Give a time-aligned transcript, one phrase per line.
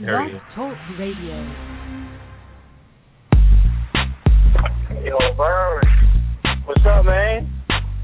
[0.00, 1.54] Blog Talk Radio.
[5.04, 5.86] Yo, Bird.
[6.64, 7.48] What's up, man?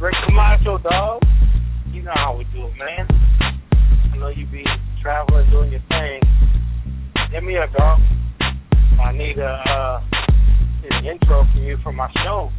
[0.01, 1.23] Rick Camacho, dog.
[1.91, 3.09] You know how we do it, man.
[4.13, 4.63] I know you be
[5.03, 6.21] traveling, doing your thing.
[7.33, 7.99] Hit me up, dog.
[9.03, 10.01] I need a uh,
[10.93, 12.51] an intro from you for my show,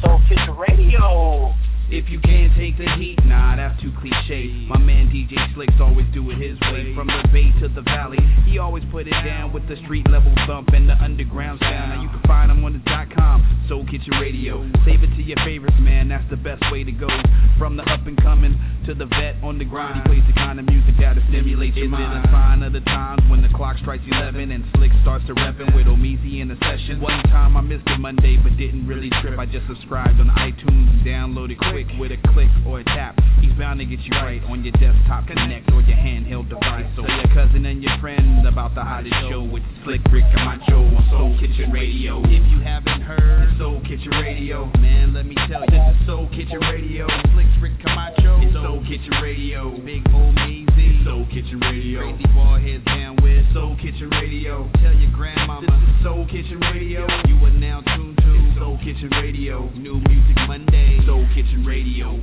[0.00, 1.52] Soul Kitchen Radio.
[1.86, 4.50] If you can't take the heat, nah, that's too cliche.
[4.66, 6.90] My man DJ Slicks always do it his way.
[6.98, 10.34] From the bay to the valley, he always put it down with the street level
[10.50, 11.94] thump and the underground sound.
[11.94, 13.38] Now you can find him on the dot com,
[13.70, 14.66] Soul Kitchen Radio.
[14.82, 17.06] Save it to your favorites, man, that's the best way to go.
[17.54, 18.58] From the up and coming
[18.90, 21.86] to the vet on the grind, he plays the kind of music that'll stimulate your
[21.86, 22.26] mind.
[22.26, 22.34] It's
[22.66, 26.42] of the times when the clock strikes 11 and Slick starts to reppin' with Omeezy
[26.42, 26.98] in the session.
[26.98, 29.38] One time I missed a Monday, but didn't really trip.
[29.38, 33.20] I just subscribed on iTunes and downloaded quick with a click or a tap.
[33.44, 36.88] He's bound to get you right on your desktop connect or your handheld device.
[36.96, 41.04] So your cousin and your friend about the hottest show with Slick Rick Camacho on
[41.12, 42.24] Soul Kitchen Radio.
[42.24, 46.24] If you haven't heard Soul Kitchen Radio, man, let me tell you, this is Soul
[46.32, 47.04] Kitchen Radio.
[47.36, 49.76] Slick Rick Camacho, it's Soul Kitchen Radio.
[49.84, 52.08] Big old Meezy, Soul Kitchen Radio.
[52.08, 54.64] Crazy ball heads down with Soul Kitchen Radio.
[54.80, 57.04] Tell your grandmama, this is Soul Kitchen Radio.
[57.28, 58.16] You are now tuned
[58.58, 59.70] Soul Kitchen Radio.
[59.76, 62.20] New music Monday, Soul Kitchen Radio.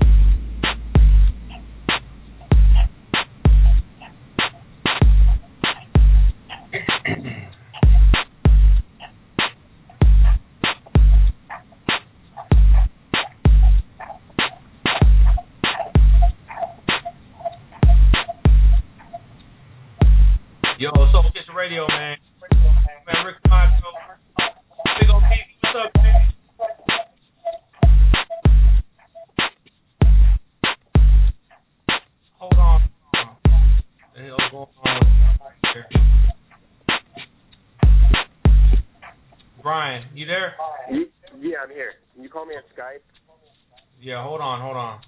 [43.25, 44.01] Call me on Skype?
[44.01, 44.99] Yeah, hold on, hold on.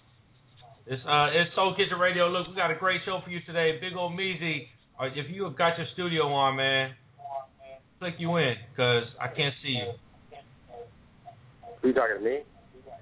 [0.87, 2.29] It's uh, it's Soul Kitchen Radio.
[2.29, 3.77] Look, we got a great show for you today.
[3.81, 4.67] Big old Meezy.
[4.99, 6.93] Uh, if you have got your studio on, man,
[7.99, 9.91] click you in, cause I can't see you.
[11.81, 12.39] Who you talking to me?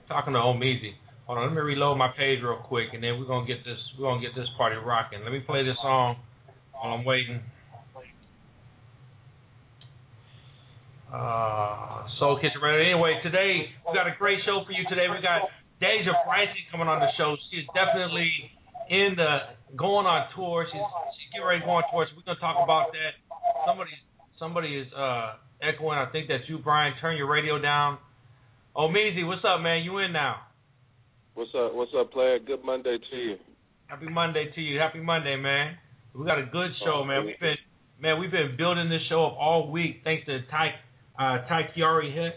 [0.07, 0.95] Talking to old Meezy.
[1.27, 3.79] Hold on, let me reload my page real quick, and then we're gonna get this.
[3.99, 5.23] We're gonna get this party rocking.
[5.23, 6.17] Let me play this song
[6.73, 7.41] while I'm waiting.
[11.13, 12.89] Uh, Soul Kitchen Radio.
[12.89, 14.81] Anyway, today we've got a great show for you.
[14.89, 15.45] Today we've got
[15.77, 17.37] Deja Bryson coming on the show.
[17.53, 18.33] She's definitely
[18.89, 20.65] in the going on tour.
[20.65, 20.81] She's
[21.13, 22.09] she's getting ready to go on tour.
[22.09, 23.13] So we're gonna talk about that.
[23.61, 23.93] Somebody
[24.41, 26.01] somebody is uh echoing.
[26.01, 26.97] I think that's you, Brian.
[26.97, 28.01] Turn your radio down.
[28.73, 29.85] Oh, Meezy, what's up, man?
[29.85, 30.49] You in now?
[31.37, 31.77] What's up?
[31.77, 32.41] What's up, player?
[32.41, 33.37] Good Monday to you.
[33.85, 34.81] Happy Monday to you.
[34.81, 35.77] Happy Monday, man.
[36.17, 37.29] We got a good show, man.
[37.29, 37.61] We've been
[38.01, 40.73] man, we've been building this show up all week thanks to Ty
[41.19, 42.31] uh Ty Chiari.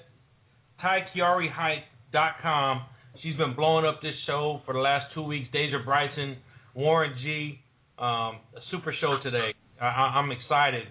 [3.22, 5.48] She's been blowing up this show for the last two weeks.
[5.52, 6.36] Deja Bryson,
[6.74, 7.58] Warren G,
[7.98, 9.54] um, a super show today.
[9.80, 10.84] I, I'm excited.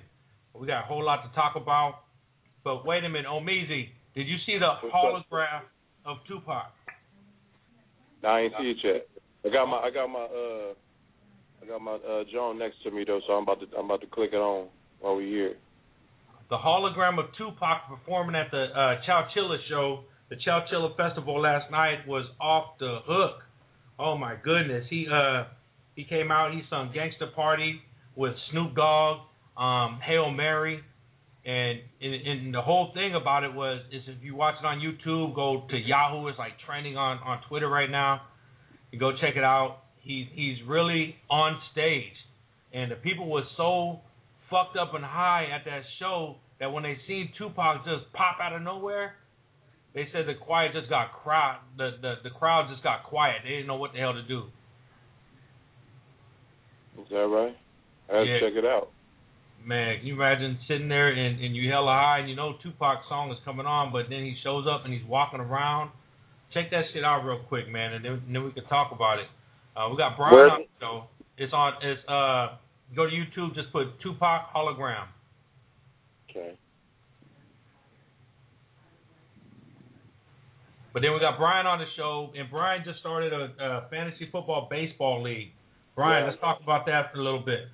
[0.53, 2.01] We got a whole lot to talk about.
[2.63, 5.63] But wait a minute, Omeezy, did you see the holograph
[6.05, 6.71] of Tupac?
[8.23, 9.07] Nah, I ain't see it yet.
[9.45, 10.73] I got my I got my uh
[11.61, 14.01] I got my uh John next to me though, so I'm about to I'm about
[14.01, 14.67] to click it on
[14.99, 15.55] while we here.
[16.49, 22.07] The hologram of Tupac performing at the uh, Coachella show, the Coachella Festival last night
[22.07, 23.41] was off the hook.
[23.97, 25.45] Oh my goodness, he uh
[25.95, 27.79] he came out, he sung Gangsta Party
[28.15, 29.21] with Snoop Dogg,
[29.57, 30.81] um, Hail Mary,
[31.45, 34.79] and, and and the whole thing about it was is if you watch it on
[34.79, 38.21] YouTube, go to Yahoo, it's like trending on on Twitter right now.
[38.91, 39.77] You go check it out.
[40.01, 42.13] He's he's really on stage,
[42.71, 44.01] and the people were so
[44.49, 48.53] fucked up and high at that show that when they seen Tupac just pop out
[48.53, 49.15] of nowhere,
[49.93, 53.37] they said the quiet just got crowd the, the the crowd just got quiet.
[53.43, 54.43] They didn't know what the hell to do.
[57.01, 57.55] Is that right?
[58.11, 58.39] I have Yeah.
[58.39, 58.89] to check it out.
[59.63, 63.07] Man, can you imagine sitting there and, and you hella high and you know Tupac's
[63.09, 65.89] song is coming on, but then he shows up and he's walking around.
[66.53, 69.19] Check that shit out real quick, man, and then, and then we can talk about
[69.19, 69.27] it.
[69.75, 71.03] Uh, we got Brian Where- on the show.
[71.37, 71.73] It's on.
[71.81, 72.55] It's uh.
[72.93, 73.55] Go to YouTube.
[73.55, 75.07] Just put Tupac hologram.
[76.29, 76.57] Okay.
[80.93, 84.29] But then we got Brian on the show, and Brian just started a, a fantasy
[84.31, 85.51] football baseball league.
[85.95, 86.29] Brian, Yeah.
[86.31, 87.67] let's talk about that for a little bit.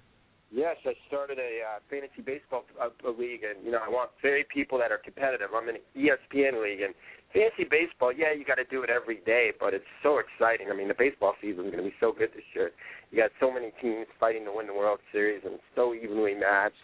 [0.52, 4.44] Yes, I started a uh, fantasy baseball uh, league, and you know I want very
[4.52, 5.50] people that are competitive.
[5.56, 6.94] I'm in an ESPN league, and
[7.31, 8.12] fantasy baseball.
[8.12, 10.68] Yeah, you got to do it every day, but it's so exciting.
[10.69, 12.72] I mean, the baseball season is going to be so good this year.
[13.12, 16.75] You got so many teams fighting to win the World Series, and so evenly matched.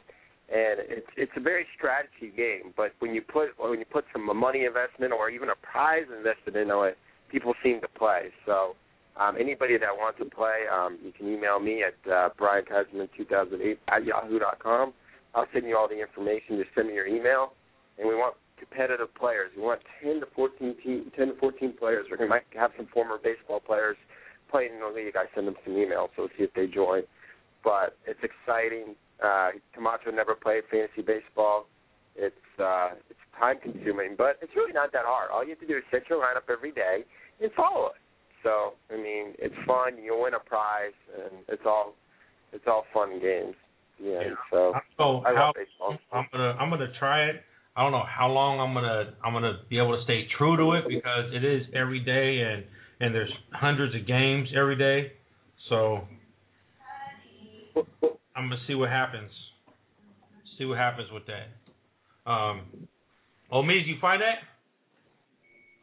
[0.50, 0.80] And
[1.18, 2.74] it's a very strategy game.
[2.76, 6.56] But when you put when you put some money investment or even a prize invested
[6.56, 6.98] into it,
[7.32, 8.30] people seem to play.
[8.46, 8.76] So
[9.20, 13.10] um, anybody that wants to play, um, you can email me at uh, Brian Kaiserman
[13.18, 14.94] 2008 at yahoo.com.
[15.36, 16.58] I'll send you all the information.
[16.58, 17.54] Just send me your email,
[18.00, 19.52] and we want competitive players.
[19.56, 22.06] We want 10 to 14 team, 10 to 14 players.
[22.10, 23.98] Going to have some former baseball players
[24.50, 25.16] playing in the league.
[25.16, 27.04] I send them some emails, so see if they join.
[27.64, 28.96] But it's exciting.
[29.24, 31.68] Uh, Camacho never played fantasy baseball.
[32.16, 35.30] It's uh, it's time consuming, but it's really not that hard.
[35.32, 37.04] All you have to do is set your lineup every day
[37.42, 38.02] and follow it.
[38.44, 39.98] So I mean, it's fun.
[40.02, 41.94] You win a prize, and it's all
[42.54, 43.56] it's all fun games.
[44.00, 44.22] Yeah.
[44.22, 44.36] Yeah.
[44.52, 45.98] So So I how, love baseball.
[46.12, 47.44] I'm gonna I'm gonna try it.
[47.76, 50.74] I don't know how long I'm gonna I'm gonna be able to stay true to
[50.74, 52.64] it because it is every day and
[53.00, 55.12] and there's hundreds of games every day.
[55.70, 56.08] So
[58.36, 59.32] I'm gonna see what happens.
[60.58, 62.30] See what happens with that.
[62.30, 62.62] Um,
[63.52, 64.40] oh, me, did you find that?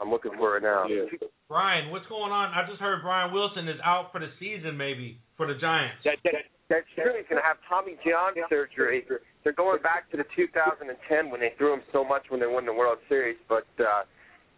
[0.00, 0.87] I'm looking for it now.
[0.87, 1.05] Yeah.
[1.49, 2.50] Brian, what's going on?
[2.50, 6.02] I just heard Brian Wilson is out for the season, maybe for the Giants.
[6.05, 7.12] That, that, that's true.
[7.17, 9.05] He's going to have Tommy John surgery.
[9.44, 12.64] They're going back to the 2010 when they threw him so much when they won
[12.64, 14.08] the World Series, but uh,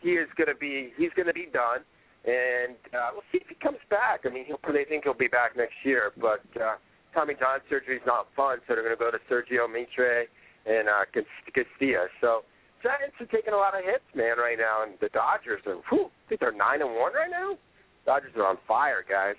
[0.01, 1.83] he is going to be he's going to be done,
[2.27, 4.27] and uh, we'll see if he comes back.
[4.27, 6.77] I mean, he'll, they think he'll be back next year, but uh,
[7.15, 10.27] Tommy John surgery is not fun, so they're going to go to Sergio Mitre
[10.67, 11.07] and uh,
[11.55, 12.07] Casilla.
[12.21, 12.43] So
[12.83, 15.79] Giants are taking a lot of hits, man, right now, and the Dodgers are.
[15.89, 17.57] Whew, I think they're nine and one right now.
[18.05, 19.39] Dodgers are on fire, guys.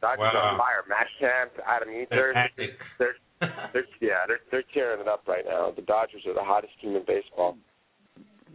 [0.00, 0.82] Dodgers are on fire.
[0.88, 2.70] Matt Kemp, Andre Ethier, Fantastic.
[2.98, 3.16] they're
[3.72, 5.72] they're yeah, they're they're tearing it up right now.
[5.74, 7.56] The Dodgers are the hottest team in baseball.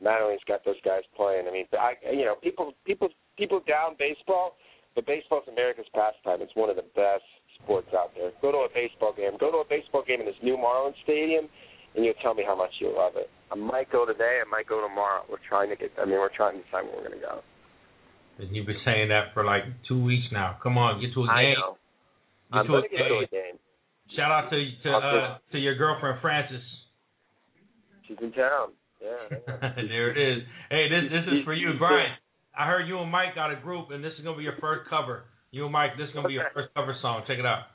[0.03, 1.47] Mattingly's got those guys playing.
[1.47, 4.57] I mean, I you know people people people down baseball,
[4.95, 6.41] but baseball's America's pastime.
[6.41, 7.25] It's one of the best
[7.61, 8.31] sports out there.
[8.41, 9.37] Go to a baseball game.
[9.39, 11.47] Go to a baseball game in this new Marlins Stadium,
[11.95, 13.29] and you'll tell me how much you love it.
[13.51, 14.41] I might go today.
[14.43, 15.23] I might go tomorrow.
[15.29, 15.91] We're trying to get.
[15.99, 17.41] I mean, we're trying to decide where we're going to go.
[18.39, 20.57] And you've been saying that for like two weeks now.
[20.61, 21.55] Come on, get to a I game.
[21.55, 21.77] I know.
[22.51, 23.27] Get I'm to a going to get to a game.
[23.31, 23.57] game.
[24.15, 26.61] Shout out to to uh, to your girlfriend Frances.
[28.07, 28.69] She's in town.
[29.05, 29.69] Yeah.
[29.75, 30.43] there it is.
[30.69, 32.09] Hey, this this is for you, Brian.
[32.57, 34.89] I heard you and Mike got a group, and this is gonna be your first
[34.89, 35.25] cover.
[35.51, 37.23] You and Mike, this is gonna be your first cover song.
[37.27, 37.74] Check it out.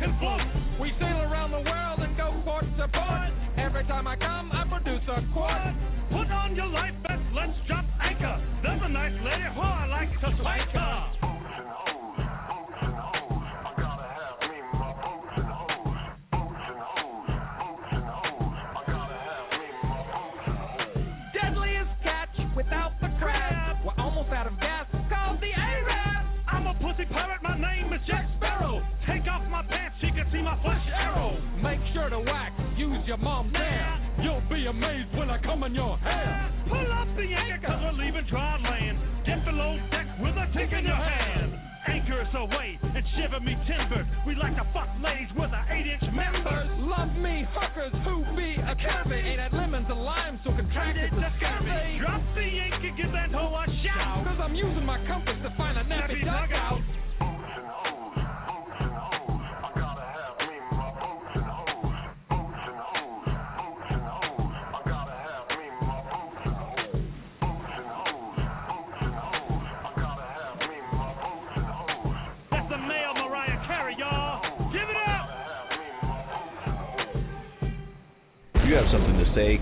[0.00, 0.40] Can float.
[0.80, 3.30] We sail around the world and go port to port.
[3.60, 5.76] Every time I come, I produce a quart.
[6.08, 8.40] Put on your life vest, let's drop anchor.
[8.64, 10.69] There's a nice lady who I like to swank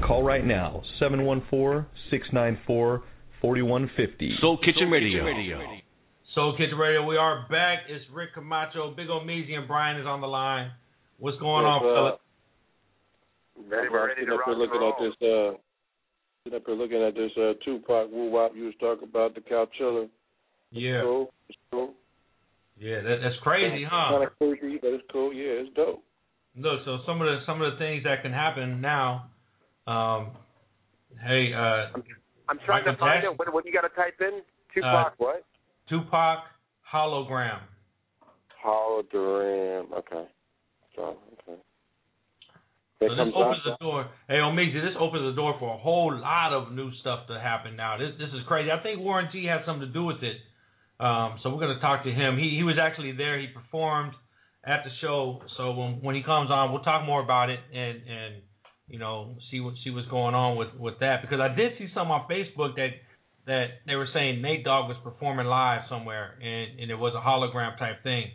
[0.09, 3.03] call right now 714 694
[3.41, 4.37] 4150.
[4.41, 5.23] Soul Kitchen Radio.
[6.35, 7.81] Soul Kitchen Radio, we are back.
[7.89, 10.71] It's Rick Camacho, Big O Meezy, and Brian is on the line.
[11.19, 13.69] What's going on, Yes, uh.
[13.69, 14.93] Ready, we're ready to up rock here and looking roll.
[14.93, 15.59] at this uh
[16.45, 19.41] sitting up here looking at this uh Tupac Woo Wop you was talking about the
[19.41, 20.07] cow chiller.
[20.71, 21.31] Yeah, Cool.
[21.49, 21.93] It's cool.
[22.79, 24.13] yeah, that, that's crazy, huh?
[24.17, 25.33] Kind of crazy, but it's cool.
[25.35, 26.03] Yeah, it's dope.
[26.57, 29.31] Look, so some of the some of the things that can happen now.
[29.89, 30.33] Um,
[31.25, 31.97] hey, uh,
[32.49, 33.33] I'm trying to find Jackson.
[33.33, 33.39] it.
[33.39, 34.43] What, what you got to type in?
[34.75, 35.45] Tupac, what?
[35.89, 36.45] Tupac
[36.93, 37.61] hologram.
[38.65, 39.93] Hologram.
[39.93, 40.25] Okay.
[40.95, 41.61] So okay.
[43.01, 44.11] So this opens the door.
[44.29, 47.77] Hey, Omeezy, this opens the door for a whole lot of new stuff to happen
[47.77, 47.97] now.
[47.97, 48.71] This this is crazy.
[48.71, 50.37] I think Warren G had something to do with it.
[51.01, 52.37] Um, so we're gonna talk to him.
[52.37, 53.39] He he was actually there.
[53.39, 54.13] He performed
[54.67, 55.41] at the show.
[55.57, 58.35] So when when he comes on, we'll talk more about it and and
[58.89, 61.89] you know see what see what's going on with with that because I did see
[61.95, 62.91] some on Facebook that
[63.47, 67.21] that they were saying Nate Dogg was performing live somewhere and and it was a
[67.21, 68.33] hologram type thing.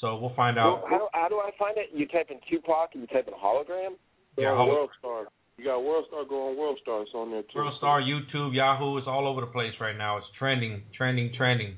[0.00, 0.82] So we'll find out.
[0.82, 1.90] Well, how, how do I find it?
[1.94, 3.94] You type in Tupac and you type in hologram.
[4.36, 5.26] Yeah, on holo- World Star.
[5.58, 6.24] You got World Star.
[6.24, 7.02] going World Star.
[7.02, 7.56] It's on there too.
[7.56, 10.16] World Star, YouTube, Yahoo, it's all over the place right now.
[10.16, 11.76] It's trending, trending, trending.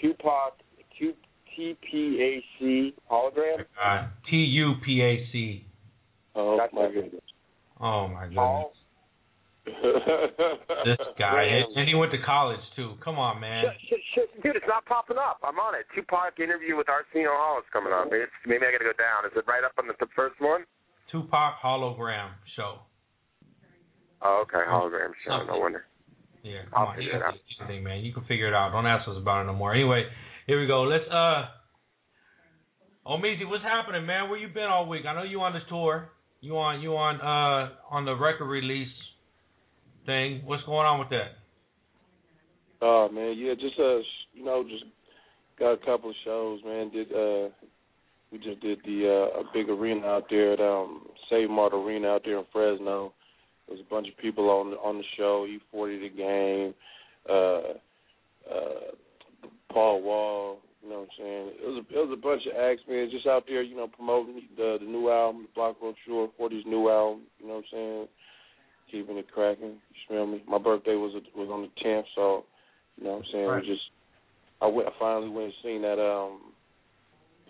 [0.00, 0.58] Tupac,
[0.96, 1.14] Q
[1.56, 3.64] T P A C hologram.
[3.82, 5.66] Uh, T U P A C.
[6.34, 6.94] Oh That's my it.
[6.94, 7.22] goodness.
[7.80, 8.36] Oh my goodness.
[8.36, 8.72] Paul.
[10.84, 13.00] This guy, and, and he went to college too.
[13.02, 13.64] Come on, man.
[13.88, 15.40] Shit, shit, shit, dude, it's not popping up.
[15.42, 15.86] I'm on it.
[15.96, 18.12] Tupac interview with Arsenio Hall is coming up.
[18.12, 19.24] Maybe, it's, maybe I got to go down.
[19.24, 20.68] Is it right up on the, the first one?
[21.10, 22.84] Tupac hologram show.
[24.20, 24.60] Oh, okay.
[24.68, 25.44] Hologram show.
[25.48, 25.86] No wonder.
[26.42, 27.00] Yeah, I'll come on.
[27.00, 27.32] You figure it can out.
[27.32, 28.04] figure anything, man.
[28.04, 28.72] You can figure it out.
[28.72, 29.72] Don't ask us about it no more.
[29.72, 30.04] Anyway,
[30.46, 30.82] here we go.
[30.82, 31.48] Let's uh.
[33.08, 34.28] Omeezy, what's happening, man?
[34.28, 35.04] Where you been all week?
[35.08, 36.08] I know you on this tour.
[36.44, 38.92] You on you on uh on the record release
[40.04, 40.42] thing.
[40.44, 41.40] What's going on with that?
[42.82, 44.84] Oh man, yeah, just uh, you know, just
[45.58, 46.90] got a couple of shows, man.
[46.90, 47.48] Did uh,
[48.30, 52.08] we just did the uh, a big arena out there at um Save Mart Arena
[52.08, 53.14] out there in Fresno.
[53.66, 55.46] There was a bunch of people on on the show.
[55.48, 56.74] E40 the game,
[57.26, 58.92] uh, uh,
[59.72, 60.58] Paul Wall.
[60.84, 61.46] You know what I'm saying?
[61.62, 63.08] It was a, it was a bunch of acts, man.
[63.10, 67.22] Just out there, you know, promoting the the new album, Block Brochure, 40's new album.
[67.40, 68.08] You know what I'm saying?
[68.90, 69.80] Keeping it cracking.
[69.80, 70.42] You smell me?
[70.46, 72.44] My birthday was was on the 10th, so
[72.98, 73.46] you know what I'm saying.
[73.46, 73.62] Right.
[73.62, 73.82] We just
[74.60, 74.88] I went.
[74.88, 75.98] I finally went and seen that.
[75.98, 76.52] Um,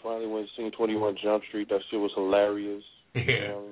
[0.02, 1.68] finally went and seen 21 Jump Street.
[1.70, 2.84] That shit was hilarious.
[3.14, 3.48] You Yeah.
[3.48, 3.64] know,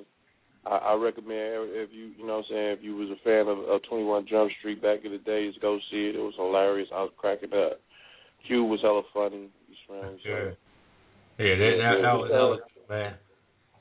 [0.65, 3.47] I, I recommend if you you know what I'm saying if you was a fan
[3.47, 6.15] of, of 21 Jump Street back in the days, go see it.
[6.15, 6.87] It was hilarious.
[6.93, 7.79] I was cracking up.
[8.47, 9.49] Q was hella funny.
[9.87, 10.19] Smell me?
[10.23, 10.51] So, Yeah.
[11.39, 12.59] Yeah, that, that, that was that was
[12.89, 13.13] man.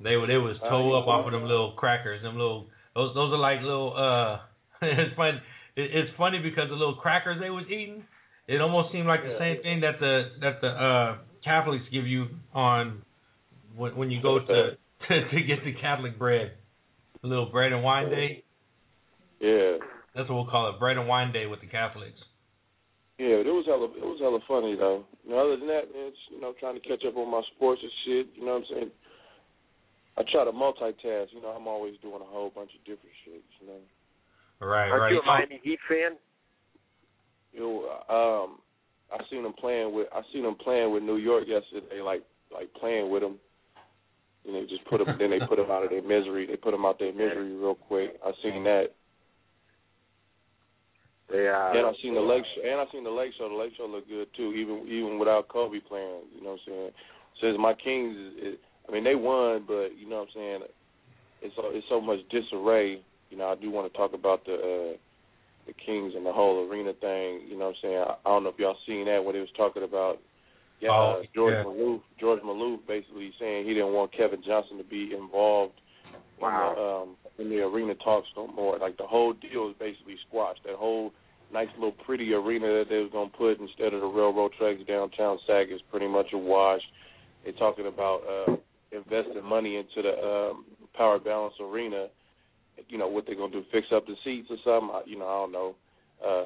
[0.01, 3.33] They were they was toe up off of them little crackers, them little those those
[3.33, 4.41] are like little uh
[4.83, 5.39] it's funny
[5.77, 8.05] it, it's funny because the little crackers they was eating,
[8.49, 12.29] it almost seemed like the same thing that the that the uh Catholics give you
[12.55, 13.03] on
[13.77, 14.47] when when you go to
[15.09, 16.53] to, to get the Catholic bread.
[17.23, 18.43] A little bread and wine day.
[19.41, 19.77] Yeah.
[20.15, 22.19] That's what we'll call it, bread and wine day with the Catholics.
[23.23, 25.07] Yeah, but it was hella it was hella funny though.
[25.23, 27.43] You know, other than that, man, it's you know, trying to catch up on my
[27.55, 28.91] sports and shit, you know what I'm saying?
[30.19, 33.47] I try to multitask, you know, I'm always doing a whole bunch of different shit,
[33.63, 33.79] you know.
[34.59, 35.13] Right, Aren't right.
[35.15, 36.19] you a Miami Heat fan?
[37.55, 37.75] You know,
[38.11, 38.59] um
[39.15, 42.75] I seen them playing with I seen them playing with New York yesterday, like like
[42.75, 43.39] playing with them.
[44.43, 45.15] And they just put them.
[45.23, 46.51] then they put them out of their misery.
[46.51, 48.19] They put them out their misery real quick.
[48.27, 48.99] I seen that.
[51.31, 53.49] They, uh, And I seen the lake show, and I seen the lake show.
[53.49, 56.23] The lake show looked good too, even even without Kobe playing.
[56.35, 56.91] You know what I'm saying?
[57.41, 60.61] Since my Kings, is, is, I mean they won, but you know what I'm saying?
[61.43, 63.01] It's so it's so much disarray.
[63.31, 64.97] You know, I do want to talk about the uh,
[65.67, 67.49] the Kings and the whole arena thing.
[67.49, 67.97] You know what I'm saying?
[67.97, 70.19] I, I don't know if y'all seen that when they was talking about.
[70.81, 71.65] Yeah, Oh, uh, George yeah.
[71.65, 72.01] Maloof.
[72.19, 75.75] George Maloof basically saying he didn't want Kevin Johnson to be involved
[76.41, 76.71] Wow.
[76.71, 78.79] in the, um, in the arena talks no more.
[78.79, 80.61] Like the whole deal is basically squashed.
[80.65, 81.13] That whole
[81.53, 85.39] nice little pretty arena that they was gonna put instead of the railroad tracks downtown
[85.47, 86.83] Sac is pretty much a wash.
[87.45, 88.57] They're talking about uh
[88.93, 92.09] investing money into the um power balance arena.
[92.89, 93.65] You know what they're gonna do?
[93.73, 94.95] Fix up the seats or something?
[94.95, 95.75] I- You know I don't know.
[96.25, 96.45] Uh,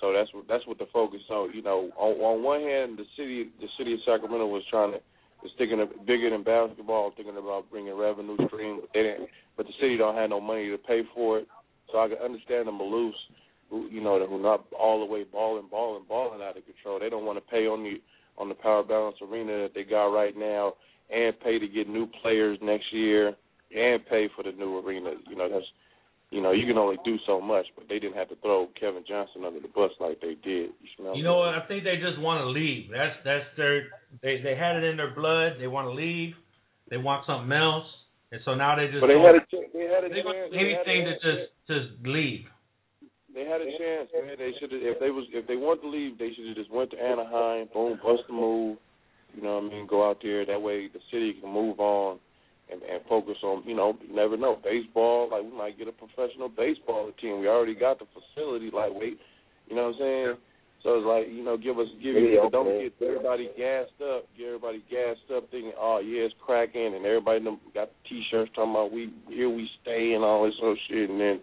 [0.00, 1.20] so that's what that's what the focus.
[1.28, 4.92] So you know on, on one hand the city the city of Sacramento was trying
[4.92, 5.00] to
[5.42, 9.28] was thinking of bigger than basketball, thinking about bringing revenue stream, but they didn't.
[9.56, 11.48] But the city don't have no money to pay for it.
[11.92, 13.12] So I can understand the Maloofs,
[13.70, 16.98] who you know, who not all the way balling, balling, balling out of control.
[16.98, 18.00] They don't want to pay on the
[18.36, 20.74] on the power balance arena that they got right now,
[21.10, 23.34] and pay to get new players next year,
[23.74, 25.12] and pay for the new arena.
[25.28, 25.66] You know, that's
[26.30, 29.02] you know, you can only do so much, but they didn't have to throw Kevin
[29.08, 30.70] Johnson under the bus like they did.
[30.76, 31.54] You, smell You know what?
[31.54, 32.90] I think they just want to leave.
[32.92, 33.88] That's that's their
[34.22, 35.54] they they had it in their blood.
[35.58, 36.34] They want to leave.
[36.90, 37.86] They want something else,
[38.32, 40.52] and so now they just But they had a ch- they had a they chance.
[40.52, 42.46] Anything to just just leave.
[43.34, 44.34] They had a chance, man.
[44.38, 46.70] They should have if they was if they wanted to leave, they should have just
[46.70, 48.78] went to Anaheim, boom, bust a move.
[49.36, 49.86] You know what I mean?
[49.86, 50.46] Go out there.
[50.46, 52.18] That way the city can move on
[52.72, 54.58] and, and focus on, you know, you never know.
[54.64, 57.40] Baseball, like we might get a professional baseball team.
[57.40, 59.18] We already got the facility, like wait,
[59.68, 60.34] you know what I'm saying?
[60.82, 64.26] So it's like you know, give us give you open don't get everybody gassed up,
[64.38, 67.42] get everybody gassed up thinking, oh yeah, it's cracking, and everybody
[67.74, 71.20] got T-shirts talking about we here we stay and all this sort of shit, and
[71.20, 71.40] then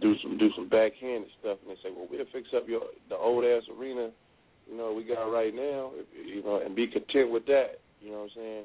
[0.00, 3.16] do some do some backhanded stuff, and they say, well, we'll fix up your the
[3.16, 4.10] old ass arena,
[4.70, 7.80] you know, we got right now, you know, and be content with that.
[8.02, 8.64] You know what I'm saying?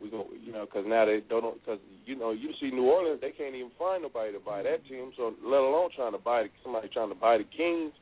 [0.00, 3.20] We go, you know, because now they don't, because you know, you see New Orleans,
[3.20, 5.12] they can't even find nobody to buy that team.
[5.16, 7.92] So let alone trying to buy somebody trying to buy the Kings.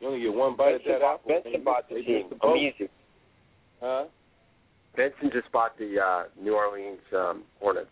[0.00, 1.28] You only get one bite at Benson that bought, apple.
[1.42, 2.26] Benson bought the They team.
[2.30, 2.46] the.
[2.46, 2.88] Amazing.
[3.80, 4.04] Huh?
[4.96, 7.88] Benson just bought the uh, New Orleans um, Hornets.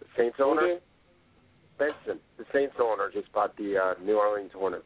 [0.00, 0.66] The Saints Who owner.
[0.66, 0.82] did?
[1.78, 4.84] Benson, the Saints owner, just bought the uh, New Orleans Hornets.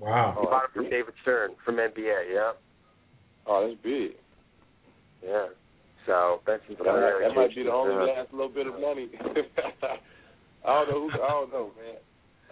[0.00, 0.36] Wow.
[0.40, 2.32] He bought it from David Stern from NBA.
[2.32, 2.52] Yeah,
[3.46, 4.12] Oh, that's big.
[5.24, 5.46] yeah.
[6.06, 9.08] So Benson's That, might- a that might be the only last little bit of money.
[10.64, 11.08] I don't know.
[11.10, 11.96] Who, I don't know, man.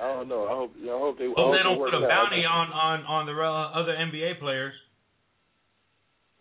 [0.00, 0.44] I don't know.
[0.48, 0.72] I hope.
[0.80, 1.24] I hope they.
[1.24, 2.08] I Hope hope they it don't put a out.
[2.08, 4.72] bounty on on on the uh, other NBA players.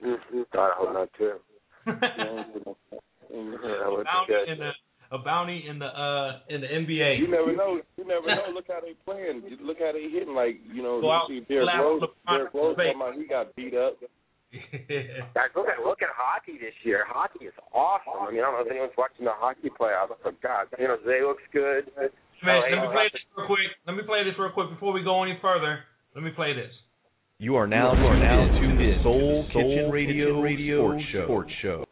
[0.04, 0.46] Mhm.
[0.54, 1.36] I hope not too.
[3.30, 4.72] Yeah, That bounty in the
[5.12, 7.20] a bounty in the uh in the NBA.
[7.20, 7.82] You never know.
[7.98, 8.50] You never know.
[8.54, 9.44] Look how they playing.
[9.48, 10.34] You Look how they hitting.
[10.34, 12.02] Like you know, Go out, you see Derrick slap Rose.
[12.02, 12.94] LeBron Derrick Rose face.
[12.98, 13.98] talking he got beat up.
[15.36, 17.06] Guys, look at look at hockey this year.
[17.08, 18.18] Hockey is awesome.
[18.18, 21.22] I mean, I don't know if anyone's watching the hockey playoffs, but God, San Jose
[21.22, 21.86] looks good.
[22.44, 23.60] Man, Oh, let me oh, play this real quick.
[23.88, 25.80] Let me play this real quick before we go any further.
[26.16, 26.72] Let me play this.
[27.40, 31.26] You are now you are now tuned in to Soul Kitchen Radio Radio Sports Show.
[31.26, 31.86] Sports Show.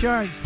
[0.00, 0.37] Sharks,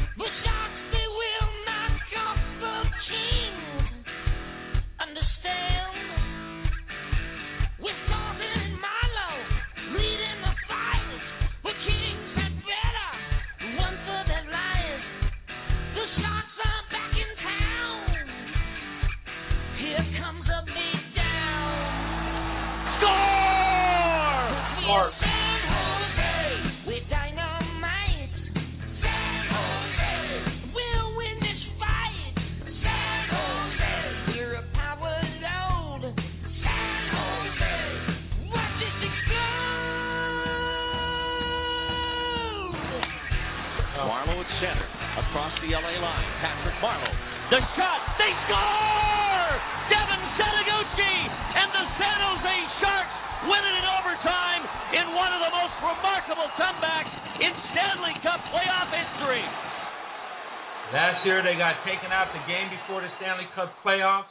[63.03, 64.31] the Stanley Cup playoffs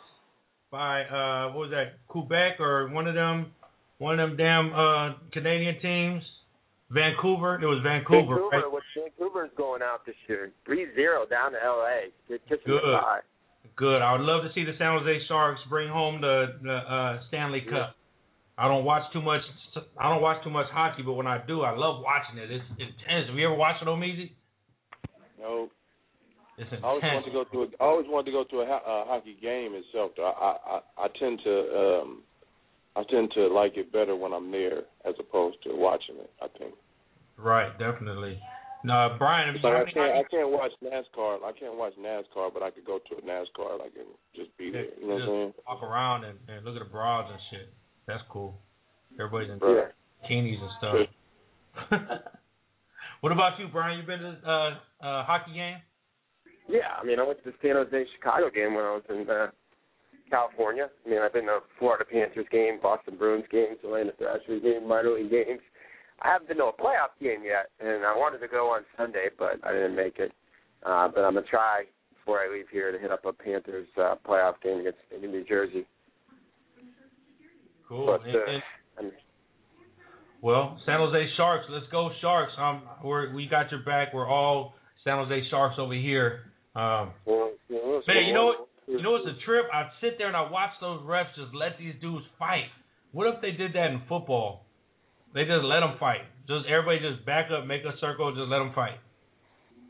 [0.72, 3.52] by uh what was that Quebec or one of them
[3.98, 6.24] one of them damn uh Canadian teams.
[6.92, 7.56] Vancouver.
[7.56, 8.72] It was Vancouver, Vancouver, right?
[8.72, 12.12] what Vancouver's going out this year, three zero down to L.A.
[12.28, 12.84] They're kissing Good.
[13.78, 14.02] Good.
[14.02, 17.64] I would love to see the San Jose Sharks bring home the the uh Stanley
[17.70, 17.96] Cup.
[18.58, 19.42] I don't watch too much
[19.98, 22.52] I don't watch too much hockey, but when I do, I love watching it.
[22.52, 23.28] It's intense.
[23.28, 24.36] Have you ever watched it on Easy?
[25.40, 25.70] No,
[26.60, 27.66] I always wanted to go to a.
[27.80, 30.12] I always wanted to go to a, a hockey game itself.
[30.18, 32.24] Though I, I I tend to um
[32.96, 36.30] I tend to like it better when I'm there as opposed to watching it.
[36.42, 36.74] I think.
[37.38, 38.40] Right, definitely.
[38.84, 41.44] No, Brian, It's like I can't I can't watch NASCAR.
[41.46, 43.80] I can't watch NASCAR, but I could go to a NASCAR.
[43.80, 44.86] Like and just be there.
[45.00, 45.54] You know what I'm saying?
[45.68, 47.74] Walk around and, and look at the broads and shit.
[48.08, 48.58] That's cool.
[49.20, 49.92] Everybody's in Right.
[50.30, 52.02] bikinis and stuff.
[53.22, 54.00] what about you, Brian?
[54.00, 54.70] You been to uh
[55.06, 55.78] uh hockey game?
[56.72, 59.30] Yeah, I mean, I went to the San Jose Chicago game when I was in
[59.30, 59.48] uh,
[60.30, 60.88] California.
[61.06, 65.12] I mean, I've been to Florida Panthers game, Boston Bruins games, Atlanta Thrashers game, minor
[65.14, 65.60] league games.
[66.22, 69.28] I haven't been to a playoff game yet, and I wanted to go on Sunday,
[69.38, 70.32] but I didn't make it.
[70.86, 71.84] Uh, but I'm gonna try
[72.16, 75.44] before I leave here to hit up a Panthers uh, playoff game against in New
[75.44, 75.86] Jersey.
[77.88, 78.06] Cool.
[78.06, 78.64] But And- uh, and-
[78.98, 79.12] I mean,
[80.42, 81.66] well, San Jose Sharks.
[81.70, 82.52] Let's go Sharks.
[82.58, 84.14] Um, we're we got your back.
[84.14, 86.51] We're all San Jose Sharks over here.
[86.76, 88.68] Um, well, Man, you know what?
[88.88, 89.66] You know what's a trip?
[89.72, 92.68] I'd sit there and I watch those refs just let these dudes fight.
[93.12, 94.66] What if they did that in football?
[95.34, 96.28] They just let them fight.
[96.48, 99.00] Just everybody just back up, make a circle, just let them fight.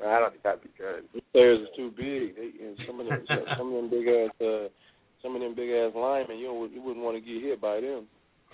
[0.02, 1.06] I don't think that'd be good.
[1.14, 2.36] These players is too big.
[2.36, 3.26] They, and some of them,
[3.58, 4.70] some of them big ass, uh,
[5.22, 6.38] some of them big ass linemen.
[6.38, 8.06] You don't, you wouldn't want to get hit by them.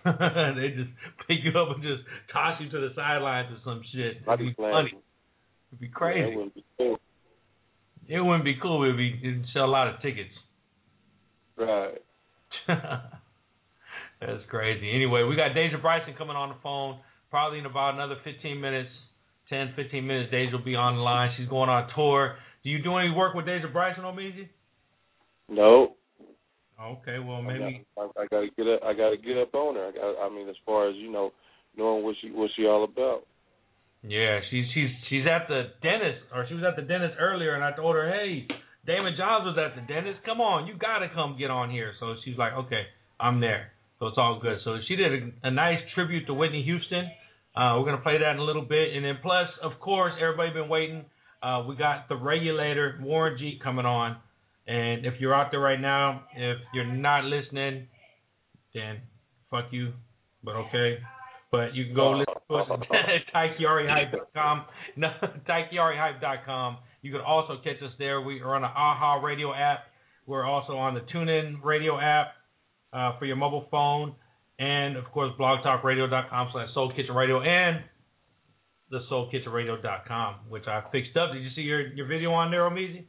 [0.55, 0.91] they just
[1.27, 4.23] pick you up and just toss you to the sidelines or some shit.
[4.23, 4.95] It'd be be funny.
[5.71, 6.35] It'd be crazy.
[6.35, 6.96] wouldn't be cool.
[8.07, 8.83] It wouldn't be cool.
[8.83, 10.31] It'd be it'd sell a lot of tickets.
[11.57, 12.01] Right.
[12.67, 14.91] That's crazy.
[14.91, 18.89] Anyway, we got Deja Bryson coming on the phone probably in about another 15 minutes,
[19.49, 20.31] 10, 15 minutes.
[20.31, 21.31] Deja will be on the line.
[21.37, 22.35] She's going on tour.
[22.63, 24.47] Do you do any work with Deja Bryson, Omeezy?
[25.49, 25.95] No.
[26.79, 27.85] Okay, well I maybe.
[27.95, 28.79] got, I, I got to get up.
[28.83, 29.87] I got to get up on her.
[29.87, 31.31] I, got, I mean, as far as you know,
[31.75, 33.23] knowing what she what she all about.
[34.07, 37.63] Yeah, she's she's she's at the dentist, or she was at the dentist earlier, and
[37.63, 38.47] I told her, hey,
[38.85, 40.23] Damon Johns was at the dentist.
[40.25, 41.91] Come on, you gotta come get on here.
[41.99, 42.83] So she's like, okay,
[43.19, 43.71] I'm there.
[43.99, 44.59] So it's all good.
[44.63, 47.11] So she did a, a nice tribute to Whitney Houston.
[47.53, 50.53] Uh, we're gonna play that in a little bit, and then plus, of course, everybody
[50.53, 51.03] been waiting.
[51.43, 54.15] Uh, we got the regulator Warren G coming on,
[54.67, 57.87] and if you're out there right now, if you're not listening,
[58.73, 59.01] then
[59.51, 59.91] fuck you.
[60.43, 60.99] But okay.
[61.51, 64.65] But you can go listen to us at TykeYariHype.com.
[64.97, 65.09] No.
[67.03, 68.21] You can also catch us there.
[68.21, 69.79] We are on the AHA radio app.
[70.25, 72.27] We're also on the TuneIn radio app
[72.91, 74.13] uh, for your mobile phone.
[74.59, 77.83] And, of course, blogtalkradio.com slash Soul Kitchen Radio and
[78.89, 81.31] the SoulKitchenRadio.com, which I fixed up.
[81.33, 83.05] Did you see your, your video on there, Omeezy?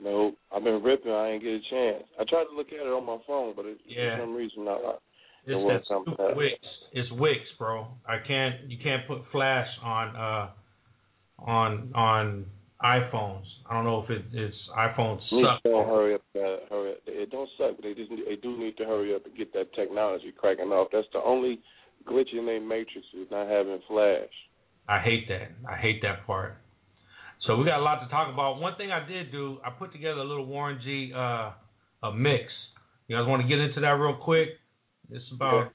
[0.00, 1.12] No, I've been ripping.
[1.12, 2.04] I ain't get a chance.
[2.20, 4.16] I tried to look at it on my phone, but it, Yeah.
[4.16, 4.94] for some reason, I,
[5.46, 6.32] It's that something else.
[6.36, 6.54] Wix.
[6.92, 7.86] It's Wix, bro.
[8.06, 8.68] I can't.
[8.68, 10.48] You can't put Flash on uh
[11.38, 12.46] on on
[12.82, 13.44] iPhones.
[13.68, 15.62] I don't know if it, it's iPhones suck.
[15.64, 16.22] don't hurry up.
[16.34, 16.98] Uh, hurry up.
[17.06, 19.72] It don't suck, but they just they do need to hurry up and get that
[19.74, 20.88] technology cracking off.
[20.92, 21.60] That's the only
[22.06, 24.30] glitch in their matrix is not having flash.
[24.88, 25.50] I hate that.
[25.68, 26.56] I hate that part.
[27.46, 28.60] So we got a lot to talk about.
[28.60, 31.52] One thing I did do, I put together a little Warren G uh
[32.02, 32.44] a mix.
[33.08, 34.48] You guys want to get into that real quick?
[35.10, 35.72] It's about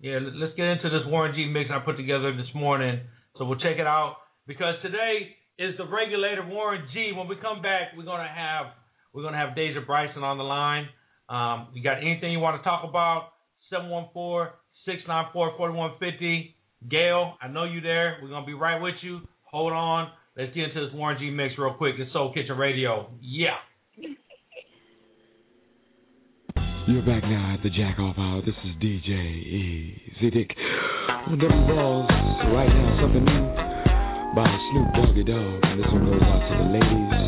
[0.00, 0.18] yeah.
[0.20, 3.00] let- Let's get into this Warren G mix I put together this morning.
[3.36, 7.12] So we'll check it out because today is the regulator Warren G.
[7.16, 8.66] When we come back, we're gonna have
[9.12, 10.88] we're gonna have Deja Bryson on the line.
[11.28, 13.30] Um, you got anything you want to talk about?
[13.72, 16.54] 714-694-4150.
[16.90, 18.18] Gail, I know you there.
[18.22, 19.20] We're gonna be right with you.
[19.50, 20.10] Hold on.
[20.36, 21.94] Let's get into this Warren G mix real quick.
[21.98, 23.08] It's Soul Kitchen Radio.
[23.22, 23.56] Yeah.
[26.84, 28.44] You're back now at the Jack Off Hour.
[28.44, 30.52] This is DJ Easy Dick.
[30.52, 32.12] On the balls
[32.52, 33.44] right now, something new
[34.36, 35.64] by Snoop Doggy Dogg.
[35.64, 37.24] And this one goes out to the ladies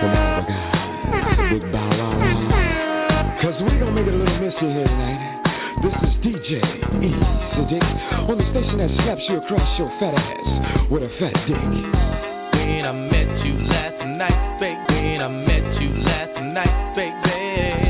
[0.00, 0.72] from all the guys.
[1.52, 3.44] Big bow wow wow.
[3.44, 5.20] Cause we gonna make it a little mystery here tonight.
[5.84, 6.64] This is DJ
[6.96, 7.84] Easy Dick
[8.24, 11.60] on the station that slaps you across your fat ass with a fat dick.
[11.60, 14.96] When I met you last night, baby.
[14.96, 17.89] When I met you last night, baby.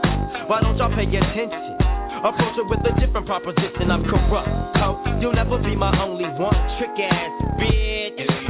[0.51, 1.79] Why don't y'all pay attention?
[2.27, 3.87] Approach it with a different proposition.
[3.89, 4.49] I'm corrupt.
[4.83, 6.51] Ho, you'll never be my only one.
[6.77, 8.40] Trick ass bitch.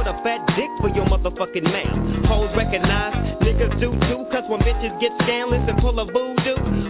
[0.00, 2.24] With a fat dick for your motherfucking mouth?
[2.24, 3.12] Hoes recognize,
[3.44, 6.89] niggas do too, cause when bitches get scandalous and pull a voodoo,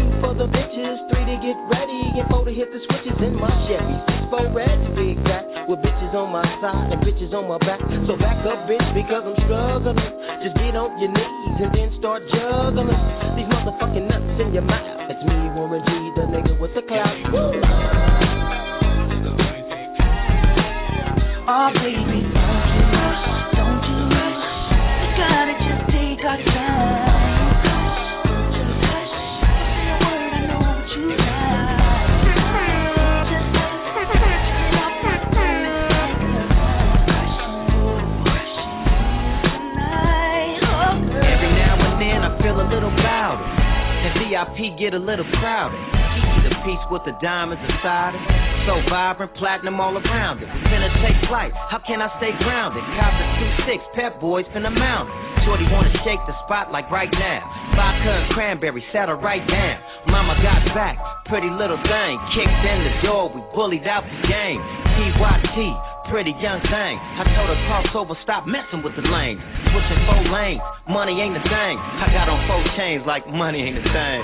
[0.21, 3.49] for the bitches, three to get ready, and four to hit the switches in my
[3.65, 3.97] Chevy.
[4.05, 7.57] Six for red to be exact, with bitches on my side and bitches on my
[7.65, 7.81] back.
[8.05, 9.97] So back up, bitch, because I'm struggling.
[10.45, 13.01] Just get on your knees and then start juggling
[13.35, 15.09] these motherfucking nuts in your mouth.
[15.09, 17.17] It's me, Warren G, the nigga with the clout.
[21.51, 22.10] Oh, baby,
[44.41, 45.77] VIP get a little crowded.
[46.17, 48.23] Kiki the piece with the diamonds inside it.
[48.65, 50.49] So vibrant, platinum all around it.
[50.69, 52.81] Finna take flight, how can I stay grounded?
[52.97, 53.25] Cop the
[53.69, 55.45] 2-6, pep boys finna mount it.
[55.45, 57.41] Shorty wanna shake the spot like right now.
[57.77, 59.77] Vodka and cranberry, settle right down.
[60.09, 62.13] Mama got back, pretty little thing.
[62.33, 64.61] Kicked in the door, we bullied out the game.
[64.97, 65.57] TYT,
[66.11, 66.95] pretty young thing.
[66.99, 69.39] I told her cross over, stop messing with the lanes.
[69.71, 71.75] Switching four lanes, money ain't the thing.
[71.79, 74.19] I got on four chains like money ain't the thing.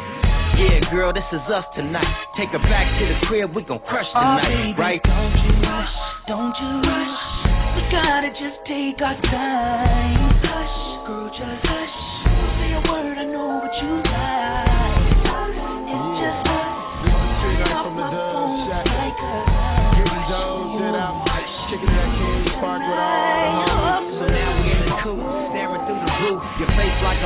[0.59, 2.11] Yeah, girl, this is us tonight.
[2.35, 5.01] Take her back to the crib, we gon' crush tonight, Oh, tonight, baby, right?
[5.05, 5.93] Don't you rush,
[6.27, 7.15] don't you rush.
[7.77, 10.33] We gotta just take our time.
[10.43, 11.76] Hush, girl, just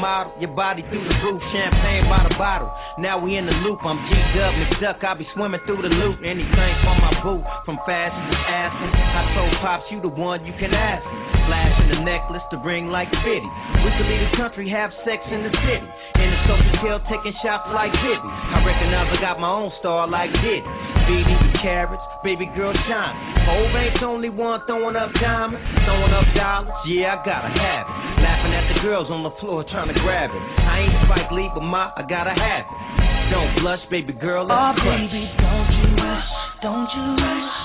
[0.00, 1.38] model, your body through the roof.
[1.52, 2.72] Champagne by the bottle.
[2.98, 3.84] Now we in the loop.
[3.84, 5.04] I'm G'd up, McDuck.
[5.04, 6.24] I be swimming through the loop.
[6.24, 8.92] Anything for my boo, from fast to asking.
[8.96, 11.04] I told pops you the one you can ask.
[11.44, 13.50] Flashing the necklace, the ring like fitty.
[13.84, 15.88] We could leave the country, have sex in the city.
[16.20, 18.28] In the social kill, taking shots like Bibby.
[18.28, 20.62] I recognize I got my own star like Diddy.
[21.08, 23.16] Feeding you carrots, baby girl shine.
[23.50, 26.70] Hove ain't the only one throwing up diamonds, throwing up dollars.
[26.86, 28.22] Yeah, I gotta have it.
[28.22, 30.42] Laughing at the girls on the floor trying to grab it.
[30.62, 33.30] I ain't Spike Lee, but ma, I gotta have it.
[33.30, 34.46] Don't blush, baby girl.
[34.50, 34.86] Oh, crush.
[34.86, 36.30] baby, don't you rush,
[36.62, 37.56] don't you rush.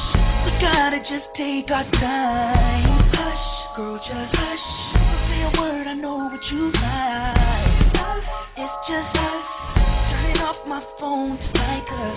[0.46, 3.10] We gotta just take our time.
[3.14, 4.66] Hush, girl, just hush.
[4.94, 7.86] Don't say a word, I know what you like.
[8.56, 9.46] It's just us.
[9.76, 12.15] Turning off my phone, it's like a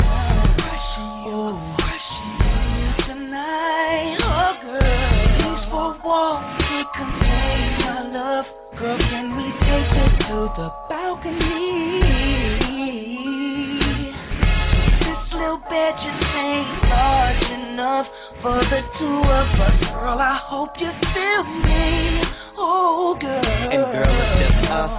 [18.42, 19.79] for the two of us.
[19.92, 22.22] Girl, I hope you feel me.
[22.59, 23.42] Oh, girl.
[23.42, 24.92] And girl, it's just us.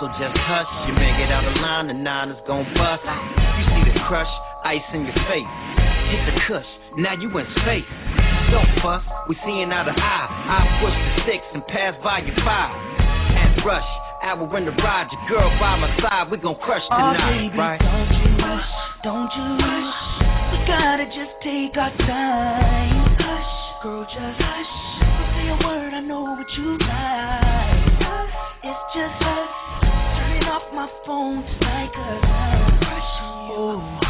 [0.00, 3.04] So just hush, You man get out of line, the nine is gon' bust.
[3.04, 4.30] You see the crush,
[4.64, 5.52] ice in your face.
[6.08, 7.90] Hit the cush, now you in space.
[8.48, 10.28] Don't fuss, we seeing out of eye.
[10.32, 12.72] I push the six and pass by your five.
[13.36, 13.90] At rush,
[14.24, 17.48] hour in the ride, your girl by my side, we gon' crush oh, tonight, Oh,
[17.52, 17.78] baby, right?
[17.84, 18.70] don't you rush,
[19.04, 20.09] don't you rush
[20.70, 23.18] gotta just take our time.
[23.18, 24.72] Hush, girl, just hush.
[25.02, 27.90] Don't say a word, I know what you like.
[28.62, 29.50] It's just us.
[29.82, 31.42] Turning off my phone.
[33.52, 33.82] Oh.
[33.82, 34.00] oh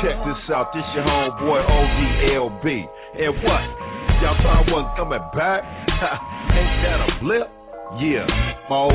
[0.00, 2.66] Check this out, this your homeboy ODLB.
[3.18, 3.64] And what?
[4.22, 5.66] Y'all thought I wasn't coming back?
[6.54, 7.50] Ain't that a blip?
[7.98, 8.26] Yeah,
[8.70, 8.94] my old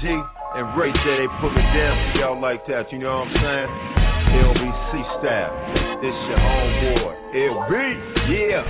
[0.00, 0.39] G.
[0.60, 3.40] And Ray said they put me down for y'all like that, you know what I'm
[3.40, 3.72] saying?
[4.44, 5.56] LBC style,
[6.04, 7.72] this your homeboy, LB,
[8.28, 8.60] yeah.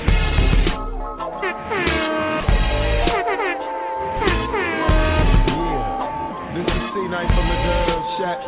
[7.11, 8.39] night from the dub shack.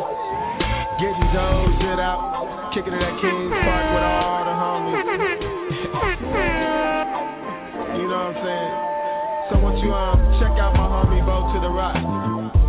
[1.02, 5.02] Getting those shit out, kicking it at King's Park with all the homies.
[7.98, 8.70] you know what I'm saying?
[9.50, 12.61] So once you um check out my homie Bo to the rock.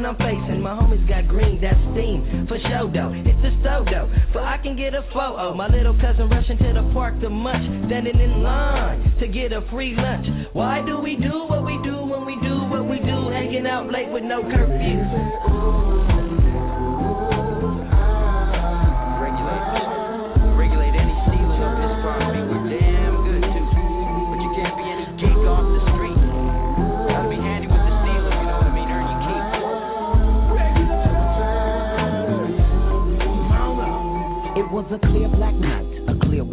[0.00, 0.60] one I'm facing.
[0.62, 2.46] My homies got green, that's steam.
[2.48, 4.08] For show though, it's a sodo.
[4.32, 5.50] For I can get a photo.
[5.50, 7.86] Oh, my little cousin rushing to the park to munch.
[7.86, 10.26] Standing in line to get a free lunch.
[10.52, 13.30] Why do we do what we do when we do what we do?
[13.30, 16.19] Hanging out late with no curfew.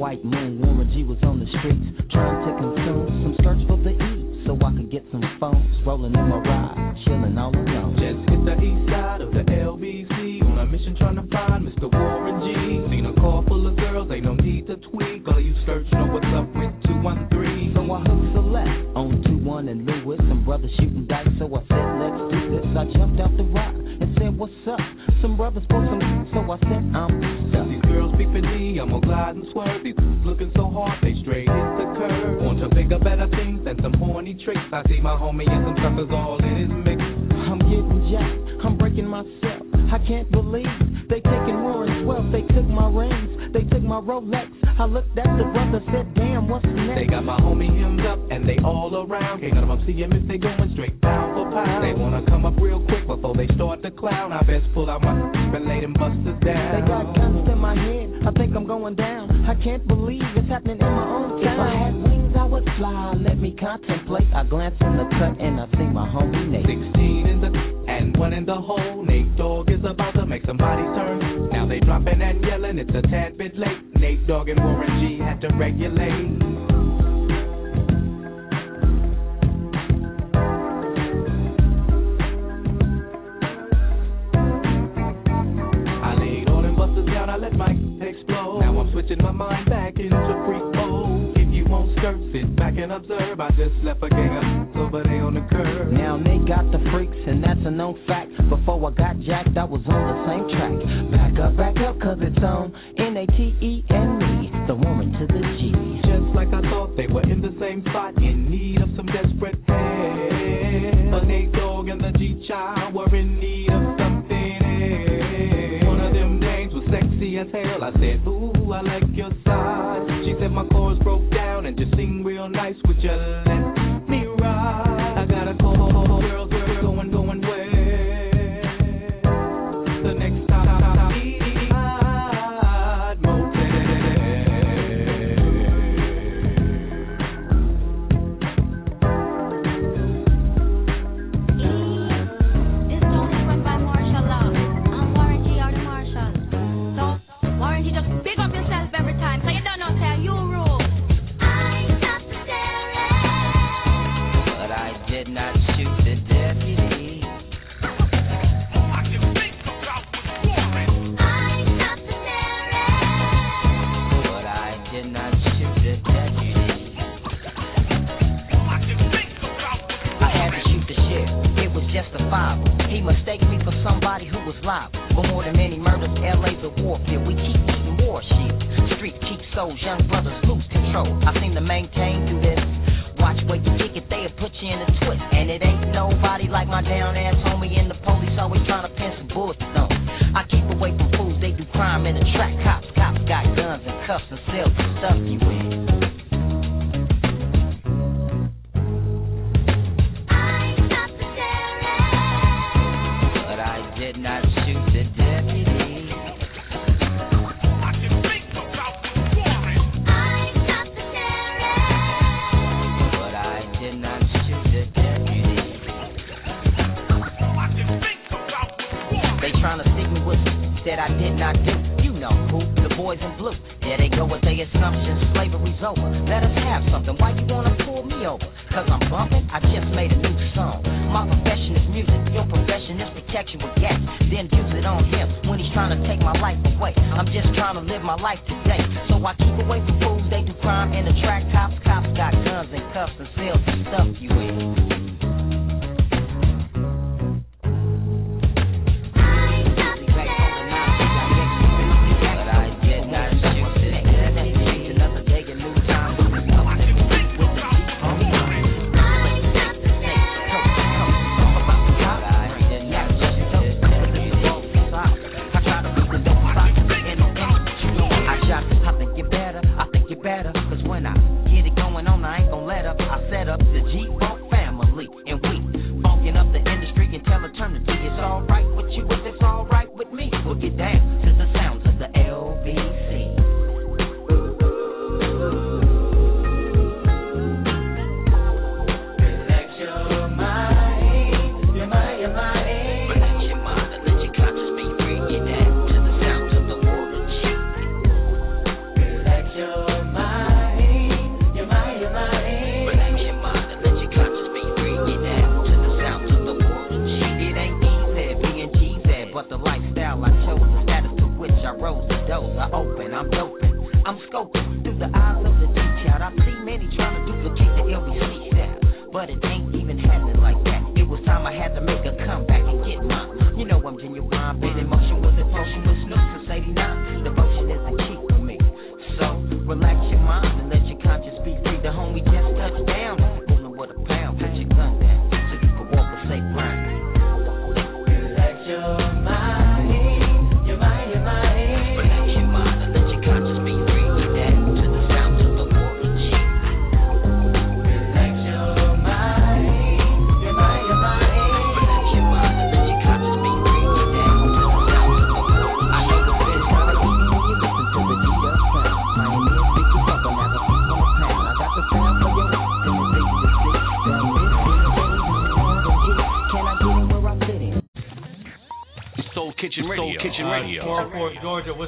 [0.08, 0.67] white moon.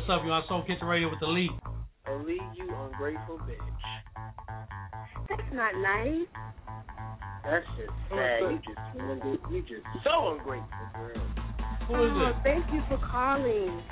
[0.10, 1.52] What's up, you on Soul Kitchen Radio with the lead?
[2.08, 3.62] I'll leave you ungrateful bitch.
[5.30, 6.26] That's not nice.
[7.46, 8.42] That's just sad.
[8.42, 8.82] You just
[9.54, 10.66] you just so ungrateful,
[10.98, 11.14] girl.
[11.86, 12.36] Who is oh, it?
[12.42, 13.84] Thank you for calling.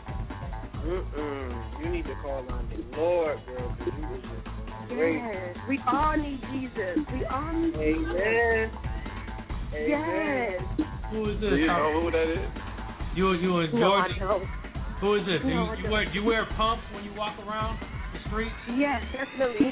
[0.89, 1.85] Mm-mm.
[1.85, 5.21] You need to call on the Lord, girl, because you was just great.
[5.21, 5.55] Yes.
[5.69, 6.97] We all need Jesus.
[7.13, 8.17] We all need Jesus.
[8.25, 8.73] Amen.
[9.85, 10.65] Yes.
[11.11, 11.49] Who is this?
[11.51, 12.49] Do you know who that is?
[13.15, 14.11] You, you and George.
[14.19, 14.41] No,
[15.01, 15.45] who is this?
[15.45, 17.77] You, you, wear do you wear pumps when you walk around
[18.13, 18.55] the streets?
[18.77, 19.69] Yes, definitely.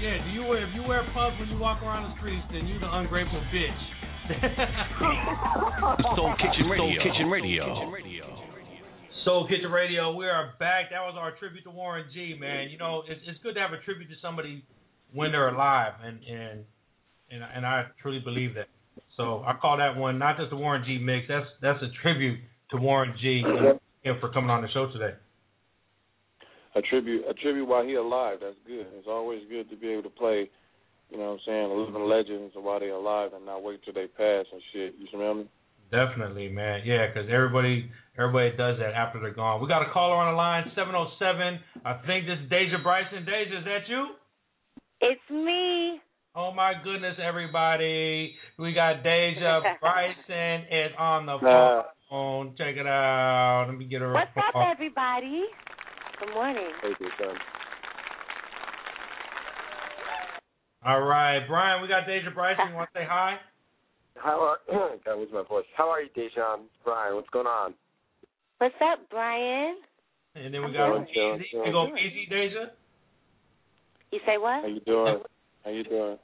[0.00, 2.66] Yeah, do you wear if you wear pumps when you walk around the streets, then
[2.66, 3.82] you the ungrateful bitch.
[6.16, 7.04] Soul Kitchen Radio.
[7.04, 8.42] Soul Kitchen Radio.
[9.24, 10.14] Soul Kitchen Radio.
[10.16, 10.88] We are back.
[10.90, 12.34] That was our tribute to Warren G.
[12.38, 14.64] Man, you know it's, it's good to have a tribute to somebody
[15.12, 16.64] when they're alive, and and
[17.30, 18.68] and and I truly believe that.
[19.18, 20.98] So I call that one not just the Warren G.
[20.98, 21.26] mix.
[21.28, 23.42] That's that's a tribute to Warren G
[24.04, 25.14] and, and for coming on the show today.
[26.74, 28.38] A tribute, a tribute while he alive.
[28.40, 28.86] That's good.
[28.94, 30.48] It's always good to be able to play,
[31.10, 34.06] you know what I'm saying, living legends while they're alive and not wait till they
[34.06, 34.94] pass and shit.
[34.98, 35.48] You smell me?
[35.90, 36.80] Definitely, man.
[36.86, 39.60] Yeah, because everybody everybody does that after they're gone.
[39.60, 41.60] We got a caller on the line, 707.
[41.84, 43.26] I think this is Deja Bryson.
[43.26, 44.16] Deja, is that you?
[45.02, 46.00] It's me.
[46.34, 48.34] Oh my goodness, everybody!
[48.58, 51.82] We got Deja Bryson is on the Nah.
[52.12, 52.54] Phone.
[52.58, 53.64] Check it out.
[53.68, 54.12] Let me get her.
[54.12, 55.46] What's up, everybody?
[56.20, 56.68] Good morning.
[56.82, 57.34] Thank you, son.
[60.84, 61.80] All right, Brian.
[61.80, 62.68] We got Deja Bryson.
[62.68, 63.36] You want to say hi?
[64.16, 64.58] How are
[65.04, 65.64] God, what's my voice?
[65.74, 66.64] How are you, Dejan?
[66.84, 67.72] Brian, what's going on?
[68.58, 69.76] What's up, Brian?
[70.34, 71.48] And then we I'm got doing good, Easy.
[71.52, 71.66] good.
[71.66, 72.66] You go easy, Deja.
[74.12, 74.62] You say what?
[74.62, 75.22] How you doing?
[75.64, 76.18] How you doing?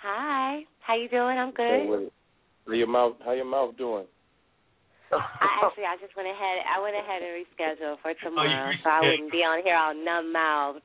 [0.00, 0.60] Hi.
[0.80, 1.36] How you doing?
[1.36, 1.90] I'm Hey, good.
[1.90, 2.12] what-
[2.66, 3.16] How your mouth?
[3.24, 4.06] How your mouth doing?
[5.14, 6.58] I actually, I just went ahead.
[6.66, 9.94] I went ahead and rescheduled for tomorrow, you so I wouldn't be on here all
[9.94, 10.82] numb mouthed.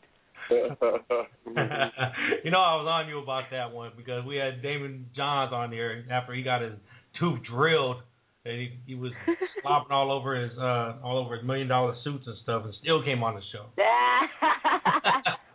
[0.49, 5.71] you know, I was on you about that one because we had Damon Johns on
[5.71, 6.73] here after he got his
[7.19, 7.97] tooth drilled,
[8.45, 9.11] and he, he was
[9.61, 13.03] slopping all over his uh all over his million dollar suits and stuff, and still
[13.03, 13.65] came on the show.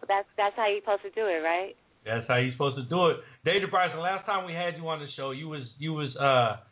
[0.07, 1.75] that's that's how you're supposed to do it, right?
[2.05, 3.17] That's how you're supposed to do it.
[3.45, 6.63] Deja Bryson, last time we had you on the show, you was you was uh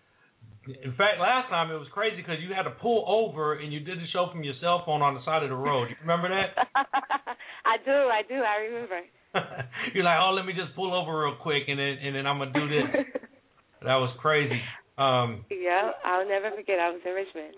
[0.66, 3.80] in fact last time it was crazy because you had to pull over and you
[3.80, 5.90] did the show from your cell phone on the side of the road.
[5.90, 6.54] You remember that?
[7.66, 9.00] I do, I do, I remember.
[9.94, 12.38] You're like, oh, let me just pull over real quick and then and then I'm
[12.38, 13.06] gonna do this.
[13.82, 14.60] that was crazy.
[14.98, 16.78] Um, yeah, I'll never forget.
[16.78, 17.54] I was in Richmond.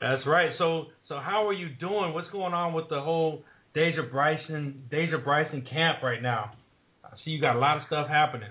[0.00, 0.50] that's right.
[0.58, 2.12] So so how are you doing?
[2.12, 3.42] What's going on with the whole
[3.74, 6.52] Deja Bryson Deja Bryson camp right now?
[7.04, 8.50] I see you got a lot of stuff happening.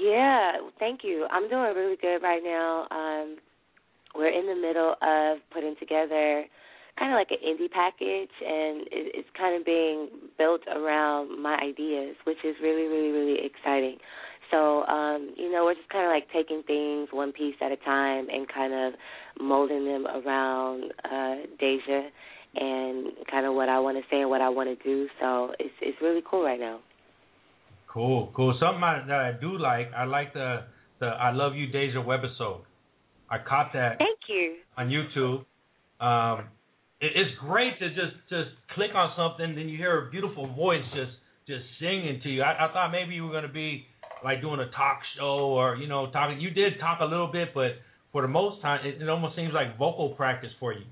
[0.00, 1.26] Yeah, thank you.
[1.30, 2.86] I'm doing really good right now.
[2.90, 3.36] Um,
[4.14, 6.44] we're in the middle of putting together
[6.98, 10.08] kind of like an indie package, and it, it's kind of being
[10.38, 13.98] built around my ideas, which is really, really, really exciting.
[14.50, 17.76] So, um, you know, we're just kind of like taking things one piece at a
[17.76, 18.94] time and kind of
[19.40, 22.08] molding them around uh, Deja
[22.54, 25.08] and kind of what I want to say and what I want to do.
[25.20, 26.80] So it's it's really cool right now.
[27.86, 28.56] Cool, cool.
[28.60, 30.64] Something I, that I do like, I like the
[31.00, 32.62] the I Love You Deja webisode.
[33.30, 34.56] I caught that Thank you.
[34.76, 35.44] on YouTube.
[36.04, 36.46] Um,
[37.00, 40.84] it, it's great to just just click on something, then you hear a beautiful voice
[40.94, 41.12] just
[41.46, 42.42] just singing to you.
[42.42, 43.86] I, I thought maybe you were gonna be
[44.24, 46.40] like doing a talk show or you know talking.
[46.40, 47.72] You did talk a little bit, but
[48.12, 50.84] for the most time, it, it almost seems like vocal practice for you.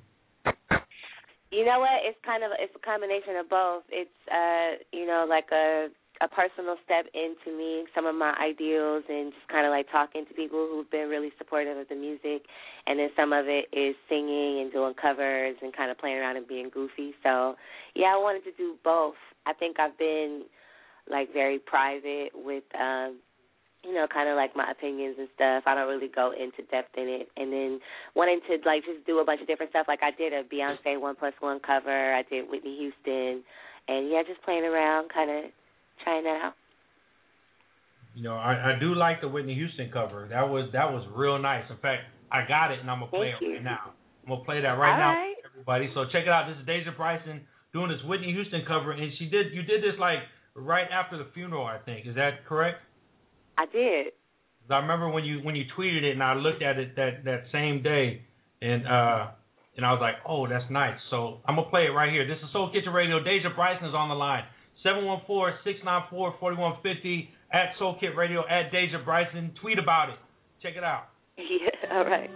[1.51, 2.03] You know what?
[2.03, 3.85] It's kind of it's a combination of both.
[3.91, 5.89] It's uh, you know, like a
[6.21, 10.25] a personal step into me, some of my ideals, and just kind of like talking
[10.27, 12.47] to people who've been really supportive of the music.
[12.87, 16.37] And then some of it is singing and doing covers and kind of playing around
[16.37, 17.15] and being goofy.
[17.23, 17.57] So
[17.95, 19.19] yeah, I wanted to do both.
[19.47, 20.45] I think I've been
[21.11, 23.19] like very private with um
[23.85, 25.65] you know, kind of like my opinions and stuff.
[25.67, 27.29] I don't really go into depth in it.
[27.37, 27.81] And then
[28.15, 29.87] wanting to like just do a bunch of different stuff.
[29.87, 32.15] Like I did a Beyonce One Plus One cover.
[32.15, 33.45] I did Whitney Houston,
[33.89, 35.45] and yeah, just playing around, kind of
[36.05, 36.55] trying that out.
[38.15, 40.29] You know, I, I do like the Whitney Houston cover.
[40.31, 41.65] That was that was real nice.
[41.69, 43.55] In fact, I got it and I'm gonna play Thank it you.
[43.55, 43.91] right now.
[44.23, 45.35] I'm gonna play that right All now, right.
[45.45, 45.91] everybody.
[45.95, 46.47] So check it out.
[46.47, 47.43] This is Deja Bryson
[47.73, 50.23] doing this Whitney Houston cover, and she did you did this like
[50.55, 52.07] right after the funeral, I think.
[52.07, 52.79] Is that correct?
[53.59, 54.15] I did.
[54.71, 57.51] I remember when you when you tweeted it, and I looked at it that that
[57.53, 58.23] same day,
[58.63, 59.35] and uh
[59.77, 60.97] and I was like, oh, that's nice.
[61.11, 62.27] So I'm gonna play it right here.
[62.27, 63.19] This is Soul Kitchen Radio.
[63.19, 64.45] Deja Bryson is on the line.
[64.85, 69.53] 714-694-4150 at Soul Kit Radio at Deja Bryson.
[69.61, 70.17] Tweet about it.
[70.63, 71.05] Check it out.
[71.37, 71.99] Yeah.
[71.99, 72.31] All right.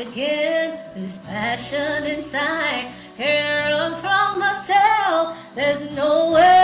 [0.00, 0.68] Again.
[0.94, 2.84] This passion inside
[3.16, 5.36] can't from myself.
[5.54, 6.55] There's nowhere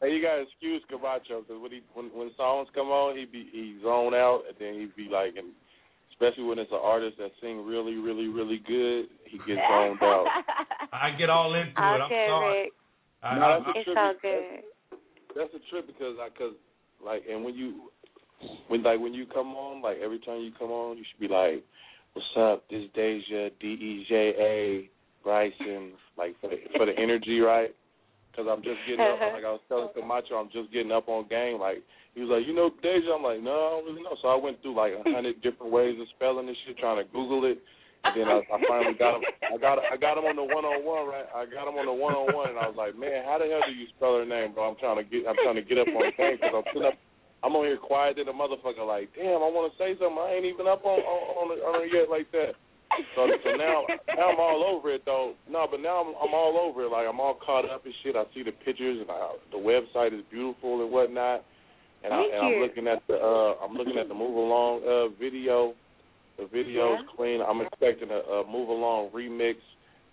[0.00, 3.48] hey, you gotta excuse Camacho because when he when when songs come on, he be
[3.52, 5.48] he zone out and then he be like, and
[6.12, 10.26] especially when it's an artist that sing really really really good, he gets zoned out.
[10.92, 11.78] I get all into it.
[11.78, 12.62] I'm sorry.
[12.62, 12.72] Rick.
[13.22, 13.96] I, No, that's a It's trip.
[13.98, 14.42] all good.
[15.36, 16.54] That's a trip because I cause
[17.04, 17.90] like and when you
[18.68, 21.28] when like when you come on like every time you come on you should be
[21.28, 21.64] like,
[22.14, 22.64] what's up?
[22.70, 24.90] This Deja D E J A
[25.26, 27.74] Bryson like for the for the energy right.
[28.30, 29.32] Because I'm just getting up, uh-huh.
[29.32, 31.58] like I was telling Camacho, I'm just getting up on game.
[31.58, 33.16] Like he was like, you know, Deja.
[33.16, 34.14] I'm like, no, I don't really know.
[34.20, 37.08] So I went through like a hundred different ways of spelling this shit, trying to
[37.10, 37.58] Google it.
[38.04, 39.24] And then I, I finally got him.
[39.50, 41.26] I got I got him on the one on one, right?
[41.32, 43.48] I got him on the one on one, and I was like, man, how the
[43.48, 44.68] hell do you spell her name, bro?
[44.68, 46.94] I'm trying to get I'm trying to get up on game because I'm sitting up.
[47.40, 48.84] I'm on here quiet than a motherfucker.
[48.84, 50.20] Like, damn, I want to say something.
[50.20, 52.52] I ain't even up on on on, on her yet like that.
[53.14, 53.84] So, so now,
[54.16, 55.34] now I'm all over it though.
[55.50, 56.90] No, but now I'm, I'm all over it.
[56.90, 58.16] Like I'm all caught up and shit.
[58.16, 61.44] I see the pictures and I, the website is beautiful and whatnot.
[62.04, 64.82] And, I, Thank and I'm looking at the uh I'm looking at the move along
[64.84, 65.74] uh video.
[66.38, 67.40] The video is clean.
[67.40, 69.56] I'm expecting a, a move along remix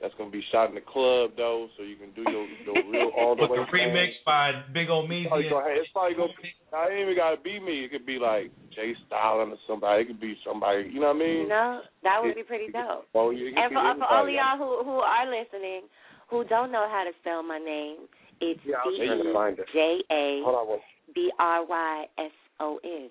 [0.03, 3.09] that's gonna be shot in the club though, so you can do your, your real
[3.15, 3.63] all the With way.
[3.63, 5.31] the remix by Big Omeezy.
[5.31, 6.51] Probably hey, it's probably gonna be.
[6.75, 7.85] I ain't even gotta be me.
[7.87, 10.03] It could be like Jay Stalin or somebody.
[10.03, 10.91] It could be somebody.
[10.91, 11.47] You know what I mean?
[11.47, 13.07] No, that would be pretty dope.
[13.15, 15.87] Oh, you And for, uh, for all of y'all who who are listening,
[16.29, 18.11] who don't know how to spell my name,
[18.43, 19.67] it's Yeah, I was trying to find D it.
[19.71, 19.79] J
[20.11, 20.79] A Hold on one.
[21.15, 23.07] B R Y S O N.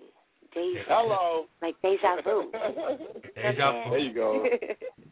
[0.52, 0.84] Deja.
[0.88, 1.46] Hello.
[1.62, 2.52] Like deja vu.
[3.34, 3.90] Deja vu.
[3.90, 4.44] There you go.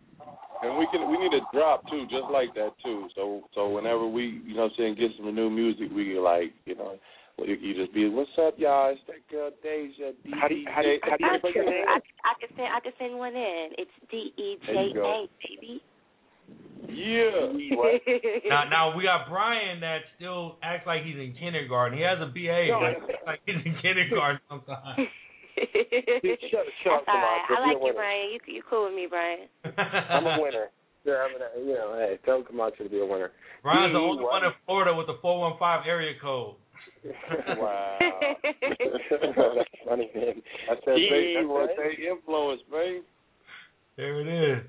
[0.63, 3.09] And we can we need a drop too, just like that too.
[3.17, 6.23] So so whenever we you know what I'm saying get some new music, we can
[6.23, 6.97] like you know
[7.39, 8.91] you, you just be what's up y'all?
[8.93, 10.13] It's that girl Deja.
[10.39, 11.85] How do you- how do you- how do you I spell your name?
[11.89, 11.97] I,
[12.29, 13.69] I can send I can send one in.
[13.79, 15.05] It's D E J There you go.
[15.25, 15.83] A baby.
[16.89, 17.47] Yeah.
[18.49, 21.97] Now, now we got Brian that still acts like he's in kindergarten.
[21.97, 22.81] He has a BA, No.
[22.81, 24.99] but he like he's in kindergarten sometimes.
[26.51, 27.45] shut, shut That's all right.
[27.49, 27.93] I like you.
[27.93, 28.27] Brian.
[28.33, 29.49] You you cool with me, Brian?
[29.65, 30.69] I'm a winner.
[31.05, 33.33] Yeah, I'm a, you know, hey, tell Camacho to be a winner.
[33.63, 36.57] Brian's the D only one in Florida with the 415 area code.
[37.57, 37.97] Wow.
[38.01, 40.37] That's funny, man.
[40.69, 41.73] I said D, they, that's what?
[41.73, 43.01] what influence, man.
[43.97, 44.65] There it is.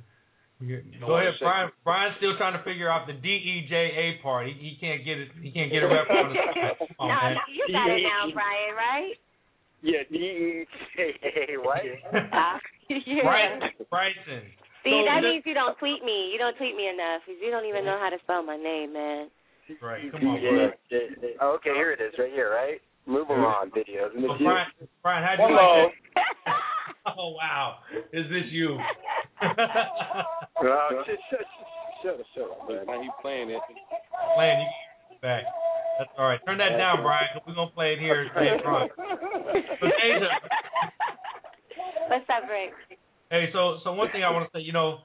[1.01, 1.71] Go ahead, Brian.
[1.83, 4.47] Brian's still trying to figure out the D E J A part.
[4.47, 5.29] He, he can't get it.
[5.41, 6.39] He can't get it rep on the
[6.99, 7.33] oh, no, man.
[7.33, 9.17] no, you got it now, Brian, right?
[9.81, 10.65] Yeah, D E
[10.95, 11.81] J A, what?
[12.13, 13.23] yeah.
[13.23, 13.69] Bryson.
[13.89, 14.41] Bryson.
[14.83, 16.29] See, So that this- means you don't tweet me.
[16.31, 17.21] You don't tweet me enough.
[17.25, 19.29] 'cause You don't even know how to spell my name, man.
[19.81, 20.11] Right.
[20.11, 21.29] Come on, Yeah, yeah, yeah.
[21.39, 22.81] Oh, okay, here it is, right here, right?
[23.05, 24.13] Move along videos.
[24.13, 24.47] And So it's you.
[24.47, 24.67] Brian,
[25.01, 25.83] Brian, how'd you Hello.
[25.85, 26.55] like that?
[27.17, 27.77] Oh wow,
[28.13, 28.77] is this you?
[29.41, 31.39] Oh, shut, shut,
[32.03, 33.01] shut, shut, shut up, man.
[33.03, 33.61] He playing it.
[34.35, 35.43] Playing you back.
[36.01, 36.39] That's all right.
[36.47, 37.29] Turn that down, Brian.
[37.45, 38.25] we we're gonna play it here.
[38.33, 38.89] Stay front.
[38.97, 40.33] So Deja,
[42.09, 42.73] What's up, Rick?
[43.29, 44.97] Hey, so so one thing I want to say, you know,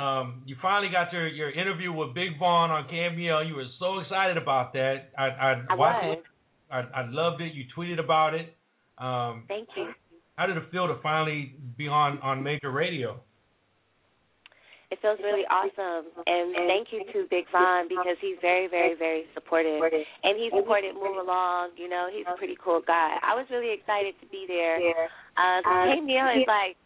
[0.00, 3.46] um, you finally got your your interview with Big Von on KMEL.
[3.46, 5.10] You were so excited about that.
[5.18, 6.18] I I, I watched was.
[6.18, 6.24] it.
[6.72, 7.52] I, I loved it.
[7.52, 8.54] You tweeted about it.
[8.96, 9.92] Um, Thank you.
[10.36, 13.20] how did it feel to finally be on on major radio?
[14.90, 19.26] It feels really awesome, and thank you to Big Von because he's very, very, very
[19.34, 19.82] supportive,
[20.22, 21.74] and he supported Move Along.
[21.74, 23.18] You know, he's a pretty cool guy.
[23.18, 24.78] I was really excited to be there.
[25.36, 26.76] Uh, 'cause KMEL is like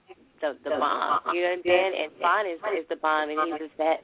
[0.40, 1.92] the the bomb, you know what I'm saying?
[2.00, 4.00] And Von is is the bomb, and he's a vet.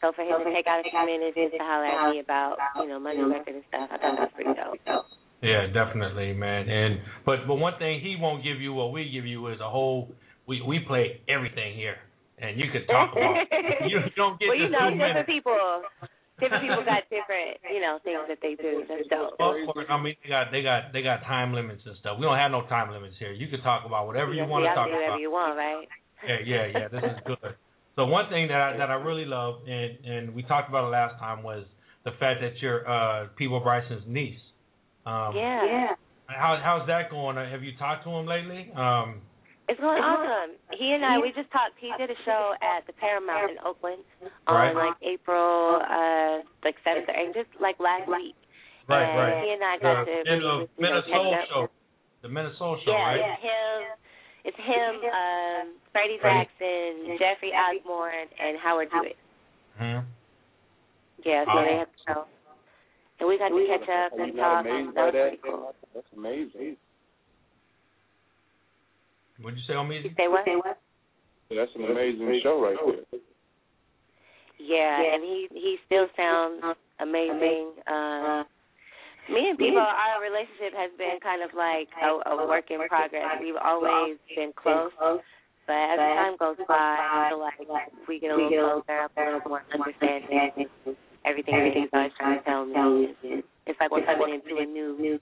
[0.00, 2.58] So for him to take out a few minutes just to holler at me about
[2.78, 4.78] you know money record and stuff, I thought that was pretty dope.
[5.42, 6.68] Yeah, definitely, man.
[6.70, 9.68] And but but one thing he won't give you, what we give you is a
[9.68, 10.08] whole.
[10.46, 11.98] We we play everything here,
[12.42, 13.38] and you could talk about.
[13.86, 15.30] you, you don't get well, you know, different minutes.
[15.30, 15.82] people,
[16.42, 18.82] different people got different, you know, things that they do.
[18.90, 19.38] That's dope.
[19.38, 19.54] Well,
[19.88, 22.18] I mean, they got they got they got time limits and stuff.
[22.18, 23.32] We don't have no time limits here.
[23.32, 25.20] You can talk about whatever you want to talk do whatever about.
[25.22, 25.86] you want, right?
[26.26, 26.88] Yeah, yeah, yeah.
[26.88, 27.54] This is good.
[27.96, 30.90] So one thing that I, that I really love, and and we talked about it
[30.90, 31.64] last time, was
[32.04, 34.40] the fact that you're uh Peabo Bryson's niece.
[35.06, 35.64] Um, yeah.
[35.66, 35.86] Yeah.
[36.26, 37.36] How how's that going?
[37.36, 38.70] Uh, Have you talked to him lately?
[38.74, 39.20] Um,
[39.72, 40.60] It's going awesome.
[40.76, 41.80] He and I, we just talked.
[41.80, 44.04] He did a show at the Paramount in Oakland
[44.46, 44.76] on Right.
[44.76, 48.36] like April, uh, like seventh or eighth, just like last week.
[48.88, 49.40] right, and right.
[49.40, 51.48] He and I got the to Min- really, you know, Minnesota catch up.
[51.48, 51.64] show.
[52.20, 53.20] The Minnesota show, Yeah, right?
[53.24, 53.78] it's him.
[54.44, 56.50] It's him, um, Freddie Freddie.
[56.50, 59.16] Jackson, Jeffrey Osborne, and Howard Hewitt.
[59.78, 60.04] Hmm.
[61.24, 62.24] Yeah, so they had the show.
[63.20, 64.66] And we got to catch up and you not talk.
[64.66, 65.22] amazed That by was that?
[65.30, 65.74] pretty cool.
[65.94, 66.76] That's amazing.
[69.42, 70.00] What'd you say on me?
[70.02, 70.46] You say what?
[71.50, 73.20] That's an amazing show right there.
[74.58, 76.62] Yeah, and he he still sounds
[77.00, 77.72] amazing.
[77.86, 78.44] Uh,
[79.30, 83.38] me and Peabo, our relationship has been kind of like a, a work in progress.
[83.40, 84.90] We've always been close,
[85.66, 87.58] but as time goes by, I feel like
[88.08, 90.66] we get a little closer, a little more understanding.
[91.24, 95.20] Everything everything's always trying to tell me, is- it's like we're coming into a new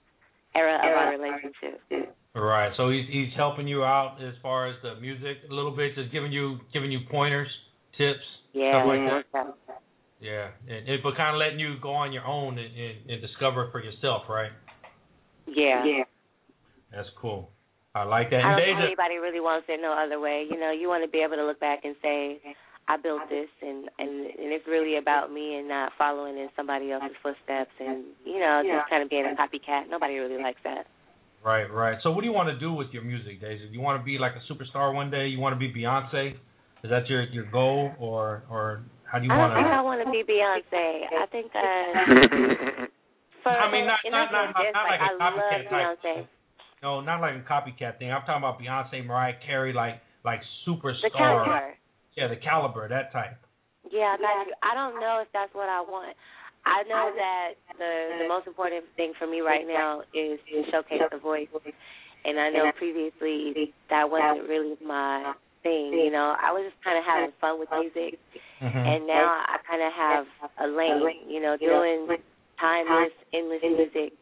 [0.55, 2.14] era of our relationship.
[2.34, 2.72] Right.
[2.76, 6.12] So he's he's helping you out as far as the music a little bit, just
[6.12, 7.48] giving you giving you pointers,
[7.98, 8.22] tips,
[8.53, 9.22] Yeah, stuff like yeah.
[9.32, 9.57] that.
[10.20, 13.22] Yeah, and, and but kind of letting you go on your own and, and, and
[13.22, 14.53] discover it for yourself, right?
[15.46, 15.84] Yeah.
[15.84, 16.05] yeah.
[16.92, 17.51] That's cool.
[17.94, 18.44] I like that.
[18.44, 20.46] I don't think Deja, anybody really wants it no other way.
[20.48, 22.38] You know, you want to be able to look back and say,
[22.91, 26.91] I built this, and and and it's really about me and not following in somebody
[26.91, 29.88] else's footsteps, and you know, just kind of being a copycat.
[29.88, 30.91] Nobody really likes that.
[31.45, 31.99] right, right.
[32.03, 33.68] So what do you want to do with your music, Daisy?
[33.68, 35.26] Do you want to be like a superstar one day?
[35.30, 36.34] You want to be Beyonce?
[36.82, 39.59] Is that your your goal, or or how do you want to?
[39.59, 40.86] I don't think I want to be Beyonce.
[41.14, 42.91] I think uh,
[43.47, 45.99] for I mean, not in not not, not, not like I a copycat love type.
[46.03, 46.26] Beyonce.
[46.82, 48.11] No, not like a copycat thing.
[48.11, 51.07] I'm talking about Beyonce, Mariah Carey, like like superstar.
[51.07, 51.74] The caliber.
[52.16, 53.38] Yeah, the caliber, that type.
[53.90, 54.54] Yeah, I got you.
[54.62, 56.16] I don't know if that's what I want.
[56.66, 61.00] I know that the the most important thing for me right now is to showcase
[61.11, 61.48] the voice,
[62.24, 65.32] and I know previously that wasn't really my
[65.62, 65.96] thing.
[65.96, 68.20] You know, I was just kind of having fun with music,
[68.61, 68.76] mm-hmm.
[68.76, 70.24] and now I kind of have
[70.61, 71.24] a lane.
[71.28, 72.20] You know, doing
[72.61, 74.12] timeless, endless music,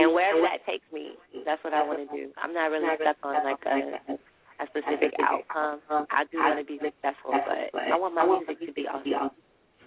[0.00, 1.12] and wherever that takes me,
[1.44, 2.32] that's what I want to do.
[2.40, 4.16] I'm not really stuck on like a
[4.60, 5.80] a specific outcome.
[6.10, 9.30] I do want to be successful, but I want my music to be awesome.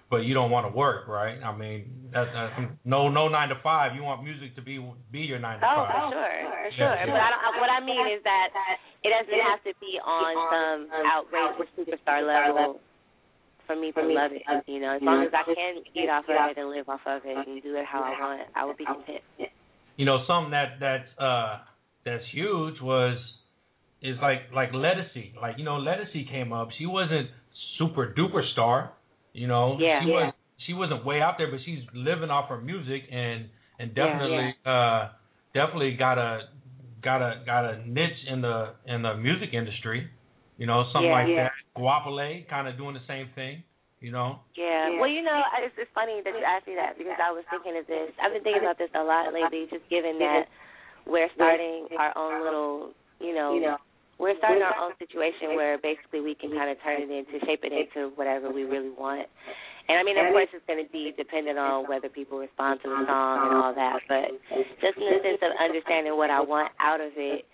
[0.05, 1.41] But you don't want to work, right?
[1.41, 3.97] I mean, that, that, no no nine to five.
[3.97, 4.78] You want music to be
[5.11, 5.89] be your nine to Oh, five.
[5.89, 6.93] for sure, for sure.
[6.93, 7.09] yeah.
[7.09, 8.53] But I don't, what I mean is that
[9.01, 12.80] it doesn't have to be on some outrageous superstar level
[13.66, 14.45] for me to love it.
[14.70, 17.26] You know, as long as I can eat off of it and live off of
[17.26, 19.26] it and do it how I want, I will be content.
[19.97, 21.66] you know something that that's uh
[22.05, 23.18] that's huge was
[24.10, 25.36] is like like Ledisi.
[25.41, 26.70] Like you know Ledisi came up.
[26.78, 27.30] She wasn't
[27.78, 28.93] super duper star.
[29.34, 30.14] You know Yeah, she yeah.
[30.14, 30.34] was
[30.66, 33.49] she wasn't way out there, but she's living off her music and
[33.80, 35.10] and Yeah, definitely uh
[35.53, 36.32] definitely got a
[37.03, 40.10] got a got a niche in the in the music industry.
[40.58, 41.43] You know something Yeah, like yeah.
[41.49, 41.51] that.
[41.78, 43.64] Goapele kind of doing the same thing.
[43.99, 44.39] You know.
[44.56, 44.99] Yeah.
[44.99, 47.74] Well, you know, it's, it's funny that you asked me that because I was thinking
[47.80, 48.14] of this.
[48.22, 50.45] I've been thinking about this a lot lately, just given that
[51.08, 53.78] we're starting our own little, you know, you know,
[54.18, 57.63] we're starting our own situation where basically we can kind of turn it into, shape
[57.63, 59.28] it into whatever we really want.
[59.88, 62.89] And I mean, of course, it's going to be dependent on whether people respond to
[62.89, 64.01] the song and all that.
[64.09, 64.34] But
[64.82, 67.45] just in the sense of understanding what I want out of it,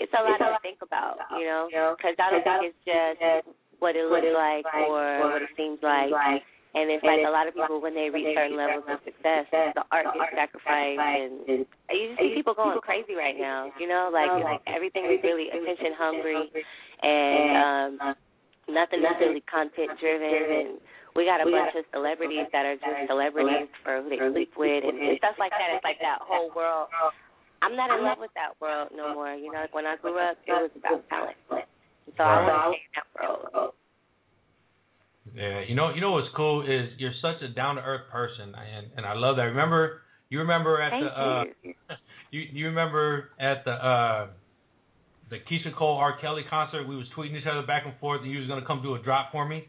[0.00, 3.46] it's a lot to think about, you know, because I don't think it's just
[3.78, 6.10] what it looks like or what it seems like.
[6.72, 9.84] And it's like a lot of people when they reach certain levels of success, the
[9.92, 13.68] art gets sacrificed, and you just see people going crazy right now.
[13.76, 16.48] You know, like like everything is really attention hungry,
[17.04, 18.14] and um,
[18.72, 20.32] nothing is really content driven.
[20.32, 20.68] And
[21.12, 24.84] we got a bunch of celebrities that are just celebrities for who they sleep with
[24.88, 25.76] and, and stuff like that.
[25.76, 26.88] It's like that whole world.
[27.60, 29.36] I'm not in love with that world no more.
[29.36, 31.36] You know, like when I grew up, it was about talent.
[32.16, 33.76] So I want to change that world.
[35.34, 38.54] Yeah, you know, you know what's cool is you're such a down to earth person,
[38.54, 39.42] and and I love that.
[39.54, 41.94] Remember, you remember at Thank the uh,
[42.30, 44.26] you you remember at the uh
[45.30, 48.30] the Keyshia Cole R Kelly concert, we was tweeting each other back and forth, and
[48.30, 49.68] you was gonna come do a drop for me.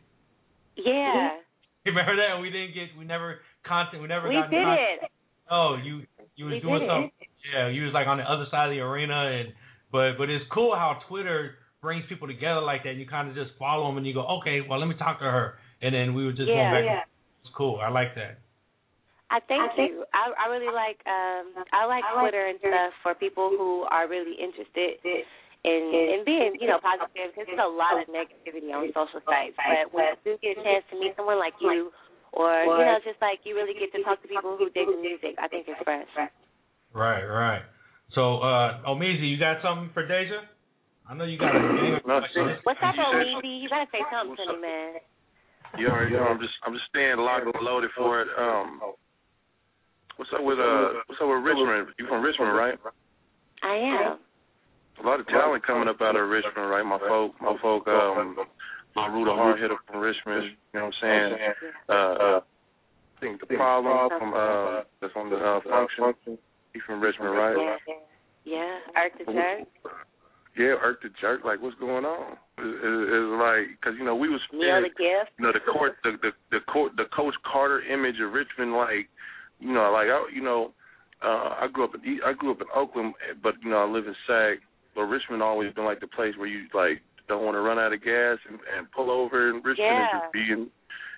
[0.76, 1.38] Yeah,
[1.86, 2.42] You remember that?
[2.42, 4.46] We didn't get, we never content, we never we got.
[4.46, 4.68] in did
[5.04, 5.12] it.
[5.52, 6.02] Oh, you
[6.36, 6.90] you was We doing did it.
[6.90, 7.12] something.
[7.54, 9.54] Yeah, you was like on the other side of the arena, and
[9.92, 12.96] but but it's cool how Twitter brings people together like that.
[12.96, 15.20] And you kind of just follow them, and you go, okay, well let me talk
[15.20, 16.86] to her, and then we would just Yeah, going back.
[16.88, 17.04] yeah.
[17.04, 17.44] And forth.
[17.44, 17.76] It's cool.
[17.84, 18.40] I like that.
[19.30, 20.06] I thank you.
[20.14, 24.38] I I really like um I like Twitter and stuff for people who are really
[24.38, 29.26] interested in in being you know positive because there's a lot of negativity on social
[29.26, 29.58] sites.
[29.58, 31.90] But when you do get a chance to meet someone like you,
[32.32, 35.02] or you know just like you really get to talk to people who dig the
[35.02, 36.06] music, I think it's fresh.
[36.94, 37.66] Right, right.
[38.14, 40.46] So, uh, Omeezy, you got something for Deja?
[41.10, 42.60] I know you got a gang of questions.
[42.64, 43.62] What's up, You said- Omeezy?
[43.62, 44.94] You gotta say something to me, man.
[45.78, 46.24] You already know.
[46.24, 48.28] I'm just I'm just staying locked and loaded for it.
[48.38, 48.80] Um,
[50.18, 51.90] what's up with uh what's up with Richmond?
[51.98, 52.78] You from Richmond, right?
[53.64, 54.20] I am.
[55.04, 56.84] A lot of talent coming up out of Richmond, right?
[56.86, 58.38] My folk, my folk, um,
[58.96, 60.44] my Ruda hard hitter from Richmond.
[60.74, 61.54] You know what I'm saying?
[61.90, 62.40] Uh, uh
[63.18, 66.38] I think the problem from uh that's on the uh, function.
[66.74, 67.58] He from Richmond, right?
[67.58, 67.94] Yeah,
[68.46, 69.02] yeah.
[69.02, 69.68] Erk tha Jerk.
[70.56, 71.44] Yeah, Erk tha Jerk.
[71.44, 72.38] Like, what's going on?
[72.58, 75.32] It's it, like because you know we was Nio tha Gift.
[75.38, 79.10] you know the court the the the court the Coach Carter image of Richmond like
[79.60, 80.72] you know like I you know
[81.26, 84.06] uh I grew up in I grew up in Oakland but you know I live
[84.06, 84.60] in Sac
[84.94, 87.94] but Richmond always been like the place where you like don't want to run out
[87.94, 90.70] of gas and, and pull over in Richmond and just be in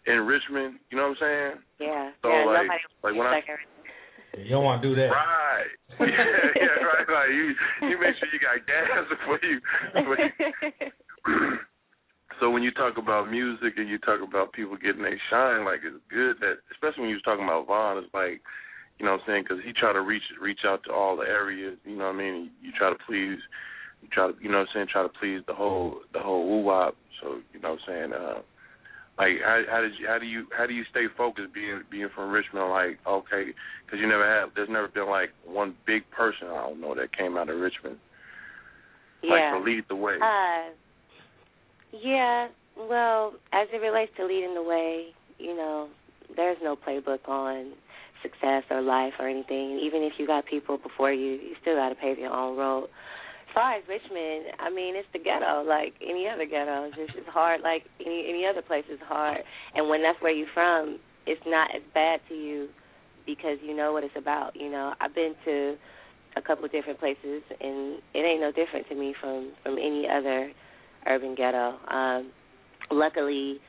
[0.07, 1.53] in Richmond you know what I'm saying
[1.91, 2.11] Yeah.
[2.21, 2.45] so yeah.
[2.45, 2.69] like
[3.03, 3.41] like when I
[4.37, 5.07] You don't want to do that.
[5.07, 5.71] Right.
[5.99, 7.29] yeah, yeah, right, right.
[7.29, 7.55] You
[7.87, 9.59] you make sure you got gas before you.
[9.93, 11.57] Before you
[12.39, 15.79] so when you talk about music and you talk about people getting their shine, like
[15.83, 18.41] it's good that, especially when you was talking about Von, it's like,
[18.99, 19.43] you know what I'm saying?
[19.47, 21.77] Because he try to reach reach out to all the areas.
[21.85, 22.51] You know what I mean?
[22.61, 23.39] You try to please,
[24.01, 24.87] you try to, you know what I'm saying?
[24.91, 26.95] Try to please the whole the whole woo wop.
[27.21, 28.13] So you know what I'm saying?
[28.13, 28.41] Uh,
[29.17, 32.09] like how how did you how do you how do you stay focused being being
[32.13, 32.69] from Richmond?
[32.69, 33.53] Like okay,
[33.85, 37.15] because you never have there's never been like one big person I don't know that
[37.15, 37.97] came out of Richmond
[39.29, 39.57] like yeah.
[39.57, 40.15] to lead the way.
[40.21, 40.71] Uh,
[41.91, 42.47] yeah.
[42.77, 45.07] Well, as it relates to leading the way,
[45.37, 45.89] you know,
[46.35, 47.73] there's no playbook on
[48.21, 49.79] success or life or anything.
[49.83, 52.87] Even if you got people before you, you still got to pave your own road.
[53.55, 56.91] Far as Richmond, I mean, it's the ghetto like any other ghetto.
[56.91, 59.37] It's just as hard like any any other place is hard.
[59.73, 62.67] And when that's where you're from, it's not as bad to you
[63.25, 64.59] because you know what it's about.
[64.59, 65.75] You know, I've been to
[66.35, 70.05] a couple of different places, and it ain't no different to me from from any
[70.05, 70.51] other
[71.07, 71.79] urban ghetto.
[71.87, 72.31] Um,
[72.91, 73.59] luckily,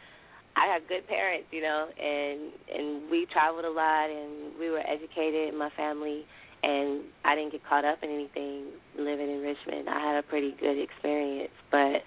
[0.56, 4.82] I have good parents, you know, and and we traveled a lot, and we were
[4.82, 6.24] educated my family,
[6.62, 8.66] and I didn't get caught up in anything
[8.98, 9.88] living in Richmond.
[9.88, 12.02] I had a pretty good experience, but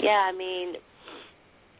[0.00, 0.74] yeah, I mean,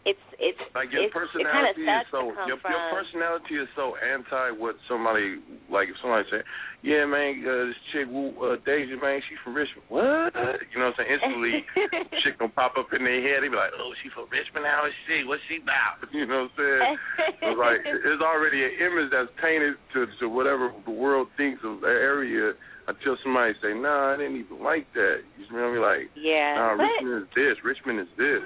[0.04, 3.96] it's it's Like your it's, kind of personality is so your, your personality is so
[3.96, 5.40] anti what somebody
[5.72, 6.44] like if somebody say,
[6.84, 9.88] Yeah man, uh, this chick uh Deja man, she from Richmond.
[9.88, 10.36] What?
[10.36, 11.12] You know what I'm saying?
[11.16, 11.52] Instantly
[12.20, 14.84] shit gonna pop up in their head, they be like, Oh, she from Richmond, how
[14.84, 15.24] is she?
[15.24, 16.04] What's she about?
[16.14, 16.84] You know what I'm saying?
[17.48, 17.80] it's like
[18.12, 22.52] it's already an image that's painted to to whatever the world thinks of the area
[22.92, 25.24] until somebody say, Nah, I didn't even like that.
[25.40, 25.80] You know what I mean?
[25.80, 28.44] Like, yeah, nah, but Richmond is this, Richmond is this.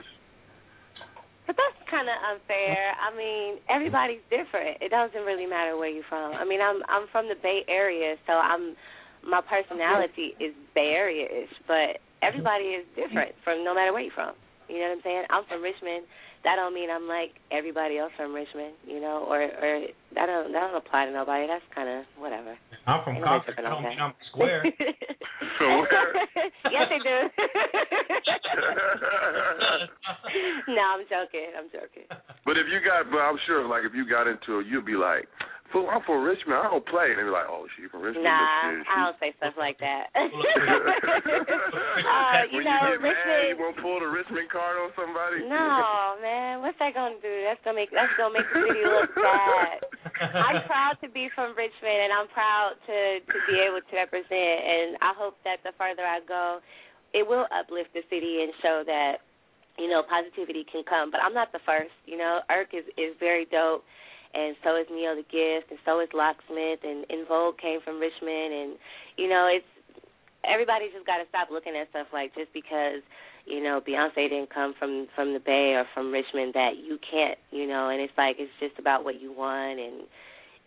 [1.48, 2.92] But that's kind of unfair.
[3.00, 4.84] I mean, everybody's different.
[4.84, 6.36] It doesn't really matter where you're from.
[6.36, 8.76] I mean, I'm I'm from the Bay Area, so I'm
[9.24, 14.36] my personality is Bay Area-ish, but everybody is different from no matter where you're from.
[14.68, 15.24] You know what I'm saying?
[15.32, 16.04] I'm from Richmond.
[16.44, 19.72] That don't mean I'm like everybody else from Richmond, you know, or or
[20.14, 21.46] that don't that don't apply to nobody.
[21.46, 22.56] That's kind of whatever.
[22.86, 23.54] I'm from Ain't Concord.
[23.54, 24.62] tripping I on don't mean I'm square.
[26.70, 27.16] yes, they do.
[30.72, 31.50] no, I'm joking.
[31.58, 32.06] I'm joking.
[32.44, 34.94] But if you got, but I'm sure, like if you got into it, you'd be
[34.94, 35.28] like,
[35.72, 36.58] "Fool, I'm from Richmond.
[36.60, 39.18] I don't play." And they'd be like, "Oh, she from Richmond." Nah, Look, I don't
[39.20, 40.08] say stuff like that.
[40.16, 40.20] uh,
[42.50, 43.44] you when know, you get mad, Richmond.
[43.48, 45.44] you won't pull the Richmond card on somebody.
[45.44, 47.34] No, man, what's that gonna do?
[47.44, 49.78] That's gonna make that's gonna make the city look bad.
[50.34, 54.58] I'm proud to be from Richmond, and I'm proud to to be able to represent.
[54.64, 56.60] And I hope that the further I go,
[57.14, 59.20] it will uplift the city and show that
[59.78, 61.10] you know positivity can come.
[61.10, 61.94] But I'm not the first.
[62.06, 63.84] You know, Erk is is very dope.
[64.34, 67.98] And so is Nio tha Gift, and so is Locksmith, and En Vogue came from
[67.98, 68.70] Richmond, and
[69.16, 69.66] you know it's
[70.44, 73.00] everybody just got to stop looking at stuff like just because
[73.46, 77.38] you know Beyonce didn't come from from the Bay or from Richmond that you can't
[77.50, 80.04] you know and it's like it's just about what you want and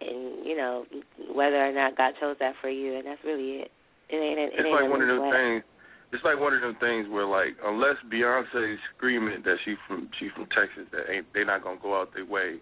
[0.02, 0.86] and you know
[1.34, 3.72] whether or not God chose that for you and that's really it.
[4.10, 5.32] It ain't it It's ain't like one of sweat.
[5.32, 5.64] things.
[6.12, 10.28] It's like one of them things where, like, unless Beyonce's screaming that she from she
[10.36, 12.60] from Texas, that ain't they not gonna go out their way.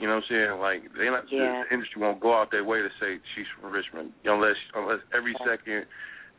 [0.00, 0.52] You know what I'm saying?
[0.64, 1.62] Like they not Yeah.
[1.68, 5.36] the industry won't go out their way to say she's from Richmond unless unless every
[5.44, 5.84] second,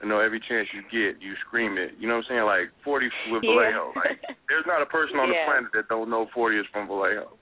[0.02, 1.94] you know, every chance you get, you scream it.
[2.02, 2.46] You know what I'm saying?
[2.50, 3.54] Like 40 with Yeah.
[3.54, 3.94] Vallejo.
[3.96, 4.18] Like
[4.50, 7.38] there's not a person on the planet that don't know 40 is from Vallejo.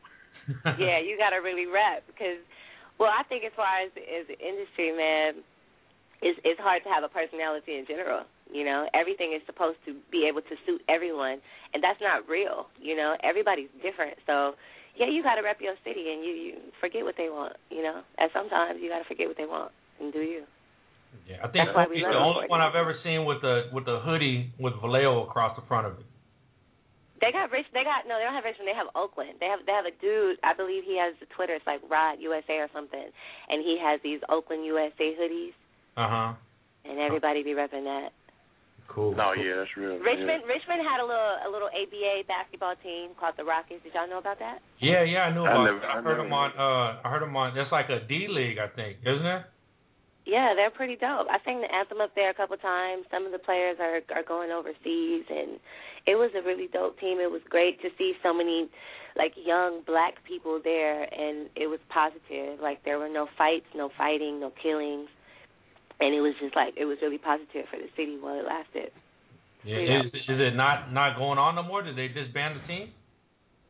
[0.75, 2.41] yeah, you got to really rap because,
[2.99, 5.39] well, I think as far as as the industry, man,
[6.19, 8.27] it's it's hard to have a personality in general.
[8.51, 11.39] You know, everything is supposed to be able to suit everyone,
[11.71, 12.67] and that's not real.
[12.81, 14.57] You know, everybody's different, so
[14.99, 17.55] yeah, you got to rep your city, and you you forget what they want.
[17.71, 20.43] You know, and sometimes you got to forget what they want and do you.
[21.25, 22.61] Yeah, I think That's why we the only one.
[22.61, 26.05] I've ever seen with the with the hoodie with Vallejo across the front of it.
[27.21, 27.65] They got rich.
[27.73, 28.15] They got no.
[28.19, 28.69] They don't have Richmond.
[28.69, 29.39] They have Oakland.
[29.39, 30.37] They have they have a dude.
[30.43, 31.55] I believe he has the Twitter.
[31.55, 33.09] It's like Rod USA or something,
[33.49, 35.55] and he has these Oakland USA hoodies,
[35.97, 36.29] Uh huh.
[36.85, 38.11] and everybody be repping that.
[38.89, 39.13] Cool.
[39.15, 40.01] No, yeah, that's real.
[40.01, 43.85] Richmond Richmond had a little a little ABA basketball team called the Rockets.
[43.85, 44.59] Did y'all know about that?
[44.81, 45.65] Yeah, yeah, I knew I about.
[45.65, 45.85] never- it.
[45.85, 46.49] I, I heard them on.
[46.57, 47.53] Uh, I heard them on.
[47.55, 49.43] That's like a D league, I think, isn't it?
[50.25, 51.25] Yeah, they're pretty dope.
[51.29, 53.05] I sang the anthem up there a couple times.
[53.09, 55.61] Some of the players are are going overseas, and
[56.05, 57.19] it was a really dope team.
[57.21, 58.69] It was great to see so many
[59.15, 62.59] like young black people there, and it was positive.
[62.59, 65.09] Like there were no fights, no fighting, no killings,
[65.99, 68.91] and it was just like it was really positive for the city while it lasted.
[69.63, 69.79] Yeah.
[69.79, 69.99] Yeah.
[70.07, 71.83] Is, is it not not going on no more?
[71.83, 72.91] Did they disband the team?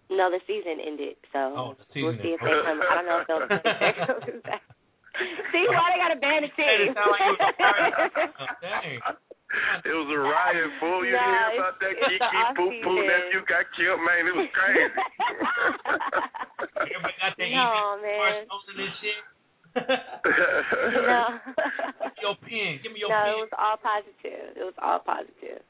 [0.09, 2.82] No, the season ended, so Oh, the we'll season see if they come.
[2.82, 3.45] I don't know if they'll.
[3.45, 4.61] if back.
[5.53, 6.65] See why they got to ban the team?
[6.65, 7.93] It like it was a riot.
[8.65, 8.97] Dang.
[9.86, 10.09] It was
[10.80, 11.01] fool.
[11.05, 13.09] You Nah, hear about that it's the Kiki Poo Poo off-season.
[13.09, 14.21] nephew got killed, man?
[14.30, 14.93] It was crazy.
[16.77, 18.45] Everybody got their No, man.
[18.49, 19.17] posting this shit.
[19.76, 21.39] no.
[22.01, 22.80] Give your pen.
[22.82, 23.34] Give me your no, pen.
[23.34, 24.57] it was all positive.
[24.57, 25.61] It was all positive.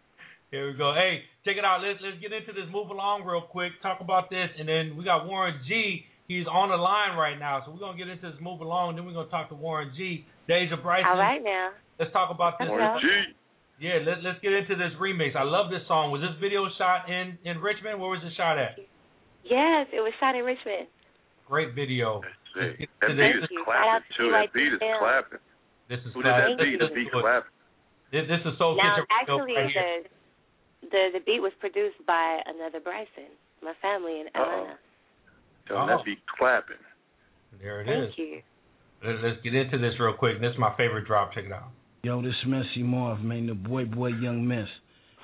[0.52, 0.96] Here we go.
[0.98, 1.86] Hey, check it out.
[1.86, 2.66] Let's let's get into this.
[2.74, 3.74] Move along real quick.
[3.84, 6.06] Talk about this, and then we got Warren G.
[6.28, 8.40] He's on the line right now, so we're gonna get into this.
[8.42, 10.26] Move along, then we're gonna talk to Warren G.
[10.48, 11.06] Deja Bryson.
[11.06, 11.70] All right now.
[12.00, 12.70] Let's talk about this.
[12.70, 13.08] Warren G.
[13.80, 15.36] Yeah, let's let's get into this remix.
[15.36, 16.12] I love this song.
[16.12, 18.02] Was this video shot in in Richmond?
[18.02, 18.76] Where was it shot at?
[19.46, 20.88] Yes, it was shot in Richmond.
[21.48, 22.22] Great video.
[22.54, 22.80] Sick.
[22.80, 24.24] Let's That get beat into is this- Shout clapping out to too.
[24.26, 24.98] you, That like, beat is Tim.
[25.00, 25.40] clapping.
[25.90, 26.80] This is Who did that beat?
[26.80, 27.52] The beat clapping.
[28.12, 30.04] This, this is Soul Now, Kitchen Radio actually, right here.
[30.82, 33.30] the the the beat was produced by another Bryson,
[33.62, 34.78] my family in Atlanta.
[35.68, 36.82] Tell them that beat clapping.
[37.62, 38.18] There it Thank is.
[38.18, 38.42] you.
[39.04, 40.40] Let- Let's get into this real quick.
[40.42, 41.34] This is my favorite drop.
[41.34, 41.70] Check it out.
[42.04, 44.68] Yo, this Messy Marv, man, the boy, boy, young miss.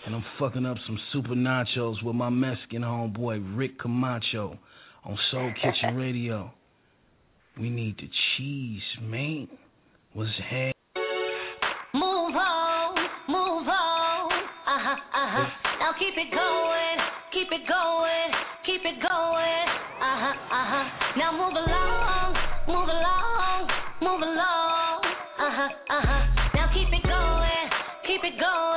[0.06, 4.58] And I'm fucking up some super nachos with my Mexican homeboy, Rick Camacho,
[5.04, 6.52] on Soul Kitchen Radio.
[7.58, 9.48] We need the cheese, man.
[10.12, 10.74] What's happening?
[11.94, 12.96] Move on,
[13.30, 14.32] move on.
[14.68, 15.48] Uh huh, uh huh.
[15.80, 16.98] Now keep it going,
[17.32, 18.30] keep it going,
[18.66, 19.68] keep it going.
[20.04, 20.86] Uh huh, uh huh.
[21.16, 22.36] Now move along,
[22.68, 23.72] move along,
[24.04, 25.00] move along.
[25.40, 26.24] Uh huh, uh huh.
[26.56, 27.68] Now keep it going,
[28.04, 28.75] keep it going.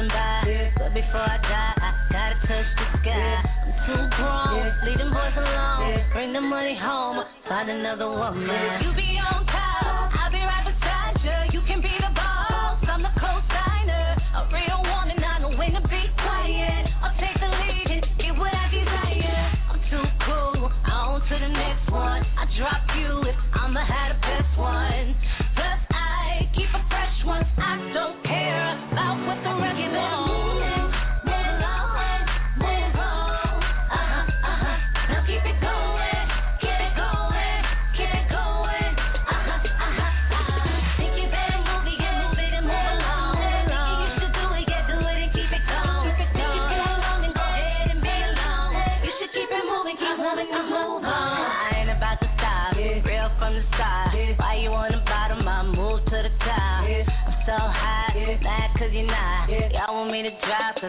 [0.00, 0.72] Passing by.
[0.78, 3.42] But before I die, I gotta touch the sky.
[3.44, 6.04] I'm too grown, leave them boys alone.
[6.12, 8.48] Bring the money home, find another woman.
[8.82, 11.60] You be on top, I'll be right beside you.
[11.60, 14.16] You can be the boss, I'm the co-signer.
[14.36, 16.84] A real woman, I know when to be quiet.
[17.02, 19.44] I'll take the lead and get what I desire.
[19.70, 22.22] I'm too cool, on to the next one.
[22.38, 23.36] I drop you if
[23.80, 24.39] have the best one.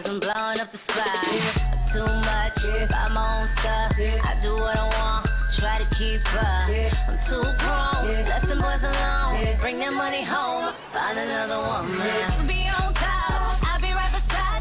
[0.02, 1.94] Cause I'm blowing up the spot.
[1.94, 2.58] Too much,
[2.90, 3.94] buy my own stuff.
[3.94, 5.26] I do what I want,
[5.60, 6.66] try to keep up.
[7.06, 9.60] I'm too grown, let them boys alone.
[9.60, 12.48] Bring that money home, find another woman.
[12.48, 14.51] Be on top, I'll be right beside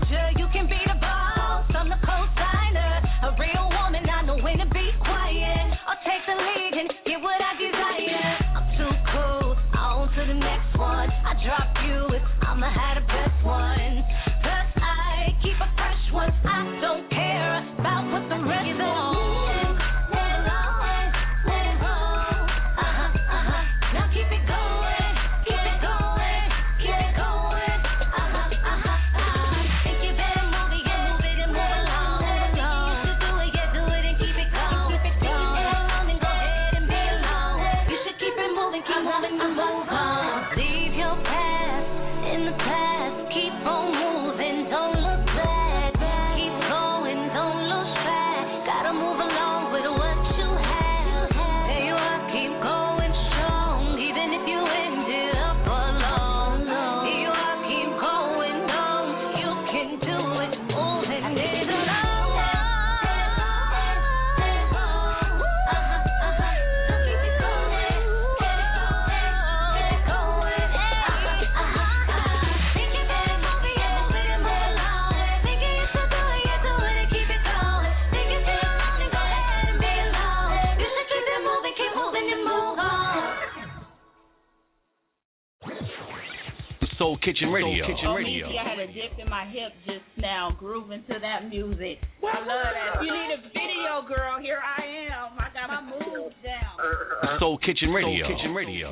[87.22, 87.85] Kitchen Radio.
[87.85, 88.49] Kitchen Radio.
[88.49, 92.02] I had a dip in my hip just now, grooving to that music.
[92.22, 92.98] I love that.
[92.98, 95.38] If you need a video, girl, here I am.
[95.38, 97.39] I got my moves down.
[97.39, 98.26] Soul Kitchen Radio.
[98.27, 98.89] Soul Kitchen Radio.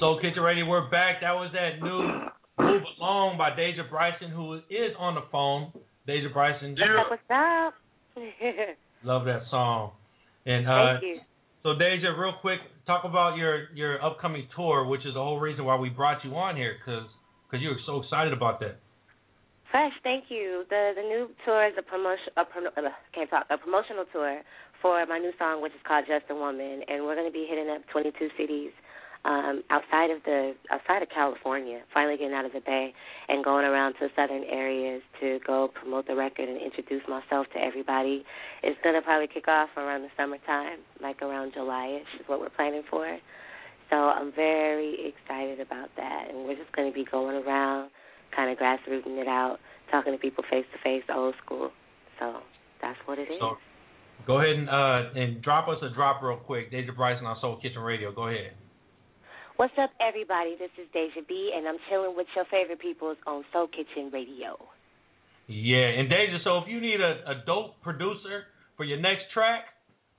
[0.00, 1.22] Soul Kitchen Radio, we're back.
[1.22, 5.72] That was that new Move Along by Deja Bryson, who is on the phone.
[6.06, 6.76] Deja Bryson.
[7.08, 7.74] What's up?
[9.04, 9.92] Love that song.
[10.46, 11.20] And uh, Thank you.
[11.62, 15.64] so Deja, real quick, talk about your your upcoming tour, which is the whole reason
[15.64, 17.06] why we brought you on here, because
[17.60, 18.78] you were so excited about that.
[19.70, 20.64] Fresh, thank you.
[20.68, 22.28] The the new tour is a promotion.
[22.36, 23.46] A prom- uh, can't talk.
[23.48, 24.42] A promotional tour
[24.82, 27.46] for my new song, which is called Just a Woman, and we're going to be
[27.48, 28.72] hitting up 22 cities
[29.24, 31.80] um, outside of the outside of California.
[31.94, 32.92] Finally getting out of the Bay
[33.28, 37.58] and going around to southern areas to go promote the record and introduce myself to
[37.62, 38.24] everybody.
[38.62, 42.50] It's going to probably kick off around the summertime, like around July-ish is what we're
[42.50, 43.06] planning for.
[43.92, 47.90] So I'm very excited about that, and we're just going to be going around
[48.34, 49.58] kind of grassrooting it out,
[49.90, 51.70] talking to people face to face, old school.
[52.18, 52.40] So
[52.80, 53.38] that's what it is.
[53.38, 53.58] So
[54.26, 56.70] go ahead and uh and drop us a drop real quick.
[56.70, 58.12] Deja Bryson on Soul Kitchen Radio.
[58.14, 58.56] Go ahead.
[59.56, 60.56] What's up, everybody?
[60.58, 64.56] This is Deja B, and I'm chilling with your favorite peoples on Soul Kitchen Radio.
[65.48, 68.48] Yeah, and Deja, so if you need a, a dope producer
[68.78, 69.64] for your next track,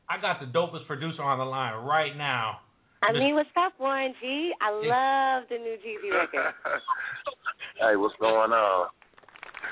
[0.08, 2.60] I got the dopest producer on the line right now.
[3.04, 4.52] I mean, what's up, Warren G?
[4.62, 6.54] I love the new Jeezy record.
[7.80, 8.88] hey, what's going on?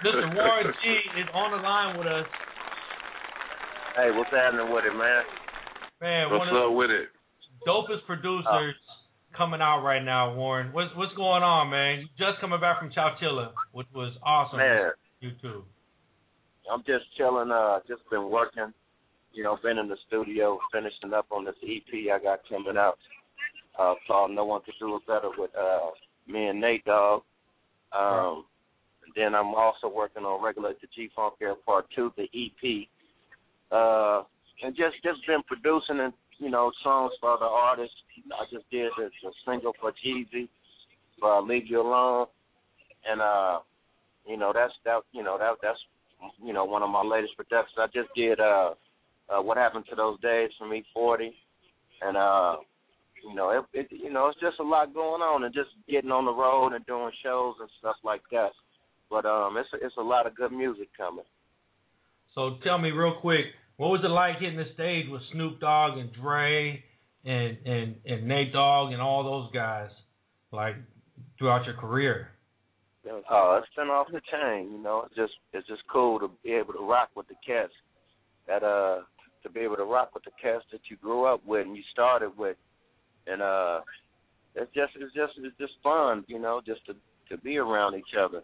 [0.04, 0.36] Mr.
[0.36, 2.26] Warren G is on the line with us.
[3.96, 5.24] Hey, what's happening with it, man?
[6.02, 7.08] Man, What's one of up with it?
[7.64, 8.76] the dopest producers
[9.38, 10.74] coming out right now, Warren.
[10.74, 12.00] What's what's going on, man?
[12.02, 14.60] You just coming back from Coachella, which was awesome.
[14.60, 14.92] Man.
[15.20, 15.64] You too.
[16.72, 17.52] I'm just chilling.
[17.52, 18.74] Uh, just been working.
[19.34, 22.98] You know, been in the studio, finishing up on this EP I got coming out.
[23.80, 25.90] Uh, called "No One Could Do It Better" with uh,
[26.28, 27.24] me and Nate Dogg.
[27.98, 28.46] Um,
[29.04, 32.88] and then I'm also working on "Regulate the G Funk Era Part Two, the EP.
[33.72, 34.24] Uh,
[34.64, 37.96] and just just been producing and you know songs for other artists.
[38.34, 40.50] I just did a, a single for Jeezy
[41.20, 42.28] for uh, "Leave You Alone,"
[43.10, 43.60] and uh,
[44.28, 45.80] you know that's that you know that that's
[46.44, 47.78] you know one of my latest productions.
[47.78, 48.74] I just did uh,
[49.30, 51.30] uh what happened to those days from E40,
[52.02, 52.56] and uh,
[53.24, 56.12] you know it, it you know it's just a lot going on and just getting
[56.12, 58.52] on the road and doing shows and stuff like that.
[59.10, 61.26] But um, it's a, it's a lot of good music coming.
[62.34, 63.46] So tell me real quick,
[63.78, 66.84] what was it like hitting the stage with Snoop Dogg and Dre
[67.26, 69.90] and and and Nate Dogg and all those guys,
[70.52, 70.76] like
[71.38, 72.30] throughout your career?
[73.30, 75.04] Oh, it's been off the chain, you know.
[75.06, 77.74] It's just it's just cool to be able to rock with the cats.
[78.48, 79.02] That uh
[79.44, 81.84] to be able to rock with the cats that you grew up with and you
[81.92, 82.58] started with.
[83.28, 83.82] And uh
[84.56, 86.94] it's just it's just it's just fun, you know, just to
[87.30, 88.42] to be around each other.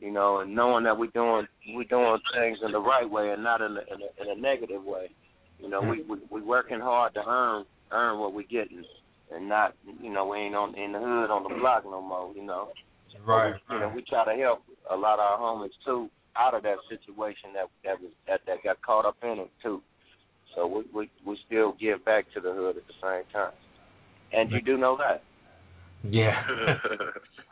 [0.00, 3.42] You know, and knowing that we're doing we're doing things in the right way and
[3.42, 5.10] not in a in a, in a negative way.
[5.58, 8.84] You know, we we we working hard to earn earn what we're getting
[9.34, 12.32] and not you know, we ain't on in the hood on the block no more,
[12.34, 12.68] you know.
[13.26, 13.54] Right.
[13.70, 16.76] You know, we try to help a lot of our homies too out of that
[16.88, 19.82] situation that that was that that got caught up in it too.
[20.54, 23.52] So we we we still give back to the hood at the same time.
[24.32, 25.22] And you do know that.
[26.02, 26.42] Yeah.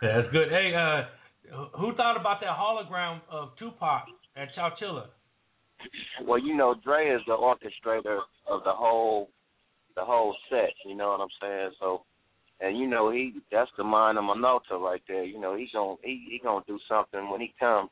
[0.02, 0.48] That's good.
[0.50, 4.04] Hey, uh, who thought about that hologram of Tupac
[4.36, 5.06] at Coachella?
[6.24, 9.30] Well, you know, Dre is the orchestrator of the whole
[9.94, 11.70] the whole set, you know what I'm saying?
[11.80, 12.02] So
[12.60, 15.24] and you know, he that's the mind of Minota right there.
[15.24, 17.90] You know, he's gonna he he gonna do something when he comes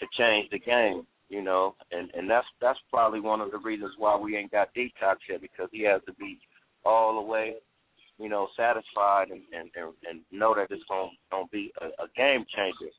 [0.00, 3.92] to change the game, you know, and and that's that's probably one of the reasons
[3.98, 6.38] why we ain't got detox yet because he has to be
[6.84, 7.54] all the way,
[8.22, 12.06] you know, satisfied and and and, and know that it's gonna gonna be a, a
[12.16, 12.92] game changer.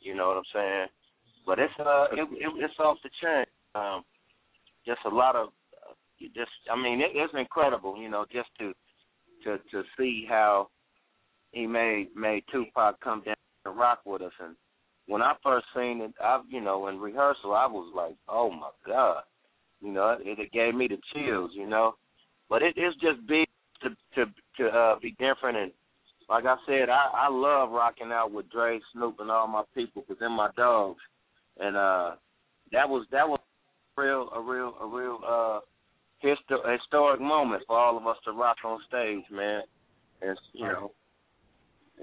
[0.00, 0.86] You know what I'm saying?
[1.46, 3.44] But it's uh it, it it's off the chain.
[3.76, 4.02] Um,
[4.84, 5.48] just a lot of
[5.88, 5.94] uh,
[6.34, 8.72] just I mean it, it's incredible, you know, just to
[9.44, 10.70] to to see how
[11.52, 14.56] he made made Tupac come down and rock with us and
[15.06, 18.70] when I first seen it, I you know, in rehearsal I was like, Oh my
[18.84, 19.22] God.
[19.80, 21.94] You know, it, it gave me the chills, you know.
[22.50, 23.46] But it, it's just big
[23.82, 25.72] to to to uh be different and
[26.30, 30.02] like I said, I, I love rocking out with Dre, Snoop and all my people
[30.02, 31.00] because they're my dogs.
[31.58, 32.10] And uh
[32.72, 33.40] that was that was
[33.96, 35.60] real a real a real uh
[36.22, 39.62] histo- historic moment for all of us to rock on stage, man.
[40.20, 40.92] And you know,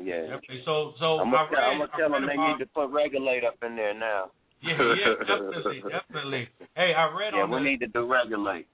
[0.01, 0.35] yeah.
[0.41, 2.87] Okay, so so I'm gonna, read, I'm gonna tell them they about- need to put
[2.89, 4.31] regulate up in there now.
[4.61, 6.47] Yeah, yeah, definitely, definitely.
[6.75, 8.65] Hey, I read yeah, on Yeah, we need to do regulate.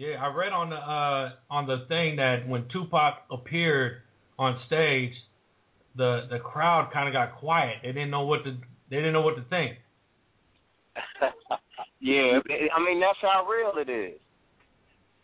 [0.00, 4.00] Yeah, I read on the uh on the thing that when Tupac appeared
[4.38, 5.12] on stage,
[5.94, 7.76] the the crowd kind of got quiet.
[7.82, 8.56] They didn't know what to
[8.88, 9.76] they didn't know what to think.
[12.00, 12.40] yeah,
[12.74, 14.18] I mean that's how real it is.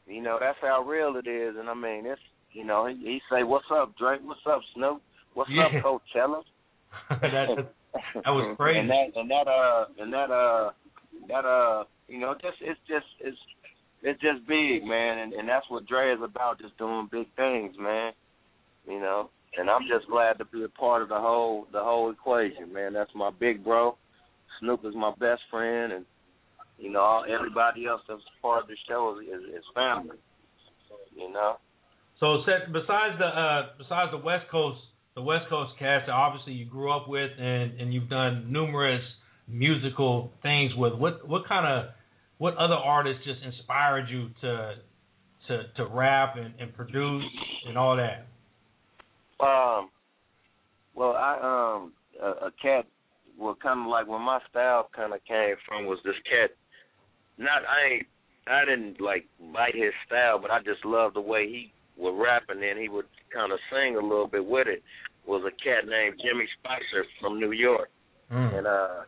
[0.06, 2.20] You know, that's how real it is, and I mean it's
[2.52, 4.18] you know he, he say, "What's up, Dre?
[4.22, 5.00] What's up, Snoop?
[5.32, 5.68] What's Yeah.
[5.68, 6.42] up, Coachella?"
[7.08, 7.66] that
[8.14, 8.78] that was crazy.
[8.80, 10.70] and that and that uh and that uh
[11.28, 13.38] that uh you know just it's just it's
[14.02, 17.74] it's just big man and and that's what Dre is about just doing big things
[17.78, 18.12] man
[18.86, 19.30] you know?
[19.58, 22.92] And I'm just glad to be a part of the whole the whole equation man.
[22.92, 23.96] That's my big bro.
[24.60, 26.04] Snoop is my best friend and
[26.78, 30.18] you know everybody else that's part of the show is, is, is family
[31.16, 31.56] you know?
[32.20, 34.78] So, Seth, besides the uh, besides the West Coast,
[35.14, 39.02] the West Coast cast that obviously you grew up with, and and you've done numerous
[39.48, 40.94] musical things with.
[40.94, 41.92] What what kind of
[42.38, 44.74] what other artists just inspired you to
[45.48, 47.24] to to rap and, and produce
[47.66, 48.26] and all that?
[49.44, 49.90] Um,
[50.94, 51.92] well, I um
[52.22, 52.86] a, a cat.
[53.38, 56.50] Well, kind of like where my style kind of came from was this cat.
[57.38, 58.06] Not I ain't
[58.46, 62.44] I didn't like bite his style, but I just loved the way he would rap,
[62.48, 64.82] and then he would kind of sing a little bit with it.
[65.26, 67.90] Was a cat named Jimmy Spicer from New York,
[68.32, 68.58] Mm.
[68.58, 69.02] and uh,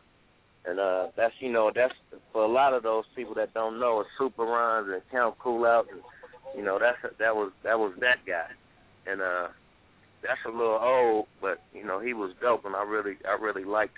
[0.65, 1.93] and uh, that's you know that's
[2.31, 5.65] for a lot of those people that don't know, it's Super Rhymes and Count Cool
[5.65, 6.01] Out, and
[6.55, 8.47] you know that's that was that was that guy,
[9.09, 9.47] and uh,
[10.21, 13.63] that's a little old, but you know he was dope, and I really I really
[13.63, 13.97] liked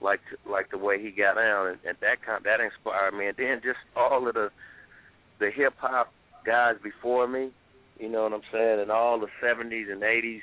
[0.00, 3.36] liked liked the way he got down, and, and that kind that inspired me, and
[3.36, 4.50] then just all of the
[5.40, 6.12] the hip hop
[6.44, 7.50] guys before me,
[7.98, 10.40] you know what I'm saying, and all the 70s and 80s,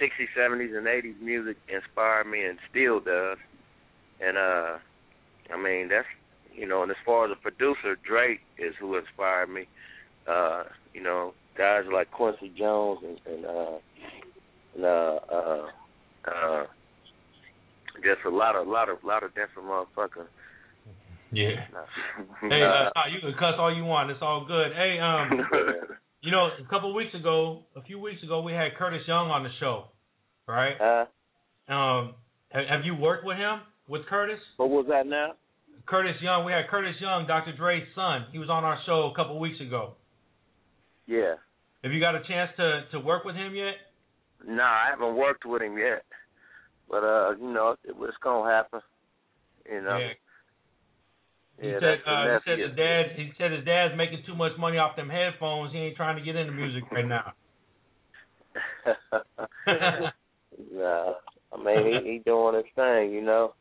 [0.00, 3.38] 60s, 70s, and 80s music inspired me and still does.
[4.26, 4.78] And uh,
[5.52, 6.06] I mean that's
[6.54, 9.64] you know, and as far as a producer, Dre is who inspired me.
[10.28, 13.78] Uh, you know, guys like Quincy Jones and, and uh,
[14.76, 15.66] and uh, uh,
[16.26, 16.64] uh,
[17.96, 20.28] just a lot of lot of lot of different motherfuckers.
[21.32, 21.48] Yeah.
[22.42, 24.10] Hey, uh, you can cuss all you want.
[24.10, 24.72] It's all good.
[24.76, 25.30] Hey, um,
[26.20, 29.30] you know, a couple of weeks ago, a few weeks ago, we had Curtis Young
[29.30, 29.86] on the show,
[30.46, 30.76] right?
[30.80, 32.14] Uh, Um,
[32.50, 34.40] have, have you worked with him, with Curtis?
[34.56, 35.34] what was that now?
[35.86, 36.44] Curtis Young.
[36.44, 37.52] We had Curtis Young, Dr.
[37.56, 38.26] Dre's son.
[38.32, 39.94] He was on our show a couple of weeks ago.
[41.06, 41.34] Yeah.
[41.82, 43.74] Have you got a chance to to work with him yet?
[44.46, 46.04] Nah, I haven't worked with him yet,
[46.88, 48.80] but uh, you know, it, it's gonna happen.
[49.70, 49.98] You know.
[49.98, 50.12] Yeah.
[51.60, 54.52] He Yeah, said uh, he said his dad he said his dad's making too much
[54.58, 55.72] money off them headphones.
[55.72, 57.32] He ain't trying to get into music right now.
[60.72, 61.12] nah,
[61.52, 63.54] I mean he he doing his thing, you know.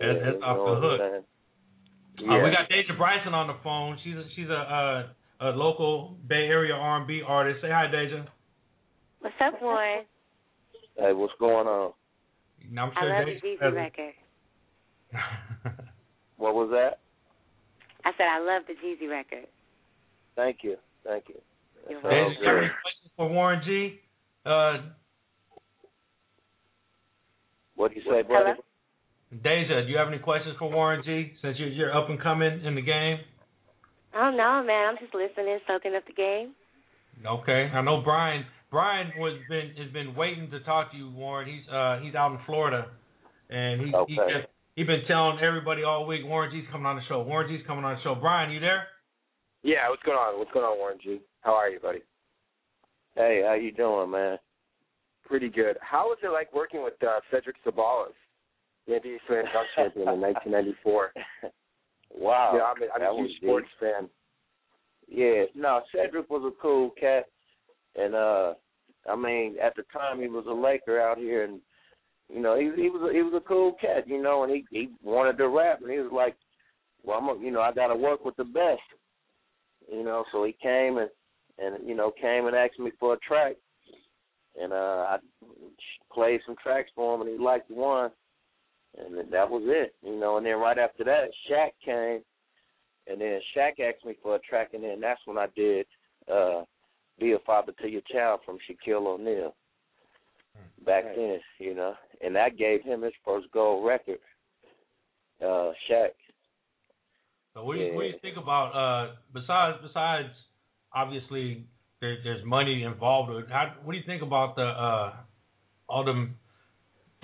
[0.00, 1.00] That's, that's off the hook.
[1.00, 2.28] thing.
[2.28, 3.98] Uh, we got Deja Bryson on the phone.
[4.02, 5.06] She's a, she's a uh,
[5.40, 7.62] a local Bay Area R&B artist.
[7.62, 8.24] Say hi, Deja.
[9.20, 10.02] What's up, boy?
[10.96, 11.92] Hey, what's going on?
[12.76, 14.14] I'm I sure love the Jeezy has record.
[16.38, 17.00] What was that?
[18.04, 19.46] I said I love the Jeezy record.
[20.36, 21.34] Thank you, thank you.
[21.90, 22.10] You're Deja,
[22.40, 23.98] you have any questions for Warren G?
[24.46, 24.76] Uh,
[27.74, 28.56] What do you say, brother?
[29.30, 31.32] Deja, do you have any questions for Warren G?
[31.42, 33.18] Since you're, you're up and coming in the game.
[34.14, 36.54] Oh no, man, I'm just listening, soaking up the game.
[37.26, 38.44] Okay, I know Brian.
[38.70, 41.48] Brian was been has been waiting to talk to you, Warren.
[41.48, 42.86] He's uh he's out in Florida,
[43.50, 44.32] and he he Okay.
[44.32, 47.22] just, he been telling everybody all week Warren G's coming on the show.
[47.22, 48.14] Warren G's coming on the show.
[48.14, 48.84] Brian, you there?
[49.62, 50.38] Yeah, what's going on?
[50.38, 51.20] What's going on, Warren G?
[51.42, 52.00] How are you, buddy?
[53.14, 54.38] Hey, how you doing, man?
[55.24, 55.76] Pretty good.
[55.82, 58.14] How was it like working with uh, Cedric Ceballos,
[58.88, 61.12] the NBA Slam Dunk champion in 1994?
[62.10, 63.90] Wow, yeah, I'm a, I'm a huge sports deep.
[63.90, 64.08] fan.
[65.08, 67.26] Yeah, no, Cedric was a cool cat,
[67.96, 68.54] and uh,
[69.08, 71.60] I mean, at the time he was a Laker out here, and
[72.32, 74.64] you know, he he was a, he was a cool cat, you know, and he
[74.70, 76.34] he wanted to rap, and he was like,
[77.04, 78.80] well, I'm a, you know, I got to work with the best,
[79.92, 81.10] you know, so he came and
[81.58, 83.56] and you know came and asked me for a track,
[84.60, 85.18] and uh, I
[86.12, 88.10] played some tracks for him, and he liked one,
[88.96, 92.22] and that was it, you know, and then right after that, Shaq came.
[93.10, 95.86] And then Shaq asked me for a track, and then that's when I did
[96.30, 96.62] uh,
[97.18, 99.54] "Be a Father to Your Child" from Shaquille O'Neal.
[100.84, 104.18] Back then, you know, and that gave him his first gold record.
[105.40, 106.10] Uh, Shaq.
[107.54, 110.28] So what do you, what do you think about uh besides besides
[110.94, 111.66] obviously
[112.00, 115.12] there, there's money involved how what do you think about the uh
[115.88, 116.36] all them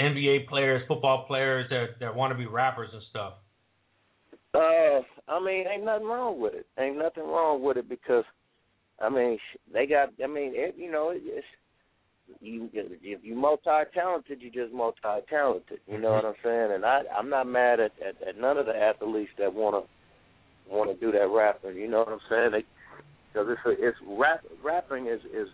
[0.00, 3.34] NBA players, football players that that want to be rappers and stuff?
[4.54, 6.66] Uh, I mean, ain't nothing wrong with it.
[6.78, 8.24] Ain't nothing wrong with it because,
[9.00, 9.38] I mean,
[9.72, 10.10] they got.
[10.22, 11.46] I mean, it, you know, it's
[12.40, 12.68] you.
[12.72, 15.80] If you multi talented, you just multi talented.
[15.86, 16.72] You know what I'm saying?
[16.72, 19.82] And I, I'm not mad at, at at none of the athletes that wanna
[20.70, 21.76] want to do that rapping.
[21.76, 22.50] You know what I'm saying?
[22.52, 22.64] They
[23.32, 25.48] because it's a, it's rap rapping is is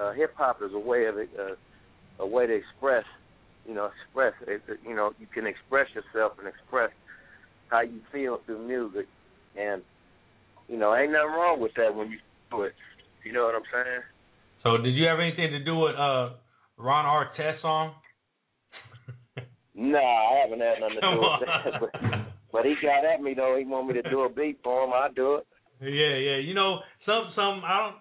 [0.00, 3.04] uh, hip hop is a way of uh, a way to express.
[3.68, 4.32] You know, express.
[4.48, 6.90] It, you know, you can express yourself and express
[7.68, 9.06] how you feel through music,
[9.60, 9.82] and
[10.68, 12.18] you know, ain't nothing wrong with that when you
[12.50, 12.72] do it.
[13.24, 14.02] You know what I'm saying?
[14.62, 16.30] So did you have anything to do with uh
[16.78, 17.92] Ron Artest song?
[19.74, 21.80] Nah, I haven't had nothing to do with that.
[21.80, 21.90] But,
[22.50, 23.54] but he got at me though.
[23.58, 24.92] He want me to do a beat for him.
[24.92, 25.46] I do it.
[25.80, 26.38] Yeah, yeah.
[26.38, 27.96] You know, some some I don't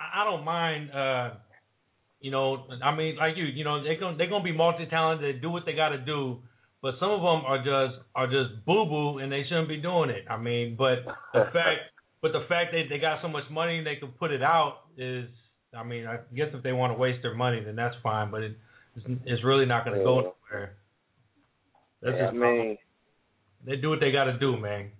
[0.00, 1.30] I don't mind uh
[2.20, 5.36] you know, I mean like you, you know, they're gonna they're gonna be multi talented,
[5.36, 6.38] they do what they gotta do,
[6.82, 10.10] but some of them are just are just boo boo and they shouldn't be doing
[10.10, 10.24] it.
[10.28, 10.98] I mean, but
[11.32, 11.80] the fact
[12.22, 14.80] but the fact that they got so much money and they can put it out
[14.96, 15.28] is
[15.74, 18.42] I mean, I guess if they want to waste their money then that's fine, but
[18.42, 18.56] it,
[18.96, 20.76] it's, it's really not going to go nowhere.
[22.02, 22.78] That's Yeah, I just mean,
[23.64, 24.90] they do what they got to do, man.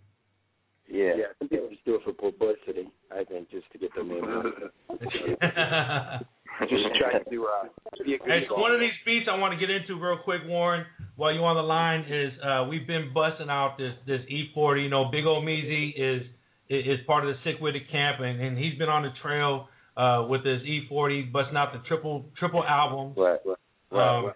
[0.89, 1.13] Yeah.
[1.17, 2.91] yeah, some people just do it for publicity.
[3.13, 6.27] I think just to get their name out.
[6.69, 7.69] Just try to do uh,
[8.05, 10.43] be a good Hey, one of these beats I want to get into real quick,
[10.47, 10.85] Warren,
[11.17, 14.85] while you're on the line is uh, we've been busting out this this E40.
[14.85, 16.23] You know, Big Omeezy is
[16.69, 19.69] is part of the Sick With It camp, and, and he's been on the trail
[19.97, 23.15] uh, with this E40, busting out the triple triple album.
[23.17, 23.57] Right, right,
[23.91, 24.35] right, Um, right.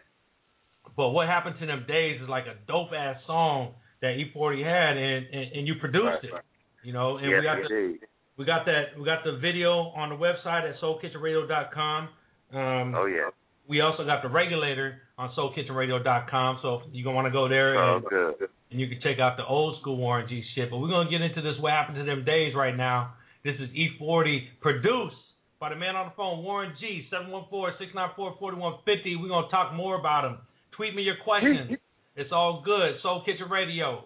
[0.96, 4.96] But what happened to them days is like a dope ass song that E40 had,
[4.96, 6.32] and and, and you produced Right, it.
[6.32, 6.42] right.
[6.82, 8.00] You know, and yes, we got the indeed.
[8.36, 12.08] We got that we got the video on the website at soulkitchenradio.com.
[12.52, 13.30] Um, Oh yeah.
[13.68, 16.58] we also got the regulator on soulkitchenradio.com.
[16.62, 18.34] So if you gonna want to go there Oh and, good.
[18.70, 20.70] and you can check out the old school Warren G shit.
[20.70, 23.14] But we're gonna get into this what happened to them days right now.
[23.44, 25.16] This is E40 produced
[25.60, 29.20] by the man on the phone, Warren G, 714-694-4150.
[29.20, 30.38] We're gonna talk more about him.
[30.76, 31.76] Tweet me your questions.
[32.16, 32.96] It's all good.
[33.02, 34.04] Soul Kitchen Radio.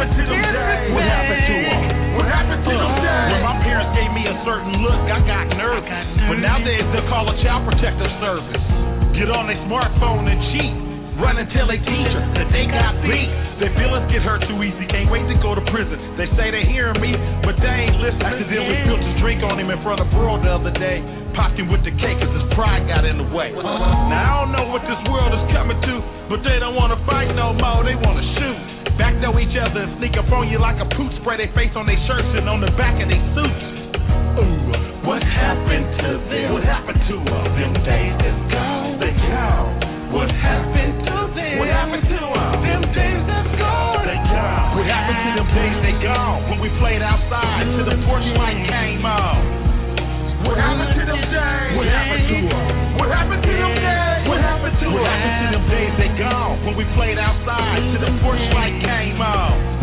[0.00, 0.96] What happened to them days?
[0.96, 1.80] What happened to them?
[2.16, 3.28] What happened to them days?
[3.36, 6.08] When my parents gave me a certain look, I got nervous.
[6.24, 8.64] But nowadays they'll call a child protective service.
[9.12, 10.72] Get on their smartphone and cheat.
[11.20, 13.28] Run and tell a teacher that they got beat.
[13.60, 14.88] Their feelings get hurt too easy.
[14.88, 16.00] Can't wait to go to prison.
[16.16, 17.12] They say they hearing me,
[17.44, 18.24] but they ain't listening.
[18.24, 21.04] Accidentally spilled his drink on him in front of bro the other day.
[21.36, 23.52] Popped him with the cake cause his pride got in the way.
[23.52, 23.68] Uh-huh.
[24.08, 25.94] Now I don't know what this world is coming to,
[26.32, 27.84] but they don't wanna fight no more.
[27.84, 28.79] They wanna shoot.
[29.00, 31.08] Backdoor each other and sneak up on you like a poot.
[31.24, 33.64] Spray their face on their shirts and on the back of their suits.
[34.36, 36.52] Ooh, what happened to them?
[36.52, 37.44] What happened to them?
[37.56, 39.00] Them days is gone.
[39.00, 40.12] They gone.
[40.12, 41.56] What happened to them?
[41.64, 42.52] What happened to them?
[42.60, 44.04] Them days is gone.
[44.04, 44.76] They gone.
[44.76, 45.76] What happened to them days?
[45.80, 46.38] They gone.
[46.52, 49.69] When we played outside till the porch light came on.
[50.40, 51.76] What happened to them days?
[51.76, 52.96] What happened to them?
[52.96, 54.24] What happened to them days?
[54.24, 54.94] What happened to them?
[54.96, 55.92] What happened to them days?
[56.00, 56.64] They gone.
[56.64, 59.79] When we played outside till the porch light came on.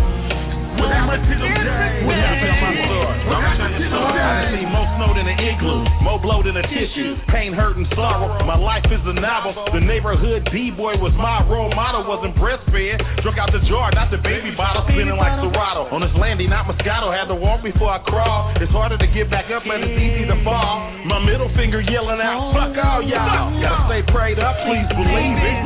[0.77, 2.05] What happened to them days?
[2.05, 3.15] What happened to my sword?
[3.27, 4.05] What happened to them?
[4.17, 7.17] I see more snow than an igloo, more blow than a tissue.
[7.33, 8.41] Pain, hurt, and sorrow.
[8.45, 9.53] My life is a novel.
[9.73, 12.05] The neighborhood D-boy was my role model.
[12.07, 12.97] Wasn't breastfed.
[13.25, 14.85] Drunk out the jar, not the baby bottle.
[14.87, 15.89] Spinning like Serato.
[15.91, 17.09] On this landing, not Moscato.
[17.09, 18.53] Had to walk before I crawl.
[18.61, 20.85] It's harder to get back up and it's easy to fall.
[21.07, 23.53] My middle finger yelling out, fuck all y'all.
[23.57, 25.57] Gotta stay prayed up, please believe it.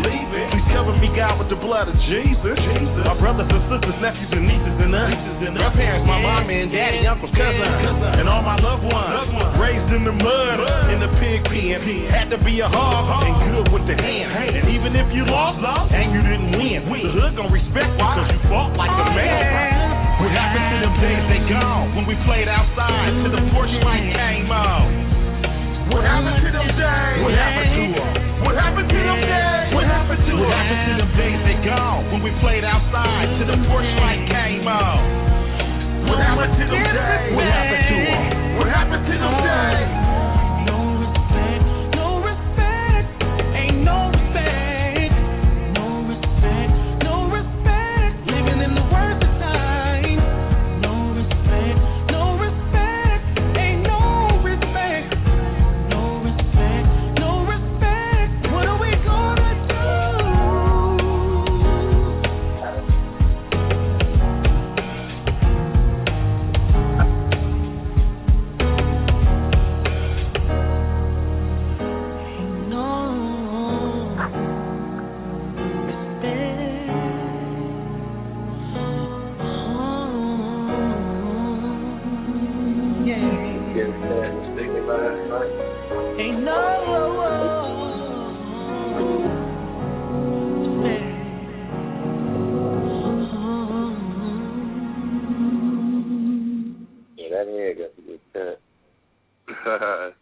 [0.52, 2.58] Please cover me, God, with the blood of Jesus.
[3.04, 7.34] My brothers and sisters, nephews and nieces and My parents, my mom and daddy, uncles,
[7.34, 9.34] cousins, and all my loved ones.
[9.58, 10.58] Raised in the mud,
[10.94, 11.82] in the pig pen.
[12.14, 14.62] Had to be a hog and good with the hand.
[14.62, 15.58] And even if you lost
[15.90, 19.18] and you didn't win, the hood gon' respect you because you fought like a oh,
[19.18, 20.22] man.
[20.22, 21.24] What happened to them days?
[21.34, 24.86] They gone when we played outside till the porch light came on.
[25.98, 27.18] What happened to them days?
[27.26, 28.21] What happened to them?
[28.42, 29.70] What happened to them days?
[29.74, 30.42] What happened to them?
[30.42, 31.40] What happened to them days?
[31.46, 36.10] They gone when we played outside till the porch light came on.
[36.10, 37.38] What happened to them days?
[37.38, 38.24] What happened to them?
[38.58, 39.90] What happened to them days?
[40.66, 41.64] No respect,
[41.96, 43.10] no respect,
[43.54, 44.00] ain't no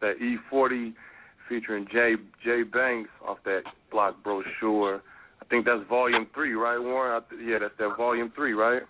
[0.01, 0.93] that E40
[1.47, 5.01] featuring Jay Jay Banks off that block brochure.
[5.41, 7.21] I think that's volume three, right, Warren?
[7.23, 8.83] I th- yeah, that's that volume three, right?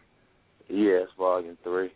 [0.68, 1.91] Yes, volume three.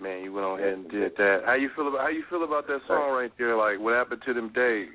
[0.00, 1.42] Man, you went on ahead and did that.
[1.46, 3.56] How you feel about how you feel about that song right there?
[3.56, 4.88] Like, what happened to them days?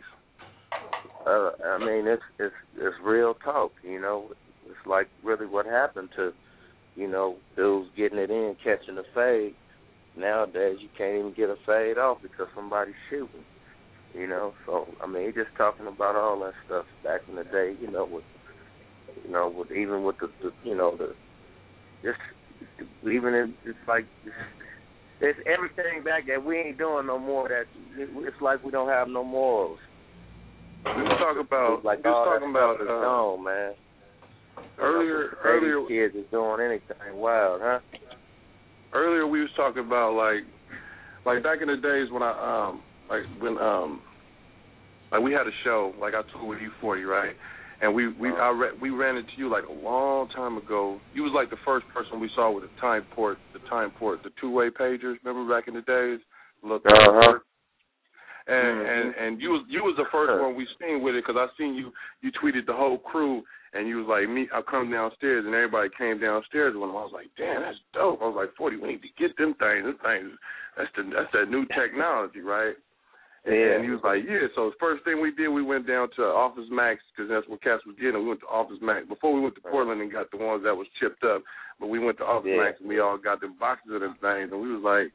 [1.26, 3.72] Uh, I mean, it's it's it's real talk.
[3.84, 4.30] You know,
[4.66, 6.32] it's like really what happened to,
[6.95, 9.56] you know, dudes getting it in, catching the fade.
[10.18, 13.46] Nowadays, you can't even get a fade off because somebody's shooting.
[14.14, 17.46] You know, so I mean, he's just talking about all that stuff back in the
[17.46, 17.76] day.
[17.80, 18.26] You know, with
[19.24, 21.14] you know, with even with the, the you know the
[22.04, 22.20] just
[23.04, 24.06] even in, it's like
[25.22, 27.48] it's everything back that we ain't doing no more.
[27.48, 27.66] That
[27.96, 29.80] it's like we don't have no morals.
[30.84, 33.74] We was talking about like was talking about is uh, gone, man.
[34.80, 37.80] earlier Say earlier these kids is doing anything wild, huh?
[38.93, 40.43] Earlier we was talking about like
[41.26, 42.31] like back in the days when I
[42.69, 44.01] um like when um
[45.11, 47.35] like we had a show like I told with you forty right
[47.81, 50.99] and we we I re- we ran into you like a long time ago.
[51.13, 54.22] You was like the first person we saw with the time port the time port
[54.23, 55.15] the two way pagers.
[55.23, 56.19] Remember back in the days?
[56.63, 56.84] Look.
[56.85, 57.39] Uh-huh.
[58.47, 58.89] And Mhm.
[58.89, 61.47] and and you was you was the first one we seen with it because I
[61.57, 61.91] seen you
[62.22, 63.43] you tweeted the whole crew
[63.73, 66.95] and you was like me I come downstairs and everybody came downstairs with them.
[66.98, 68.22] I was like damn that's dope.
[68.22, 69.85] I was like forty we need to get them things.
[69.85, 70.31] Them things
[70.77, 72.76] that's the that's that new technology right.
[73.45, 73.72] And, Yeah.
[73.76, 74.48] and he was like yeah.
[74.56, 77.64] So the first thing we did we went down to Office Max because that's what
[77.64, 78.22] cats was getting.
[78.22, 80.76] We went to Office Max before we went to Portland and got the ones that
[80.76, 81.41] was chipped up.
[81.80, 82.64] But we went to Office Yeah.
[82.64, 85.11] Max and we all got them boxes of them things and we was like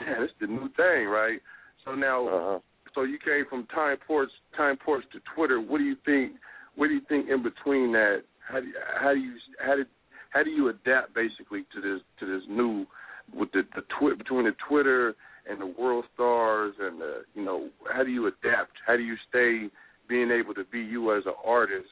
[0.00, 1.40] damn it's the new thing right.
[1.84, 2.58] So now Uh-huh.
[2.94, 5.60] so you came from time ports time ports to Twitter.
[5.60, 6.32] What do you think?
[6.78, 8.22] What do you think in between that?
[8.48, 9.86] How do you, how do you how did
[10.30, 12.86] how do you adapt basically to this to this new
[13.34, 15.16] with the the twi- between the Twitter
[15.50, 18.72] and the world stars and the you know how do you adapt?
[18.86, 19.68] How do you stay
[20.08, 21.88] being able to be you as an artist?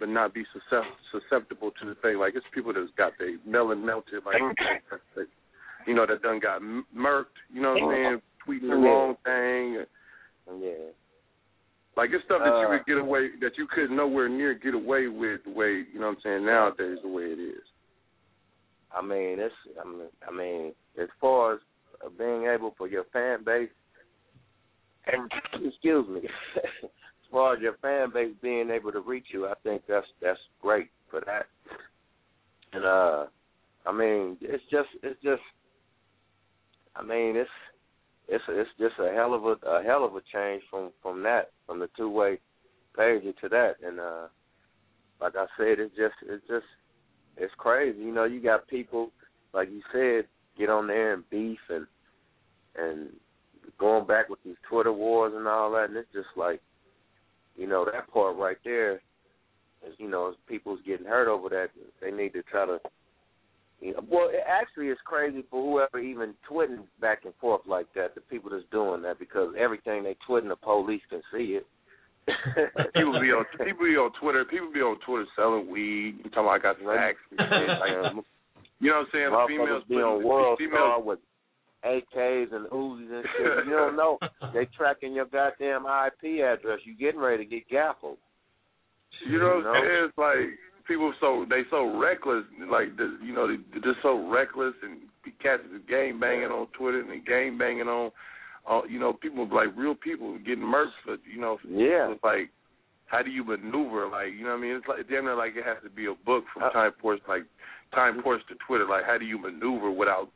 [0.00, 2.16] But not be suscept- susceptible to the thing.
[2.16, 4.36] Like it's people that's got their melon melted, like
[5.86, 7.36] you know, that done got m- murked.
[7.52, 8.22] You know what I'm saying?
[8.48, 9.84] Tweeting the wrong thing.
[10.60, 10.90] Yeah.
[11.96, 14.74] Like it's stuff that you Uh, could get away that you could nowhere near get
[14.74, 17.64] away with the way you know what I'm saying nowadays the way it is.
[18.94, 19.54] I mean, it's.
[19.80, 21.60] I mean, I mean, as far as
[22.04, 23.70] uh, being able for your fan base,
[25.06, 25.30] and
[25.64, 26.20] excuse me,
[26.56, 26.90] as
[27.30, 30.88] far as your fan base being able to reach you, I think that's that's great
[31.10, 31.46] for that.
[32.72, 33.26] And uh,
[33.86, 35.42] I mean, it's just it's just.
[36.94, 37.50] I mean, it's
[38.32, 41.50] it's it's just a hell of a a hell of a change from from that
[41.66, 42.38] from the two way
[42.98, 44.26] pager to that, and uh,
[45.20, 46.64] like I said, it's just it's just
[47.36, 48.00] it's crazy.
[48.00, 49.10] You know, you got people
[49.52, 50.26] like you said
[50.58, 51.86] get on there and beef and
[52.74, 53.10] and
[53.78, 56.60] going back with these Twitter wars and all that, and it's just like,
[57.56, 58.94] you know, that part right there
[59.86, 61.68] is you know, people's getting hurt over that,
[62.00, 62.78] they need to try to.
[63.82, 68.14] Know, well, it actually, it's crazy for whoever even twitting back and forth like that.
[68.14, 71.66] The people that's doing that because everything they twitting, the police can see it.
[72.94, 74.44] people be on people be on Twitter.
[74.44, 76.22] People be on Twitter selling weed.
[76.22, 77.68] You talking about I got sacks and shit.
[77.82, 78.24] Like,
[78.78, 79.30] you know what I'm saying?
[79.34, 81.02] The females be on World Star females.
[81.02, 81.18] with
[81.82, 83.66] AKs and Uzis and shit.
[83.66, 84.18] You don't know.
[84.54, 86.78] They tracking your goddamn IP address.
[86.84, 88.18] You getting ready to get gaffled.
[89.26, 90.04] You know what You I'm saying?
[90.06, 90.46] It's like
[90.86, 92.44] people so they so reckless.
[92.70, 95.00] Like the, you know they, they're just so reckless and
[95.42, 98.10] cats is game banging on Twitter and they game banging on.
[98.68, 101.58] Uh, you know, people like real people getting murked for you know.
[101.68, 102.12] Yeah.
[102.12, 102.50] It's like
[103.06, 104.08] how do you maneuver?
[104.08, 104.76] Like you know what I mean?
[104.76, 107.22] It's like damn near like it has to be a book from Uh, time ports
[107.28, 107.42] like
[107.94, 108.86] time ports to Twitter.
[108.88, 110.28] Like how do you maneuver without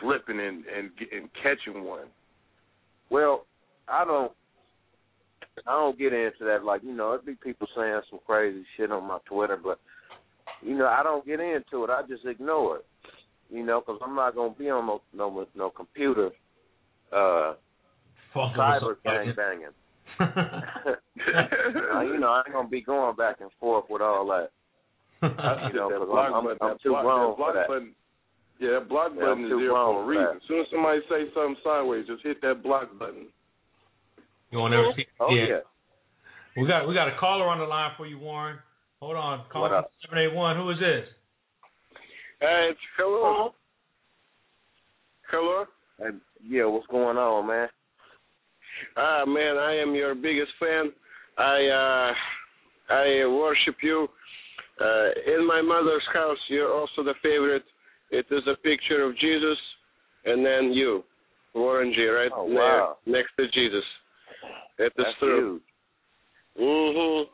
[0.00, 2.06] slipping and and, and catching one?
[3.10, 3.46] Well,
[3.88, 4.32] I don't.
[5.66, 6.64] I don't get into that.
[6.64, 9.78] Like you know, it'd be people saying some crazy shit on my Twitter, but
[10.62, 11.90] you know, I don't get into it.
[11.90, 12.86] I just ignore it.
[13.50, 16.30] You know, because I'm not gonna be on no no no computer.
[17.12, 17.54] Uh,
[18.34, 19.32] Fuck cyber with somebody.
[19.32, 19.74] gang banging.
[21.94, 24.50] Uh, you know, I ain't gonna be going back and forth with all that.
[25.22, 27.36] I You know, that 'cause block I'm, I'm, button, I'm that too block, grown that
[27.36, 27.68] for that.
[27.68, 27.94] button.
[28.60, 30.36] Yeah, that block Yeah, button I'm is there for a reason.
[30.36, 33.26] As soon as somebody say something sideways, just hit that block button.
[34.50, 35.06] You won't ever see.
[35.20, 35.60] Oh yeah.
[36.56, 38.58] We got we got a caller on the line for you, Warren.
[39.00, 39.44] Hold on.
[39.52, 39.92] Call What up?
[40.04, 40.56] seven eight one.
[40.56, 41.04] Who is this?
[42.40, 43.54] Hey, it's hello.
[45.30, 45.64] Hello.
[45.98, 46.16] Hey,
[46.46, 47.68] yeah, what's going on, man?
[48.96, 50.92] Ah, man, I am your biggest fan.
[51.36, 52.12] I
[52.90, 54.08] uh, I worship you.
[54.80, 57.64] Uh, in my mother's house, you're also the favorite.
[58.10, 59.58] It is a picture of Jesus,
[60.24, 61.02] and then you,
[61.54, 63.82] Warren G, right Oh, there, next to Jesus.
[64.78, 65.60] It is That's true.
[66.58, 67.28] Mhm.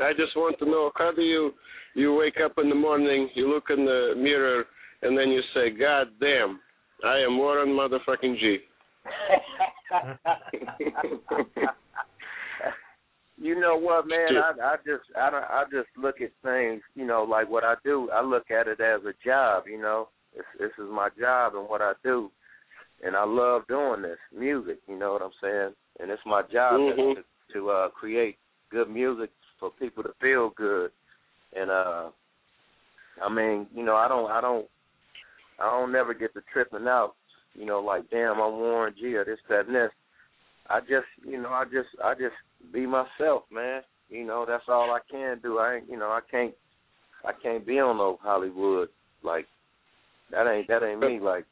[0.00, 1.54] I just want to know how do you
[1.94, 4.66] you wake up in the morning, you look in the mirror,
[5.02, 6.60] and then you say, "God damn,
[7.04, 8.66] I am Warren motherfucking G."
[13.36, 14.36] you know what, man?
[14.36, 17.76] I I just I don't I just look at things, you know, like what I
[17.84, 18.10] do.
[18.10, 19.68] I look at it as a job.
[19.68, 22.32] You know, this this is my job and what I do,
[23.02, 24.80] and I love doing this music.
[24.88, 25.74] You know what I'm saying?
[26.00, 27.14] And it's my job Mhm.
[27.16, 28.38] to, to uh create
[28.70, 29.30] good music
[29.60, 30.90] for people to feel good.
[31.54, 32.10] And uh
[33.22, 34.66] I mean, you know, I don't I don't
[35.60, 37.14] I don't never get to tripping out,
[37.54, 39.92] you know, like damn, I'm Warren G or this, that and this.
[40.68, 42.34] I just you know, I just I just
[42.72, 43.82] be myself, man.
[44.08, 45.58] You know, that's all I can do.
[45.58, 46.54] I ain't you know, I can't
[47.24, 48.88] I can't be on no Hollywood
[49.22, 49.46] like
[50.30, 51.44] that ain't that ain't me like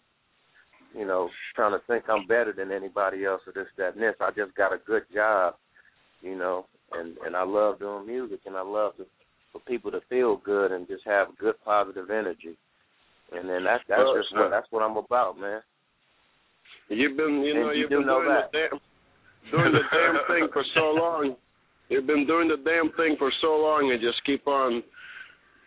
[0.96, 4.14] you know, trying to think I'm better than anybody else or this, that, and this.
[4.20, 5.54] I just got a good job,
[6.20, 9.06] you know, and and I love doing music and I love to,
[9.52, 12.56] for people to feel good and just have good positive energy.
[13.32, 15.60] And then that's that's Well, just what that's what I'm about, man.
[16.88, 18.52] You've been, you know, you you've do been know doing that.
[18.52, 18.80] the damn,
[19.50, 21.36] doing the damn thing for so long.
[21.88, 24.82] You've been doing the damn thing for so long, and just keep on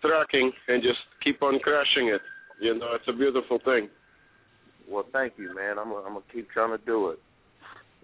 [0.02, 2.22] trucking and just keep on crushing it.
[2.61, 3.89] You know, it's a beautiful thing.
[4.90, 5.80] Well, thank you, man.
[5.80, 7.20] I'm gonna, I'm gonna keep trying to do it.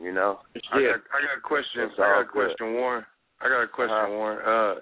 [0.02, 0.40] You know.
[0.74, 1.90] I got I got a question.
[1.94, 3.06] I got a question, Warren.
[3.42, 4.12] I got a question, Uh-huh.
[4.12, 4.40] Warren.
[4.46, 4.80] Uh,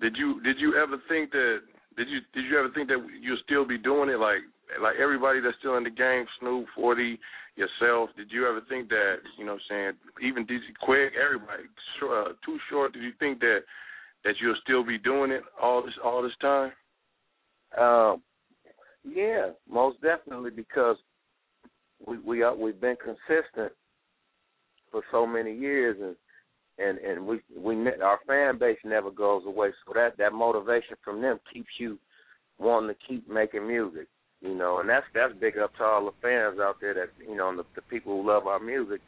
[0.00, 1.60] did you did you ever think that
[1.96, 4.42] did you did you ever think that you'll still be doing it like
[4.82, 7.18] like everybody that's still in the game, Snoop, Forty,
[7.56, 8.10] yourself?
[8.16, 11.64] Did you ever think that you know, what I'm saying even DJ Quik, everybody,
[12.02, 12.92] uh, Too Short?
[12.92, 13.60] Did you think that
[14.24, 16.72] that you'll still be doing it all this all this time?
[17.78, 18.22] Um,
[19.04, 20.96] yeah, most definitely because
[22.08, 23.72] we we are, we've been consistent
[24.90, 26.16] for so many years, and
[26.78, 29.70] and and we we our fan base never goes away.
[29.86, 31.98] So that that motivation from them keeps you
[32.58, 34.08] wanting to keep making music,
[34.40, 34.80] you know.
[34.80, 37.58] And that's that's big up to all the fans out there that you know, and
[37.58, 39.00] the, the people who love our music.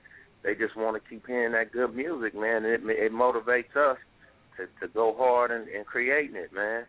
[0.43, 2.65] They just want to keep hearing that good music, man.
[2.65, 3.99] And it it motivates us
[4.57, 6.85] to to go hard and, and creating it, man.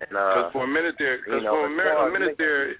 [0.00, 2.12] And uh, Because uh, for a minute there, you because know, for a minute, a
[2.12, 2.74] minute there,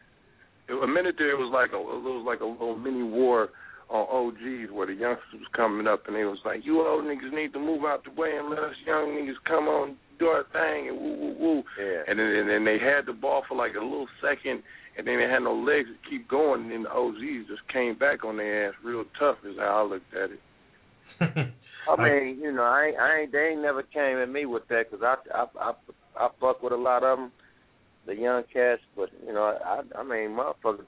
[0.69, 3.51] a minute there, it was like a, it was like a little mini war
[3.91, 7.33] on OGs where the youngsters was coming up and they was like, "You old niggas
[7.33, 10.45] need to move out the way and let us young niggas come on do our
[10.53, 12.03] thing and woo woo woo." Yeah.
[12.09, 14.63] And then and then they had the ball for like a little second,
[14.97, 17.99] and then they had no legs to keep going, and then the OGs just came
[17.99, 19.37] back on their ass real tough.
[19.45, 20.41] Is how I looked at it.
[21.89, 24.67] I mean, you know, I ain't, I ain't, they ain't never came at me with
[24.69, 25.73] that because I, I, I,
[26.17, 27.33] I fuck with a lot of them,
[28.07, 28.83] the young cats.
[28.97, 30.87] But you know, I, I mean, motherfuckers,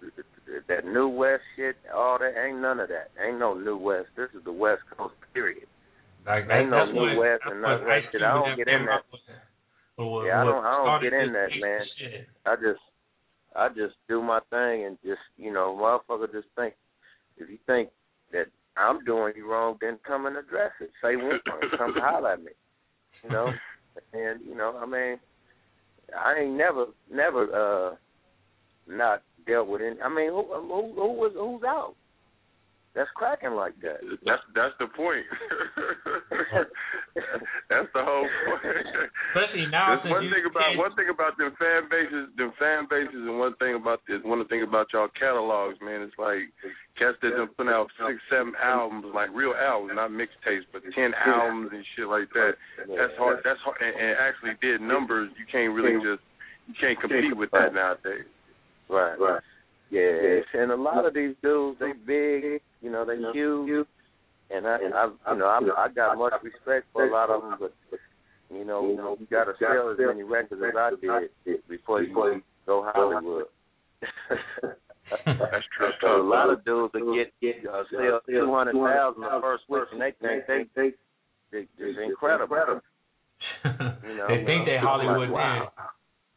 [0.69, 3.11] that new West shit, all that ain't none of that.
[3.25, 4.09] Ain't no new West.
[4.17, 5.67] This is the West Coast, period.
[6.27, 8.23] Like ain't no new what- West and none of that shit.
[8.23, 8.93] I don't get in that.
[8.93, 9.21] up with.
[9.97, 11.81] But what- Yeah, I don't, I don't get in that, man.
[11.99, 12.27] shit.
[12.47, 12.81] I just,
[13.55, 16.75] I just do my thing and just, you know, motherfucker, just think.
[17.37, 17.91] If you think
[18.33, 18.47] that
[18.77, 20.91] I'm doing you wrong, then come and address it.
[21.03, 21.71] Say one thing.
[21.79, 22.53] Come holler at me.
[23.23, 23.53] You know,
[24.13, 25.19] and you know, I mean,
[26.19, 27.97] I ain't never, never, uh,
[28.87, 30.01] not dealt with any.
[30.01, 31.95] I mean, who, who, who was, who's out?
[32.95, 33.99] That's cracking like that.
[34.25, 35.27] That's that's the point.
[37.71, 38.63] that's the whole point.
[39.35, 42.87] Especially now There's one thing about can't- one thing about them fan bases, them fan
[42.87, 46.03] bases, and one thing about this, one thing about y'all catalogs, man.
[46.07, 46.47] It's like
[46.95, 51.15] cats that done put out six, seven albums, like real albums, not mixtapes, but ten
[51.19, 52.55] albums and shit like that.
[52.87, 53.43] That's hard.
[53.43, 55.35] That's hard, and, and actually did numbers.
[55.35, 56.23] You can't really just
[56.71, 58.31] you can't compete with that nowadays.
[58.89, 59.19] Right.
[59.19, 59.43] Right.
[59.91, 63.87] Yeah, and a lot of these dudes, they big, you know, they huge,
[64.51, 67.43] and I, and I, you know, I, I got much respect for a lot of
[67.43, 67.75] them, but
[68.51, 70.91] you know, you know, you got to sell as many records as I
[71.45, 73.45] did before you go Hollywood.
[75.27, 75.91] That's true.
[76.01, 79.65] So a lot of dudes that get get uh, sell two hundred thousand the first
[79.69, 80.13] week, and they
[80.47, 80.91] think they
[81.53, 82.57] they they it's incredible.
[83.65, 85.73] You know, they think they I'm Hollywood like, wow.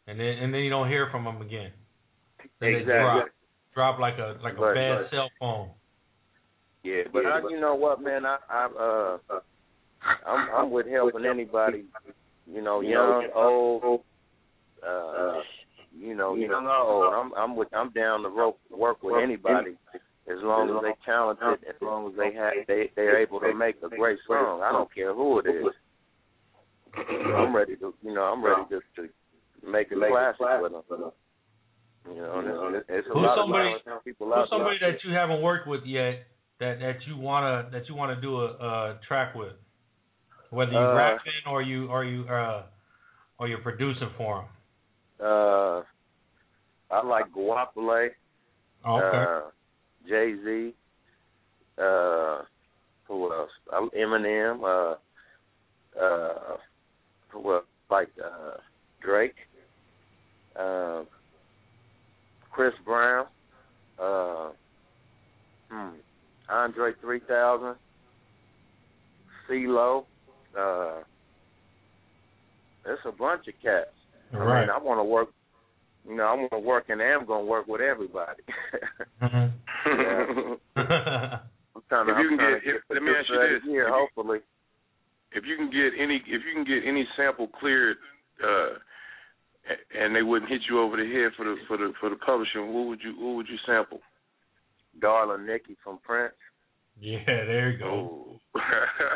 [0.07, 1.71] did, and then and then you don't hear from them again.
[2.59, 3.31] Then they Exactly.
[3.77, 5.11] Drop, drop like a like a Right, bad right.
[5.11, 5.69] cell phone.
[6.83, 9.39] Yeah, but I, you know what, man, I, I uh,
[10.25, 11.85] I'm I'm with helping anybody,
[12.51, 14.01] you know, young, old,
[14.87, 15.41] uh,
[15.97, 17.13] you know, young or old.
[17.13, 19.77] I'm I'm with I'm down to rope to work with anybody
[20.29, 23.75] As long as they talented, as long as they have, they they're able to make
[23.83, 24.61] a great song.
[24.61, 25.65] I don't care who it is.
[26.95, 29.07] I'm ready to, you know, I'm ready just to
[29.69, 31.11] make a classic with them.
[32.13, 33.69] You know, and it's, it's a Who's lot somebody?
[33.91, 36.25] of people Who's out somebody that you haven't worked with yet
[36.59, 39.53] that that you wanna that you wanna do a, a track with?
[40.49, 42.63] Whether you Uh, rapping or you or you uh
[43.39, 44.47] or you're producing for them.
[45.19, 45.81] Uh,
[46.93, 48.09] I like Goapele.
[48.87, 49.17] Okay.
[49.17, 49.41] Uh,
[50.07, 50.73] Jay Z.
[51.77, 52.41] Uh,
[53.07, 53.49] who else?
[53.71, 54.63] Uh, Eminem.
[54.63, 54.95] Uh,
[56.01, 56.57] uh,
[57.29, 57.65] who else?
[57.91, 58.57] Like uh,
[59.01, 59.35] Drake.
[60.55, 61.03] Uh,
[62.57, 63.27] Chris Brown.
[64.01, 64.49] Uh,
[65.69, 65.89] hmm.
[66.49, 67.75] Andre 3000.
[69.47, 70.05] CeeLo.
[70.57, 71.03] Uh,
[72.83, 73.89] there's a bunch of cats.
[74.33, 74.61] I Right.
[74.61, 75.29] mean, I want to work.
[76.09, 78.41] You know, I want to work, and I'm going to work with everybody.
[79.21, 79.51] Mhm.
[80.77, 81.39] Yeah.
[81.75, 82.11] I'm trying to.
[82.13, 83.63] If you I'm can trying get- to if- let me ask you this.
[83.65, 84.41] Here, If you-
[85.33, 87.97] if you can get any if you can get any sample cleared
[88.43, 88.79] uh a-
[89.97, 92.73] and they wouldn't hit you over the head for the for the for the publishing,
[92.73, 93.99] what would you what would you sample?
[94.99, 96.33] Darling Nikki from Prince.
[96.99, 98.39] Yeah, there you go.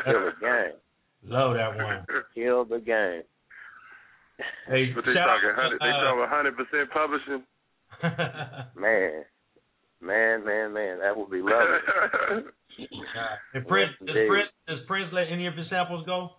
[0.04, 0.78] Kill the game.
[1.24, 2.04] Love that one.
[2.34, 3.22] Kill the game.
[4.66, 7.42] Hey, But they shout out talking hundred to, they uh, talking hundred percent publishing.
[8.80, 9.24] Man,
[10.00, 12.48] man, man, man, that would be lovely.
[13.52, 16.30] And Prince, does Prince, does Prince let any of his samples go?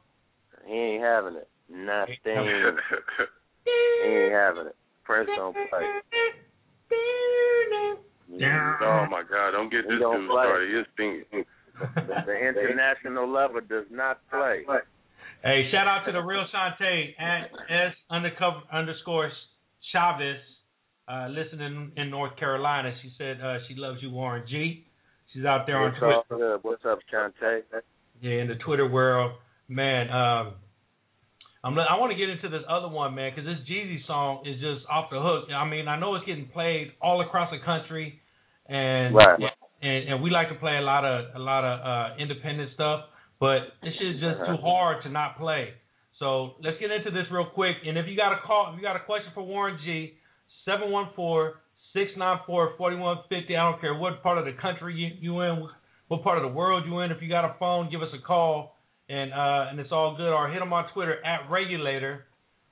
[0.66, 1.48] He ain't having it.
[1.70, 2.78] Nothing.
[3.66, 4.76] He ain't having it.
[5.04, 5.84] Prince don't play.
[8.82, 9.52] oh my God!
[9.52, 10.44] Don't get this don't dude play.
[10.46, 10.70] started.
[10.76, 11.24] He's being
[11.96, 14.64] The, international lover does not play.
[15.44, 19.30] Hey, shout out to the real Shantae at S undercover underscore
[19.92, 20.38] Chavez,
[21.08, 22.94] uh, listening in North Carolina.
[23.02, 24.86] She said uh, she loves you, Warren G.
[25.34, 26.60] She's out there on What's all Twitter.
[26.62, 26.70] good?
[26.70, 27.64] What's up, Chante?
[28.22, 29.34] Yeah, in the Twitter world,
[29.68, 30.10] man.
[30.12, 30.54] Um,
[31.64, 31.78] I'm.
[31.80, 34.86] I want to get into this other one, man, because this Jeezy song is just
[34.90, 35.48] off the hook.
[35.54, 38.20] I mean, I know it's getting played all across the country,
[38.68, 39.40] and Right.
[39.82, 43.06] and and we like to play a lot of a lot of uh, independent stuff,
[43.40, 45.74] but this shit is just too hard to not play.
[46.20, 47.78] So let's get into this real quick.
[47.86, 50.14] And if you got a call, if you got a question for Warren G,
[50.68, 53.58] 714-694-4150.
[53.58, 55.68] I don't care what part of the country you, you in,
[56.08, 57.12] what part of the world you in.
[57.12, 58.73] If you got a phone, give us a call,
[59.10, 60.32] and uh, and it's all good.
[60.32, 62.26] Or hit them on Twitter at Regulator,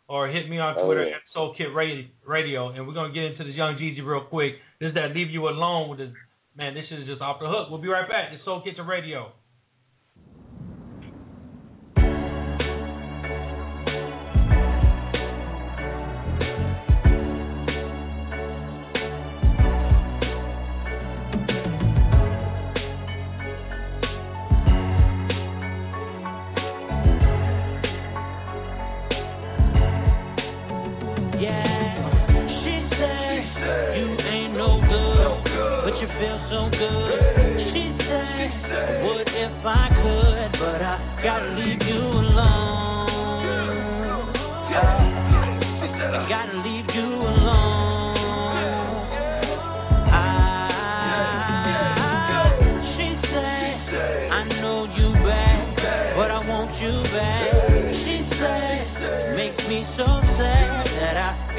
[0.07, 1.15] or hit me on Oh, Twitter yeah.
[1.15, 2.69] at Soul Kit Radio, Radio.
[2.69, 4.53] And we're gonna get into this Young Jeezy real quick.
[4.79, 6.09] This is that leave you alone with this
[6.55, 6.73] man.
[6.73, 7.69] This shit is just off the hook.
[7.69, 8.31] We'll be right back.
[8.33, 9.31] It's Soul Kitchen Radio.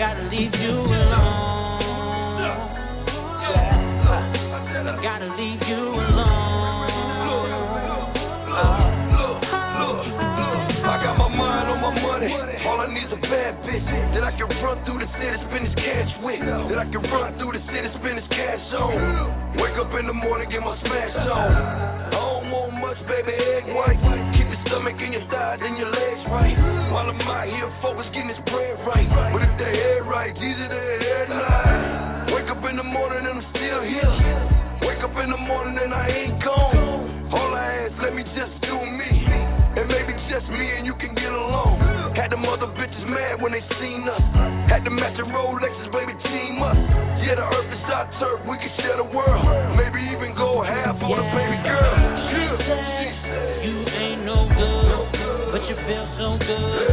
[0.03, 1.79] Gotta leave you alone.
[4.83, 6.91] I gotta leave you alone.
[10.83, 12.27] I got my mind on my money.
[12.67, 13.87] All I need is a bad bitch
[14.19, 16.43] that I can run through the city, spend this cash with.
[16.43, 19.55] That I can run through the city, spend this cash on.
[19.55, 21.31] Wake up in the morning, get my smash on.
[21.31, 24.12] I don't want much, baby, egg white.
[24.73, 26.57] Stomach and your thighs and your legs right.
[26.89, 29.05] While I'm out here focused, getting this bread right.
[29.05, 32.33] But if the head right, Jesus, the head right.
[32.33, 34.17] Wake up in the morning and I'm still here.
[34.81, 37.37] Wake up in the morning and I ain't gone.
[37.37, 39.13] All I ask, let me just do me.
[39.77, 42.17] And maybe just me and you can get along.
[42.17, 44.25] Had them other bitches mad when they seen us.
[44.73, 46.81] Had the matching Rolexes, baby, team us.
[47.21, 49.45] Yeah, the earth is our turf, we can share the world.
[49.77, 52.32] Maybe even go half on the baby girl.
[55.87, 56.92] Feel so good.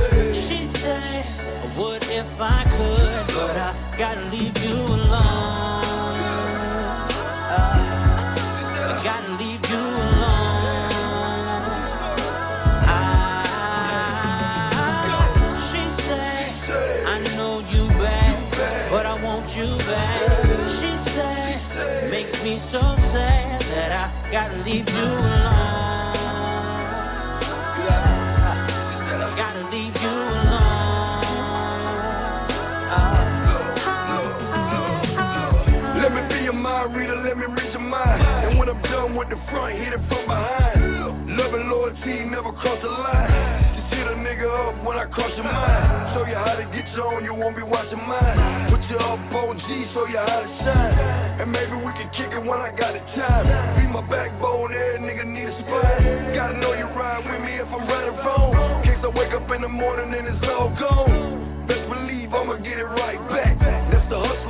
[42.59, 43.31] Cross the line.
[43.79, 46.11] Just hit a nigga up when I cross your mind.
[46.15, 48.67] Show you how to get you on, you won't be watching mine.
[48.67, 51.39] Put you up on G, show you how to shine.
[51.39, 53.47] And maybe we can kick it when I got the time.
[53.79, 56.35] Be my backbone, every nigga need a spine.
[56.35, 58.51] Gotta know you ride with me if I'm right or wrong.
[58.83, 61.63] Case I wake up in the morning and it's all gone.
[61.63, 63.55] Best believe I'ma get it right back.
[63.87, 64.48] That's the me,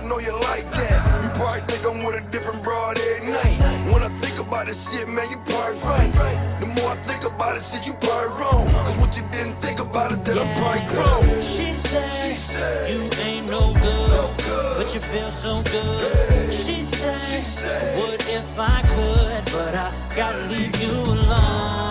[0.00, 0.96] I know you like that.
[1.20, 3.92] You probably think I'm with a different broad every night.
[3.92, 6.56] When I think about this shit, man, you probably right.
[6.56, 8.64] The more I think about it, shit, you probably wrong.
[8.64, 11.28] Cause what you didn't think about it, then I'm probably grown.
[11.28, 12.32] She said,
[12.88, 14.40] You ain't no good,
[14.80, 16.48] but you feel so good.
[16.48, 21.89] She said, What if I could, but I gotta leave you alone.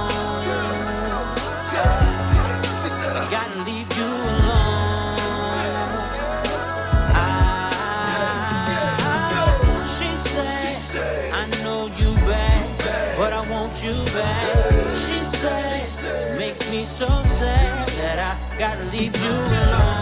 [19.00, 19.96] Leave you alone.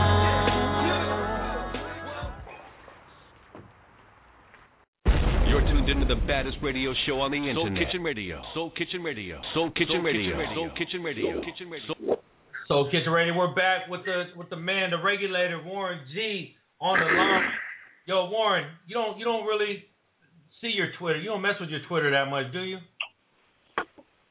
[5.49, 7.57] You're tuned into the baddest radio show on the internet.
[7.57, 8.41] Soul Kitchen Radio.
[8.53, 9.41] Soul Kitchen Radio.
[9.53, 10.37] Soul Kitchen Radio.
[10.53, 11.33] Soul Kitchen Radio.
[11.33, 11.95] Soul Kitchen Radio.
[12.67, 16.99] So Kitchen Radio, we're back with the with the man, the regulator, Warren G on
[16.99, 17.49] the line.
[18.05, 19.85] Yo, Warren, you don't you don't really
[20.59, 21.17] see your Twitter.
[21.17, 22.79] You don't mess with your Twitter that much, do you?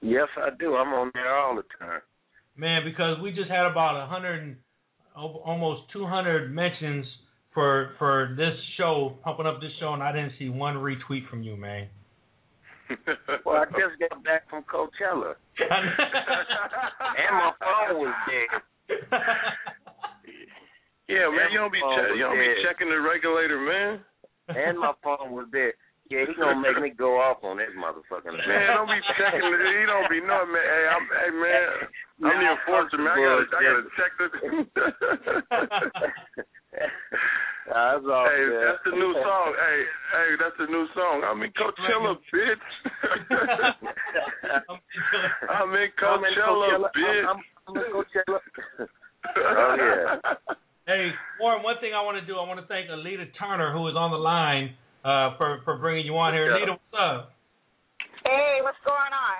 [0.07, 0.77] Yes, I do.
[0.77, 2.01] I'm on there all the time.
[2.57, 4.57] Man, because we just had about a hundred
[5.15, 7.05] almost two hundred mentions
[7.53, 11.43] for for this show, pumping up this show, and I didn't see one retweet from
[11.43, 11.89] you, man.
[13.45, 18.99] well, I just got back from Coachella, and my phone was dead.
[21.09, 24.01] Yeah, man, you don't be che- you don't be checking the regulator, man.
[24.49, 25.71] and my phone was dead.
[26.09, 28.31] Yeah, he gonna make me go off on this motherfucker.
[28.31, 29.59] Man, don't be checking it.
[29.59, 30.63] He don't be knowing, man.
[30.63, 31.91] Hey, I'm, hey, man,
[32.23, 33.11] I'm the Nah, enforcer, man.
[33.11, 34.31] I gotta, I gotta check this.
[37.67, 38.63] Nah, that's all hey, good.
[38.63, 39.51] that's the new song.
[39.59, 39.79] Hey,
[40.15, 41.27] hey, that's the new song.
[41.27, 42.63] I'm in Coachella, bitch.
[45.51, 47.27] I'm in Coachella, bitch.
[47.27, 48.39] I'm, I'm in Coachella.
[49.37, 50.23] oh yeah.
[50.87, 51.11] Hey,
[51.41, 53.97] Warren, one thing I want to do, I want to thank Alita Turner, who is
[53.97, 54.77] on the line,
[55.07, 56.51] uh, for for bringing you on here.
[56.51, 56.67] Yeah.
[56.67, 57.33] Alita, what's up?
[58.27, 59.39] Hey, what's going on?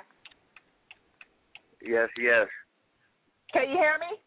[1.83, 2.47] Yes, yes,
[3.53, 4.17] Can you hear me?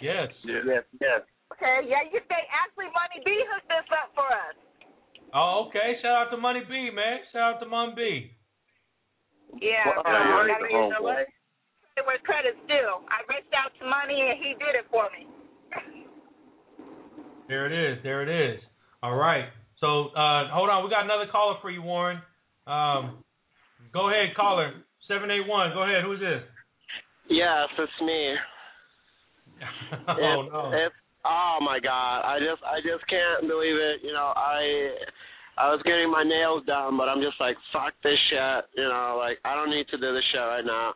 [0.00, 0.28] Yes.
[0.44, 1.20] yes, yes.
[1.52, 4.56] Okay, yeah, you say actually Money B hooked this up for us.
[5.32, 5.96] Oh, okay.
[6.02, 7.24] Shout out to Money B, man.
[7.32, 8.02] Shout out to Money B.
[9.60, 11.28] Yeah, Well, so uh, I Money gotta B, use the credit
[12.04, 12.92] where credit's due.
[13.08, 15.26] I reached out to Money and he did it for me.
[17.48, 18.02] There it is.
[18.04, 18.60] There it is.
[19.02, 19.48] All right.
[19.80, 20.84] So uh, hold on.
[20.84, 22.18] We got another caller for you, Warren.
[22.66, 23.22] Um,
[23.92, 24.72] go ahead, caller.
[25.06, 25.70] Seven eight one.
[25.72, 26.04] Go ahead.
[26.04, 26.42] Who's this?
[27.30, 28.34] Yes, it's me.
[30.08, 30.70] oh it's, no.
[30.74, 32.26] It's oh my god.
[32.26, 34.02] I just I just can't believe it.
[34.02, 34.92] You know, I
[35.56, 38.64] I was getting my nails done, but I'm just like fuck this shit.
[38.76, 40.94] You know, like I don't need to do this shit right now.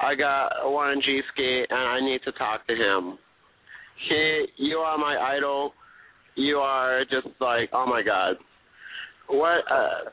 [0.00, 3.18] I got Warren G Ski and I need to talk to him.
[4.08, 5.72] He, you are my idol.
[6.34, 8.36] You are just like oh my god.
[9.28, 9.64] What?
[9.70, 10.10] Uh,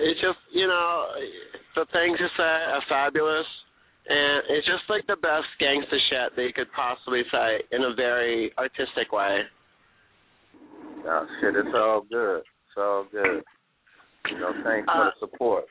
[0.00, 1.06] it's just you know
[1.74, 3.46] the things you say are fabulous.
[4.08, 7.92] And it's just like the best gangster shit that you could possibly say in a
[7.96, 9.40] very artistic way.
[11.04, 12.38] Oh shit, it's all good.
[12.38, 13.42] It's all good.
[14.30, 15.64] You know, thanks for the support.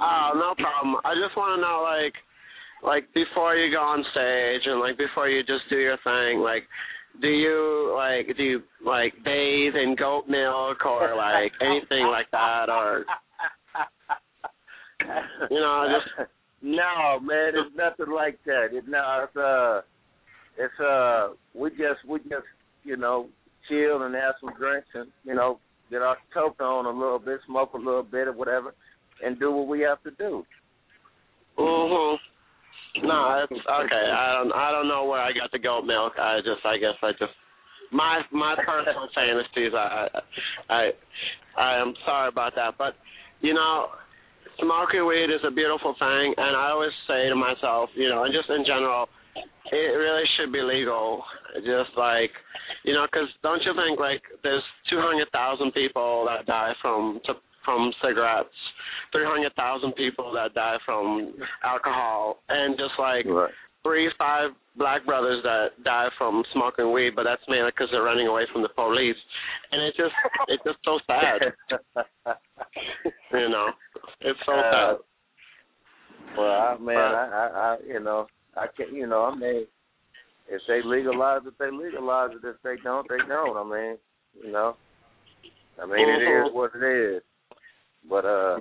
[0.00, 0.96] Oh, no problem.
[1.04, 2.14] I just want to know, like,
[2.84, 6.64] like before you go on stage and like before you just do your thing, like,
[7.20, 12.68] do you like do you like bathe in goat milk or like anything like that
[12.68, 13.04] or
[15.50, 16.28] you know just
[16.62, 18.68] no, man, it's nothing like that.
[18.70, 19.80] It, no, it's uh,
[20.56, 22.46] it's uh, we just we just
[22.84, 23.28] you know
[23.68, 25.58] chill and have some drinks and you know
[25.90, 28.74] get our toke on a little bit, smoke a little bit or whatever,
[29.24, 30.44] and do what we have to do.
[31.58, 32.16] Mhm.
[33.00, 34.06] No, it's okay.
[34.12, 36.12] I don't I don't know where I got the goat milk.
[36.18, 37.32] I just I guess I just
[37.90, 39.72] my my personal fantasies.
[39.72, 40.20] I I
[40.68, 40.90] I
[41.56, 42.94] I am sorry about that, but
[43.40, 43.88] you know,
[44.60, 48.32] smoking weed is a beautiful thing, and I always say to myself, you know, and
[48.32, 49.08] just in general,
[49.72, 51.24] it really should be legal.
[51.56, 52.30] Just like,
[52.84, 57.20] you know, because don't you think like there's 200,000 people that die from
[57.64, 58.48] from cigarettes,
[59.12, 61.34] 300,000 people that die from
[61.64, 63.26] alcohol, and just like
[63.82, 68.26] three, five black brothers that die from smoking weed, but that's mainly because they're running
[68.26, 69.16] away from the police,
[69.70, 70.14] and it's just
[70.48, 71.52] it's just so sad.
[73.32, 73.68] you know,
[74.20, 74.96] it's so Uh, sad.
[76.38, 78.26] Well, I, man, I, I, I, you know,
[78.56, 79.66] I can't, you know, I mean,
[80.48, 82.46] if they legalize it, they legalize it.
[82.46, 83.56] If they don't, they don't.
[83.56, 83.98] I mean,
[84.42, 84.76] you know,
[85.82, 86.54] I mean, it is Mhm.
[86.54, 87.22] what it is.
[88.08, 88.58] But uh,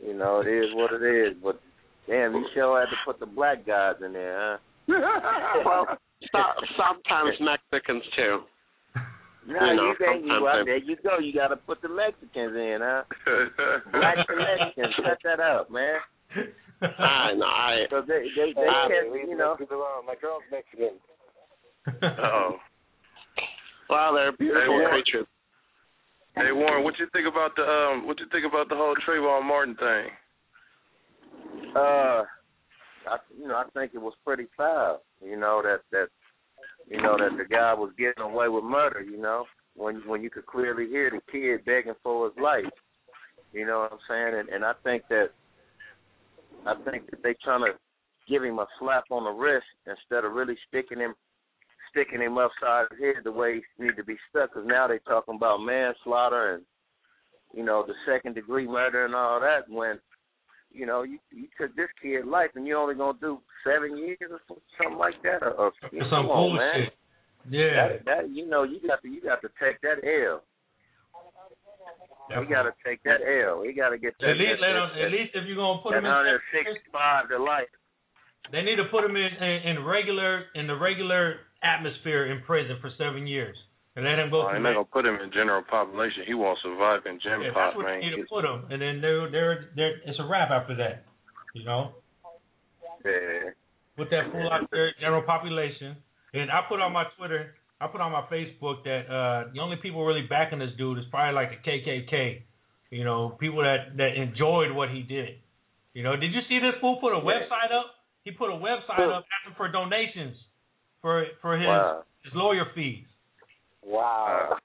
[0.00, 1.36] you know, it is what it is.
[1.42, 1.60] But
[2.06, 4.58] damn, you sure had to put the black guys in there,
[4.88, 5.62] huh?
[5.64, 5.98] well,
[6.32, 8.38] so- sometimes Mexicans too.
[9.48, 10.24] No, you know, you can't.
[10.24, 11.18] You, sometimes there you go.
[11.18, 13.02] You got to put the Mexicans in, huh?
[13.92, 16.00] Black and Mexicans, cut that out, man.
[16.82, 17.46] I know.
[17.46, 17.86] I.
[17.88, 19.56] So they, they, they can't, you know.
[20.04, 20.98] My girl's Mexican.
[22.02, 22.56] Oh.
[23.88, 25.26] Well, they're beautiful Hey, creatures.
[26.36, 29.48] Hey Warren, what you think about the um what you think about the whole Trayvon
[29.48, 30.10] Martin thing?
[31.74, 32.24] Uh,
[33.08, 35.02] I, you know, I think it was pretty foul.
[35.24, 36.08] You know that that,
[36.90, 39.00] you know that the guy was getting away with murder.
[39.02, 39.46] You know,
[39.76, 42.64] when when you could clearly hear the kid begging for his life.
[43.54, 44.40] You know what I'm saying?
[44.40, 45.28] And and I think that,
[46.66, 47.78] I think that they trying to
[48.28, 51.14] give him a slap on the wrist instead of really sticking him,
[51.96, 54.52] sticking him upside his head the way he need to be stuck.
[54.52, 56.62] Because now they talking about manslaughter and,
[57.54, 59.68] you know, the second degree murder and all that.
[59.68, 59.98] When
[60.70, 64.18] you know, you you took this kid life and you only gonna do seven years
[64.30, 64.40] or
[64.76, 66.88] something like that, or, or Some come on, man.
[67.48, 67.88] Yeah.
[67.88, 70.42] That, that you know, you got to you got to take that L.
[72.28, 73.64] You got to take that L.
[73.64, 74.30] You got to get that.
[74.30, 77.38] At least, that, let that, at least if you're gonna put him in, 165 to
[77.38, 77.70] life.
[78.50, 82.76] they need to put him in, in in regular in the regular atmosphere in prison
[82.80, 83.56] for seven years
[83.96, 84.44] and let him go.
[84.44, 86.24] Oh, they're not gonna put him in general population.
[86.26, 88.02] He won't survive in gym Yeah, pop, that's what man.
[88.02, 91.04] you need to put him, and then they're they're they're it's a wrap after that.
[91.54, 91.96] You know,
[93.04, 93.56] Yeah.
[93.96, 95.96] put that fool out there, general population.
[96.34, 99.76] And I put on my Twitter, I put on my Facebook that uh the only
[99.80, 102.42] people really backing this dude is probably like the KKK.
[102.90, 105.40] You know, people that that enjoyed what he did.
[105.94, 107.96] You know, did you see this fool put a website up?
[108.24, 110.36] He put a website up asking for donations
[111.06, 112.04] for for his Wow.
[112.24, 113.06] his lawyer fees.
[113.84, 114.58] Wow.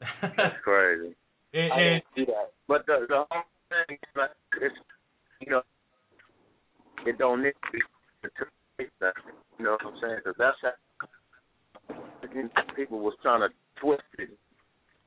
[0.00, 1.14] Uh, that's crazy.
[1.54, 2.52] And, I and didn't see that.
[2.68, 4.30] But the the whole thing is like
[4.60, 4.74] it's
[5.40, 5.62] you know
[7.06, 7.78] it don't need to be
[8.78, 10.16] you know what I'm saying?
[10.22, 10.72] Because that's how
[12.74, 13.48] people was trying to
[13.80, 14.28] twist it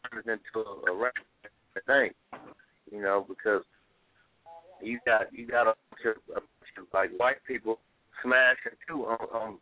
[0.09, 2.11] turn it into a, a thing,
[2.91, 3.61] you know, because
[4.81, 7.77] you got you got a bunch of, a bunch of like white people
[8.23, 9.57] smashing too on, on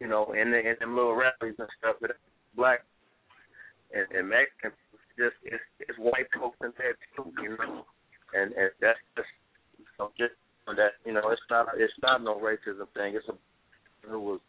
[0.00, 2.12] you know in the in them little rallies and stuff, but
[2.56, 2.80] black
[3.92, 4.72] and, and Mexican
[5.18, 7.84] just it's it's white folks in there too, you know,
[8.34, 9.32] and and that's just
[9.78, 10.34] you know, just
[10.66, 13.16] that you know it's not it's not no racism thing.
[13.16, 13.34] It's a
[14.06, 14.40] who was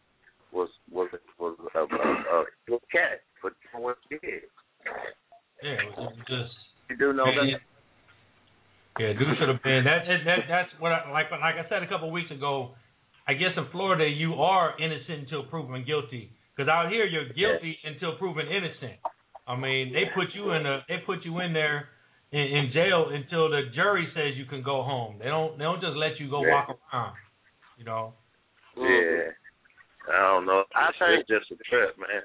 [0.52, 1.08] was was
[1.38, 4.46] was a, a, a, a cat for doing what he did.
[5.62, 6.54] yeah, it was just
[6.88, 7.60] You do know that.
[8.98, 9.84] Yeah, dude should have been.
[9.84, 12.74] That, that that that's what I, like like I said a couple of weeks ago.
[13.30, 16.32] I guess in Florida you are innocent until proven guilty.
[16.50, 18.98] Because out here you're guilty until proven innocent.
[19.46, 21.90] I mean, they put you in a they put you in there
[22.32, 25.18] in, in jail until the jury says you can go home.
[25.20, 26.54] They don't they don't just let you go Yeah.
[26.54, 27.14] walk around.
[27.78, 28.14] You know.
[28.76, 29.30] Yeah.
[30.10, 30.64] I don't know.
[30.74, 32.22] I think- it's just a trip, man.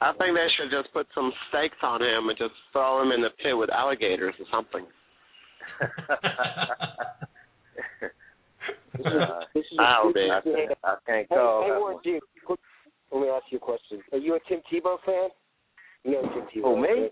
[0.00, 3.20] I think they should just put some stakes on him and just throw him in
[3.20, 4.86] the pit with alligators or something.
[8.94, 9.18] Uh, this is,
[9.54, 11.98] this is, I'll this I can't, I can't Hey, call hey, that Warren.
[12.04, 12.60] G, quick,
[13.12, 14.00] let me ask you a question.
[14.12, 15.28] Are you a Tim Tebow fan?
[16.04, 16.66] You know Tim Tebow.
[16.66, 17.10] Oh, me?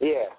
[0.00, 0.30] Yeah.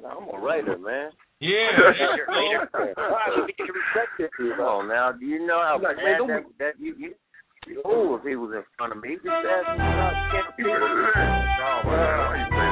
[0.00, 1.10] No, I'm a writer, man.
[1.40, 1.74] Yeah.
[1.74, 2.94] Raider, Raider fan.
[2.96, 5.12] All right, let me get your respect Come on now.
[5.12, 7.14] Do you know how Like, bad man, don't that, that you you
[7.66, 9.10] you oh, if he was in front of me.
[9.10, 10.78] He just asked me about Ken Tebow.
[10.78, 12.18] No, man.
[12.18, 12.70] Why you say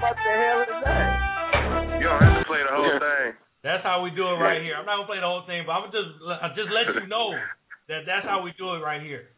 [0.00, 1.23] What the hell is that?
[2.04, 3.32] You don't have to play the whole thing.
[3.64, 4.76] That's how we do it right here.
[4.76, 7.08] I'm not gonna play the whole thing, but I'm gonna just I just let you
[7.08, 7.32] know
[7.88, 9.32] that that's how we do it right here.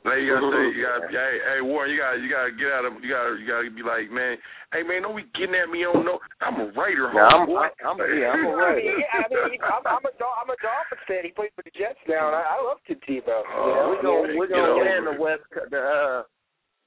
[0.00, 2.86] Like you gotta say, you gotta, hey, hey, Warren, you gotta, you gotta get out
[2.88, 4.40] of, you gotta, you gotta be like, man,
[4.72, 6.16] hey, man, don't be getting at me on no.
[6.40, 7.68] I'm a Raider, Yeah, I'm- homeboy.
[7.84, 8.88] I'm- yeah, I'm a I Raider.
[8.88, 11.26] mean, I mean, I'm, I'm a Dol- I'm a Dolphins fan.
[11.28, 13.42] He played for the Jets now, and I, I love Tim Tebow.
[13.44, 14.24] Oh, you know?
[14.38, 15.44] we're gonna we're gonna win the West.
[15.52, 16.22] The uh,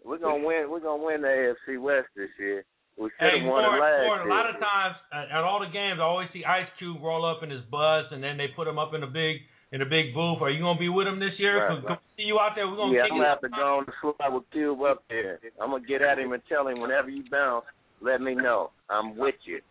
[0.07, 0.71] we're gonna win.
[0.71, 2.63] We're gonna win the AFC West this year.
[3.01, 5.57] We Hey, have won Warren, it last Warren, a lot of times at, at all
[5.57, 8.53] the games, I always see Ice Cube roll up in his bus, and then they
[8.53, 9.41] put him up in a big
[9.73, 10.37] in a big booth.
[10.45, 11.57] Are you gonna be with him this year?
[11.57, 11.99] Right, right.
[12.15, 12.69] see you out there?
[12.69, 15.01] We're gonna yeah, kick I'm gonna have to go on the slide with Cube up
[15.09, 15.39] there.
[15.57, 17.65] I'm gonna get at him and tell him whenever you bounce,
[18.05, 18.69] let me know.
[18.89, 19.61] I'm with you.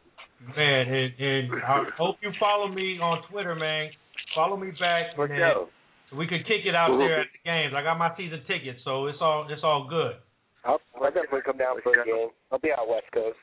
[0.57, 3.90] Man, and, and I hope you follow me on Twitter, man.
[4.35, 5.39] Follow me back, For sure.
[5.39, 7.74] then we could kick it out there at the games.
[7.77, 10.16] I got my season tickets, so it's all it's all good.
[10.65, 12.28] I'll, I'll definitely come down for a game.
[12.53, 13.37] I'll be out West Coast.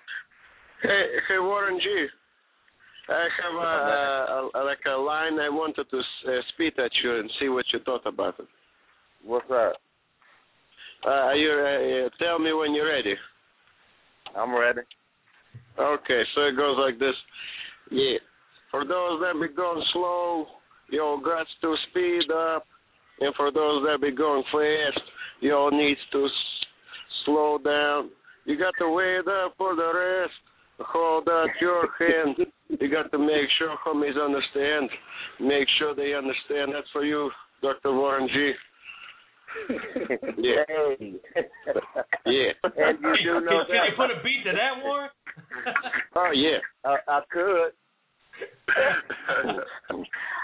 [0.83, 2.07] Hey, hey, Warren G.
[3.09, 7.19] I have a, a, a like a line I wanted to uh, spit at you
[7.19, 8.47] and see what you thought about it.
[9.25, 9.73] What's that?
[11.07, 13.15] Uh, you uh, tell me when you're ready.
[14.35, 14.81] I'm ready.
[15.79, 17.15] Okay, so it goes like this.
[17.91, 18.17] Yeah.
[18.71, 20.45] For those that be going slow,
[20.91, 22.65] y'all got to speed up.
[23.19, 25.01] And for those that be going fast,
[25.39, 26.27] y'all needs to
[27.27, 28.09] slow down.
[28.45, 30.33] You got to wait up for the rest.
[30.79, 32.37] Hold out your hand.
[32.69, 34.89] You got to make sure homies understand.
[35.39, 36.73] Make sure they understand.
[36.73, 37.29] That's for you,
[37.61, 37.91] Dr.
[37.91, 38.53] Warren G.
[40.37, 40.63] Yeah.
[40.67, 41.13] Hey.
[42.25, 42.51] Yeah.
[42.63, 45.09] And you do can, know can you put a beat to that, Warren?
[46.15, 46.59] Oh, yeah.
[46.85, 47.71] I, I could.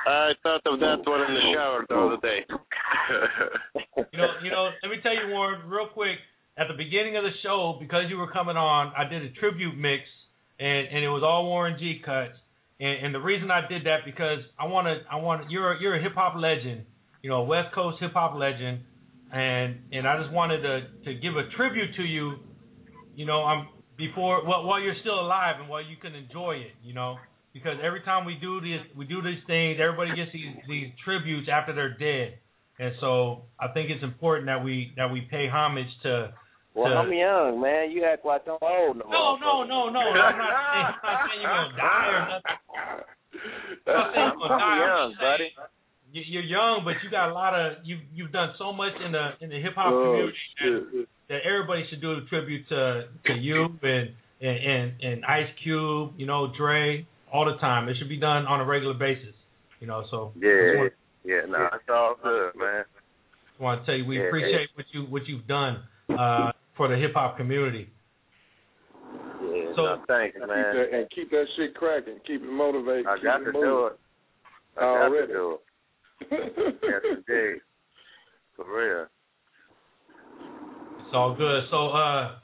[0.07, 2.45] I thought of that one in the shower the other day.
[4.11, 4.69] You know, you know.
[4.81, 6.17] Let me tell you, Warren, real quick.
[6.57, 9.75] At the beginning of the show, because you were coming on, I did a tribute
[9.75, 10.03] mix,
[10.59, 12.37] and and it was all Warren G cuts.
[12.79, 15.95] And, and the reason I did that because I want to, I want you're you're
[15.95, 16.85] a hip hop legend,
[17.23, 18.81] you know, West Coast hip hop legend,
[19.31, 22.37] and and I just wanted to to give a tribute to you,
[23.15, 23.67] you know, I'm
[23.97, 27.17] before while, while you're still alive and while you can enjoy it, you know,
[27.53, 31.49] because every time we do these we do these things, everybody gets these these tributes
[31.51, 32.37] after they're dead.
[32.79, 36.33] And so I think it's important that we that we pay homage to.
[36.75, 37.91] Well, to I'm young, man.
[37.91, 38.97] You act like I'm old.
[38.97, 39.99] no, no, no, no.
[39.99, 42.57] I'm not saying, I'm not saying you're gonna die or nothing.
[43.87, 44.55] I'm I'm, you're gonna die.
[44.55, 45.49] I'm I'm young, saying buddy.
[46.13, 47.97] you- You're young, but you got a lot of you.
[48.13, 51.07] You've done so much in the in the hip hop Oh, community shit.
[51.29, 54.09] that everybody should do a tribute to to you and
[54.41, 57.89] and and, and Ice Cube, you know, Dre, all the time.
[57.89, 59.35] It should be done on a regular basis,
[59.79, 60.05] you know.
[60.11, 60.89] So Yeah,
[61.23, 62.85] yeah, no, it's all good, man.
[63.59, 66.87] I want to tell you we Yeah, appreciate what you what you've done uh, for
[66.87, 67.89] the hip hop community.
[69.41, 70.75] Yeah, So- no, thanks, And keep man.
[70.75, 72.19] that, and keep that shit cracking.
[72.25, 73.05] Keep it motivated.
[73.07, 73.69] I keep got it to moving.
[73.69, 73.99] do it.
[74.77, 75.27] I got Already.
[75.27, 75.59] to do it.
[76.83, 77.61] Yes, indeed.
[78.55, 79.07] For real.
[80.99, 81.63] It's all good.
[81.69, 82.35] So uh,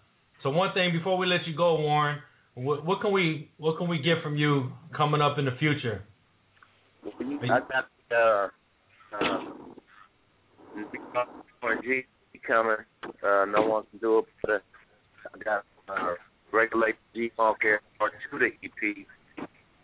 [0.44, 2.20] so one thing before we let you go, Warren,
[2.56, 6.04] what, what can we what can we get from you coming up in the future?
[7.06, 8.50] I got the
[9.14, 9.44] uh, uh,
[12.46, 12.78] Coming.
[13.04, 14.60] Uh, no one can do it, but uh,
[15.34, 16.14] I got uh,
[16.52, 17.60] regulate G Funk
[17.98, 19.06] Part Two the EP.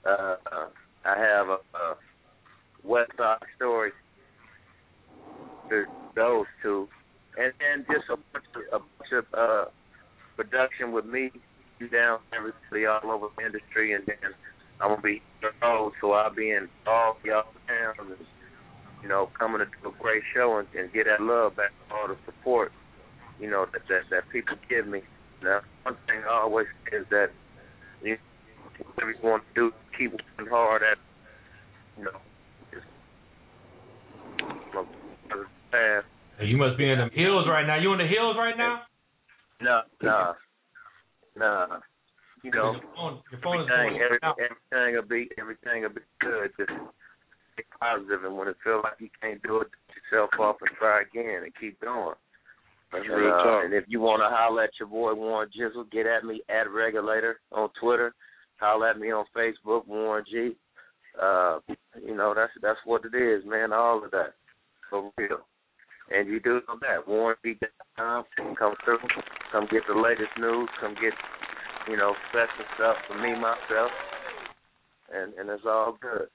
[0.06, 0.68] Uh, uh,
[1.06, 1.98] I have a, a
[2.84, 3.92] West Side Story.
[5.70, 6.88] There's those two,
[7.38, 9.66] and then just a bunch of, a bunch of uh,
[10.36, 11.32] production with me
[11.92, 14.16] down everybody all over the industry, and then
[14.82, 15.22] I'm gonna be
[15.62, 18.20] on so I'll be in all y'all towns,
[19.06, 22.08] you know, coming to do a great show and, and get that love back, all
[22.08, 22.72] the support,
[23.40, 25.02] you know, that that, that people give me.
[25.44, 27.28] Now, one thing I always say is that
[28.02, 28.18] you
[28.96, 30.98] whatever you want to do, keep working hard at,
[32.00, 32.18] you know,
[32.74, 32.88] just
[34.40, 34.88] you know,
[35.70, 36.04] path.
[36.40, 37.78] Hey, You must be in the hills right now.
[37.78, 38.82] You in the hills right now?
[39.62, 40.34] No, nah,
[41.38, 41.78] nah.
[42.42, 44.36] You know, Your phone, your phone is everything, going every, out.
[44.42, 46.50] everything will be everything will be good.
[46.58, 46.72] Just
[47.56, 50.70] stay positive, and when it feels like you can't do it, get yourself off and
[50.78, 52.16] try again and keep going.
[52.92, 53.66] That's and, real uh, talk.
[53.66, 56.70] and if you want to holler at your boy Warren Jizzle, get at me at
[56.70, 58.14] Regulator on Twitter.
[58.58, 60.56] Holler at me on Facebook, Warren G.
[61.22, 61.60] Uh,
[62.06, 63.74] you know that's that's what it is, man.
[63.74, 64.34] All of that
[64.90, 65.40] for real.
[66.12, 68.26] And you do know that WarrenG.com.
[68.60, 69.00] Come through,
[69.52, 71.14] come get the latest news, come get
[71.90, 73.92] you know special stuff for me myself,
[75.14, 76.28] and and it's all good.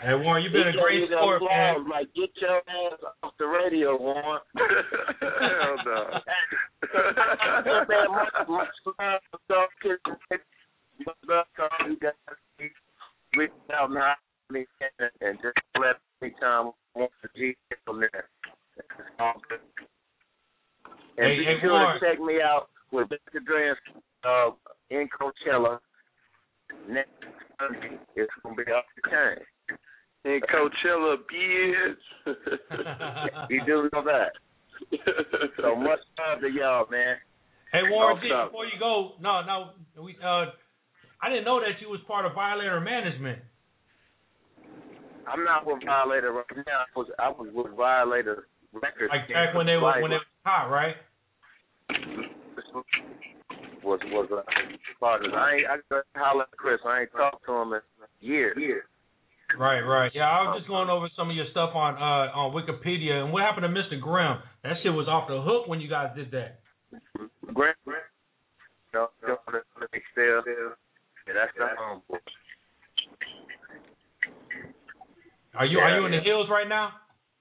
[0.00, 1.76] Hey Warren, you've been a great gave me the sport, man.
[1.76, 4.40] applause, Like, get your ass off the radio, Warren.
[4.56, 5.98] Hell no.
[7.88, 8.68] Man, much, much
[8.98, 9.98] love, dog, kiss,
[11.06, 12.12] much love to all you guys.
[13.36, 14.14] Reach out now
[14.50, 14.66] me
[14.98, 17.54] and, and just let me time want to G
[17.86, 18.28] from there.
[18.76, 18.88] It's.
[21.18, 22.00] And Hey, be hey, sure Warren.
[22.00, 23.40] to check me out with Dr.
[23.46, 23.76] Dre's
[24.24, 24.50] uh,
[24.90, 25.78] in Coachella
[26.88, 27.10] next
[27.58, 27.98] Sunday.
[28.16, 29.44] It's gonna be off the chain.
[30.24, 32.26] In Coachella, bitch.
[33.50, 34.32] you do know that.
[35.60, 37.16] So much love to y'all, man.
[37.72, 39.70] Hey Warren G, before you go, no, no,
[40.02, 40.52] we uh,
[41.22, 43.38] I didn't know that you was part of Violator Management.
[45.26, 46.84] I'm not with Violator right now.
[46.84, 49.10] I was I was with Violator Records.
[49.10, 50.96] Like back when they were when they was hot, right?
[53.92, 54.42] Was was uh,
[55.00, 55.32] part of.
[55.34, 56.80] I ain't I to holler at Chris.
[56.86, 57.80] I ain't talked to him in
[58.20, 58.56] years.
[58.56, 58.84] Years.
[59.58, 60.10] Right, right.
[60.14, 63.32] Yeah, I was just going over some of your stuff on uh on Wikipedia, and
[63.32, 64.00] what happened to Mr.
[64.00, 64.40] Graham.
[64.64, 66.60] That shit was off the hook when you guys did that.
[67.52, 67.76] Grant.
[68.94, 72.18] No, still, yeah, that's the homeboy.
[75.54, 76.90] Are you are you in the hills right now?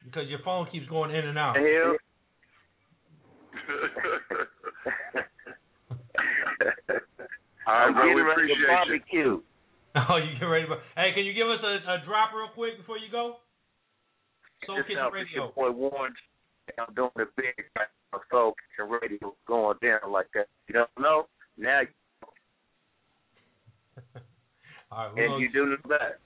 [0.03, 1.56] Because your phone keeps going in and out.
[1.57, 1.95] Hill.
[5.15, 5.22] All
[7.72, 9.30] right, bro, getting we ready to appreciate you.
[9.35, 9.41] barbecue.
[10.10, 10.64] Oh, you get ready?
[10.72, 13.43] For, hey, can you give us a, a drop real quick before you go?
[14.65, 15.43] Soul Just Kitchen out with Radio.
[15.43, 16.14] Your boy Warren.
[16.80, 17.52] I'm doing the big
[18.31, 20.48] Soul Kitchen Radio going down like that.
[20.69, 21.27] You don't know?
[21.57, 21.88] Now, you-
[24.91, 26.19] All right, we're and gonna- you do know that.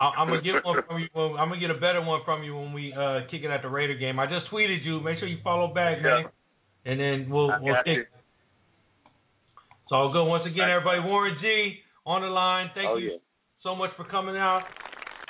[0.00, 1.08] I, I'm gonna get one from you.
[1.14, 3.62] When, I'm gonna get a better one from you when we uh kick it at
[3.62, 4.18] the Raider game.
[4.18, 5.00] I just tweeted you.
[5.00, 6.26] Make sure you follow back, man.
[6.84, 8.06] And then we'll I we'll got kick.
[9.84, 9.88] You.
[9.88, 10.24] It's all good.
[10.24, 12.70] Once again, everybody, Warren G on the line.
[12.74, 13.16] Thank Oh, you yeah.
[13.62, 14.62] so much for coming out,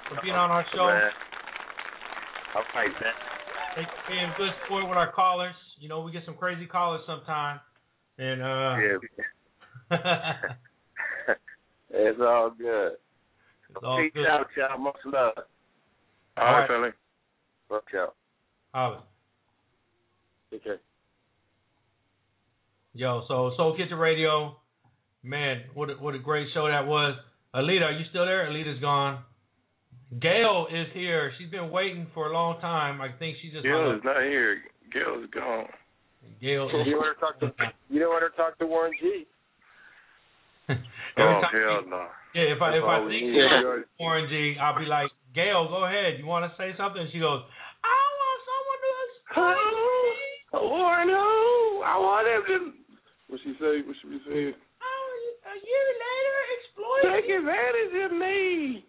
[0.08, 0.86] for being on our show.
[0.86, 1.10] Man.
[2.56, 3.12] All right, man.
[3.74, 5.54] Thank you for being good sport with our callers.
[5.80, 7.58] You know, we get some crazy callers sometime.
[8.18, 8.98] And uh Yeah.
[11.90, 12.92] it's all good.
[13.70, 14.26] It's all Peace good.
[14.26, 14.78] out, y'all.
[14.78, 15.32] Much love.
[16.36, 16.90] All right, Philly.
[17.68, 18.14] Fuck y'all.
[18.72, 19.02] Holla.
[20.54, 20.80] Okay.
[22.94, 24.56] Yo, so Soul Kitchen Radio,
[25.22, 27.16] man, what a, what a great show that was.
[27.54, 28.46] Alita, are you still there?
[28.48, 29.22] Alita's gone.
[30.20, 31.32] Gail is here.
[31.38, 33.00] She's been waiting for a long time.
[33.00, 34.62] I think she just Gil is not here.
[34.92, 35.66] Gail is gone.
[36.40, 37.50] Gail is You want to talk to
[37.90, 39.26] you don't want to talk to Warren G.
[40.68, 40.78] Every
[41.18, 42.06] oh time hell we- no.
[42.34, 43.38] Yeah, if I That's if I think need.
[43.38, 46.18] about Warren G, I'll be like, Gail, go ahead.
[46.18, 47.06] You want to say something?
[47.14, 47.42] She goes,
[47.82, 50.70] I want someone to explain to me.
[50.74, 51.82] Warren, who?
[51.86, 52.83] I want him to.
[53.28, 53.82] What she say?
[53.86, 54.54] What she be saying?
[54.54, 55.08] Oh,
[55.44, 58.84] a year later, exploit Take advantage of me.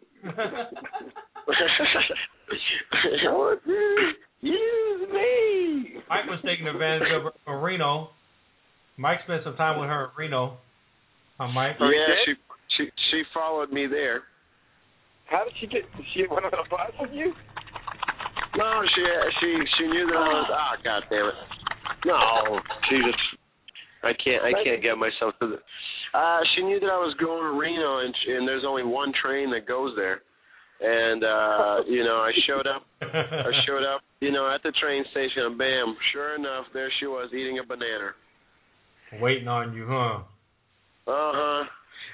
[3.26, 6.02] I want you use me.
[6.10, 8.10] Mike was taking advantage of her in Reno.
[8.98, 10.58] Mike spent some time with her in Reno.
[11.38, 11.76] Huh, Mike?
[11.80, 12.34] yeah, she
[12.78, 14.24] she she followed me there.
[15.26, 15.84] How did she get?
[16.14, 17.34] She went on a bus with you?
[18.58, 19.04] No, she
[19.42, 20.50] she she knew that I was.
[20.52, 21.34] Ah, god damn it!
[22.06, 22.60] No,
[22.90, 23.20] she just.
[24.06, 25.60] I can't I can't get myself to the.
[26.16, 29.52] Uh, she knew that I was going to Reno, and and there's only one train
[29.52, 30.22] that goes there,
[30.80, 32.86] and uh, you know I showed up.
[33.02, 35.98] I showed up, you know, at the train station, and bam!
[36.14, 38.14] Sure enough, there she was eating a banana.
[39.20, 40.24] Waiting on you, huh?
[41.08, 41.64] Uh huh.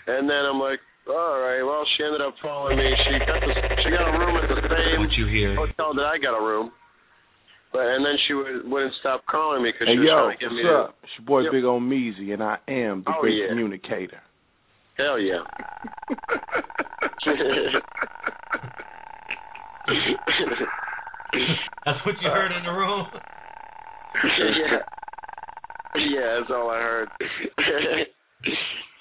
[0.08, 1.62] And then I'm like, all right.
[1.64, 2.90] Well, she ended up following me.
[3.06, 3.54] She got the
[3.84, 5.56] she got a room at the same What you hear?
[5.56, 6.72] hotel that I got a room.
[7.72, 10.38] But and then she would, wouldn't stop calling me because Hey she was yo, trying
[10.38, 11.00] to get me what's up?
[11.00, 11.04] to.
[11.08, 11.52] It's your boy Yep.
[11.56, 13.48] Big Omeezy, and I am the Oh, great yeah.
[13.50, 14.22] communicator.
[14.98, 15.40] Hell yeah.
[21.86, 23.08] That's what you heard in the room.
[24.24, 24.84] yeah.
[25.96, 27.10] Yeah, that's all I heard.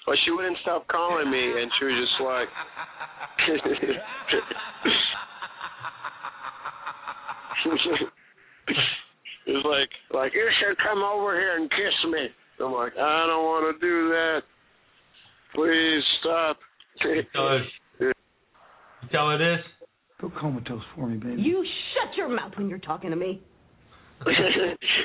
[0.07, 2.49] well, she wouldn't stop calling me, and she was just like.
[9.47, 12.29] It was like, like you should come over here and kiss me.
[12.65, 14.41] I'm like, I don't want to do that.
[15.55, 16.59] Please stop.
[17.33, 18.13] Tell her,
[19.11, 19.65] tell her this.
[20.21, 21.41] Go comatose for me, baby.
[21.41, 21.65] You
[21.95, 23.41] shut your mouth when you're talking to me.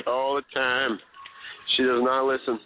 [0.06, 0.98] all the time.
[1.76, 2.60] She does not listen.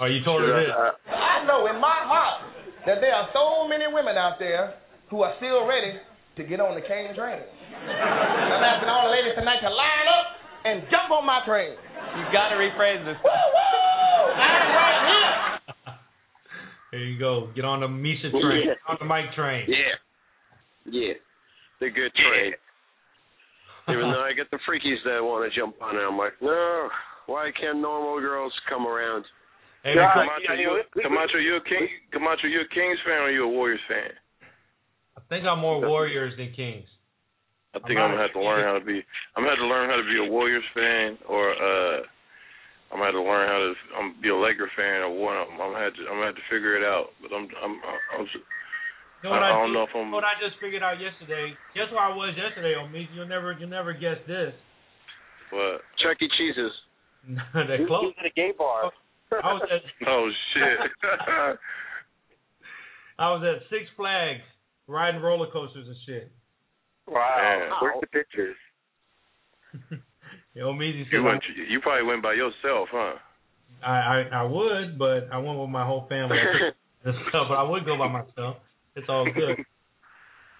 [0.00, 0.66] Oh, you told her this.
[0.68, 2.42] does- uh, I know in my heart
[2.86, 4.74] that there are so many women out there
[5.10, 5.94] who are still ready
[6.36, 7.40] to get on the cane train.
[7.40, 10.26] I'm asking all the ladies tonight to line up
[10.68, 11.72] and jump on my train.
[11.72, 13.16] You got to rephrase this.
[13.24, 14.32] Woo woo!
[14.36, 15.32] I'm right here.
[16.94, 17.50] There you go.
[17.52, 18.72] Get on the Misha train.
[18.72, 18.88] Yeah.
[18.88, 19.66] On the Mike train.
[19.68, 19.98] Yeah.
[20.86, 21.18] Yeah.
[21.82, 22.54] The good train.
[23.90, 26.88] Even though I get the freakies that want to jump on it, I'm like, no.
[27.26, 29.26] Why can't normal girls come around?
[29.82, 31.86] Hey, Camacho, you, Camacho, you a King?
[32.12, 34.14] Camacho, you a Kings fan or you a Warriors fan?
[35.16, 36.86] I think I'm more Warriors than Kings.
[37.74, 39.00] I think I'm gonna have to learn how to be.
[39.36, 42.00] I'm gonna have to learn how to be a Warriors fan, or uh,
[42.92, 45.48] I'm gonna have to learn how to um, be a Laker fan, or one of
[45.48, 45.60] them.
[45.60, 46.02] I'm gonna have to.
[46.08, 47.12] I'm gonna have to figure it out.
[47.20, 47.44] But I'm.
[47.60, 47.74] I'm.
[48.16, 48.24] I'm.
[49.24, 51.00] You know what I I, don't did- know if I'm- what I just figured out
[51.00, 51.52] yesterday?
[51.74, 53.08] Guess where I was yesterday, Omi?
[53.16, 54.52] You'll never, you'll never guess this.
[55.50, 55.80] What?
[56.00, 56.28] Chuck E.
[56.36, 56.72] Cheese's.
[57.54, 58.12] They're close.
[58.20, 58.92] at a gay bar.
[59.32, 60.78] I was at, Oh shit.
[63.18, 64.44] I was at Six Flags
[64.86, 66.30] riding roller coasters and shit.
[67.06, 67.58] Wow.
[67.60, 67.70] Man.
[67.80, 68.56] Where's the pictures?
[70.54, 71.42] Yo, Meezy said you went.
[71.68, 73.14] You probably went by yourself, huh?
[73.84, 76.38] I, I I would, but I went with my whole family
[77.04, 77.46] and stuff.
[77.48, 78.56] But I would go by myself.
[78.94, 79.58] It's all good.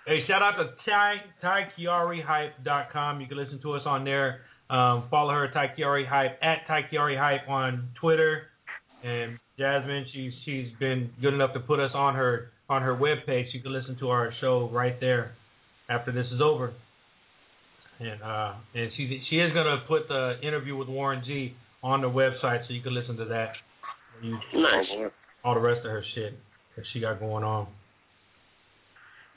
[0.07, 3.21] hey, shout out to Ty TyKiariHype.com.
[3.21, 4.41] You can listen to us on there.
[4.69, 8.43] Um, follow her Ty Kiari Hype at Ty Kiari Hype on Twitter.
[9.03, 13.47] And Jasmine, she's she's been good enough to put us on her on her webpage.
[13.53, 15.33] You can listen to our show right there
[15.89, 16.73] after this is over.
[17.99, 22.11] And uh and she she is gonna put the interview with Warren G on the
[22.11, 23.53] website so you can listen to that.
[24.23, 25.11] You, Nice.
[25.45, 26.35] All the rest of her shit
[26.77, 27.69] that she got going on.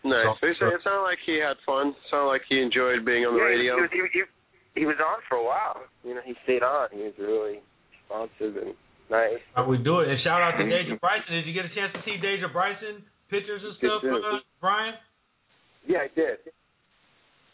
[0.04, 0.36] Nice.
[0.42, 1.94] It, it sounded like he had fun.
[2.10, 3.76] Sounded like he enjoyed being on the yeah, radio.
[3.92, 5.84] He was, he, he, he was on for a while.
[6.04, 6.88] You know, he stayed on.
[6.92, 7.60] He was really
[7.92, 8.74] responsive and
[9.12, 9.44] nice.
[9.56, 10.08] How we do it.
[10.08, 11.36] And shout out to Deja Bryson.
[11.36, 14.96] Did you get a chance to see Deja Bryson pictures and stuff, uh, Brian?
[15.88, 16.44] Yeah, I did.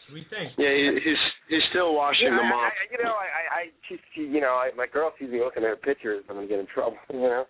[0.10, 0.54] What do you think?
[0.58, 2.74] Yeah, he, he's he's still washing yeah, them I, off.
[2.78, 5.42] I, you know, I, I, I she, she, you know, I, my girl sees me
[5.42, 6.24] looking at her pictures.
[6.30, 6.98] I'm gonna get in trouble.
[7.10, 7.46] You know,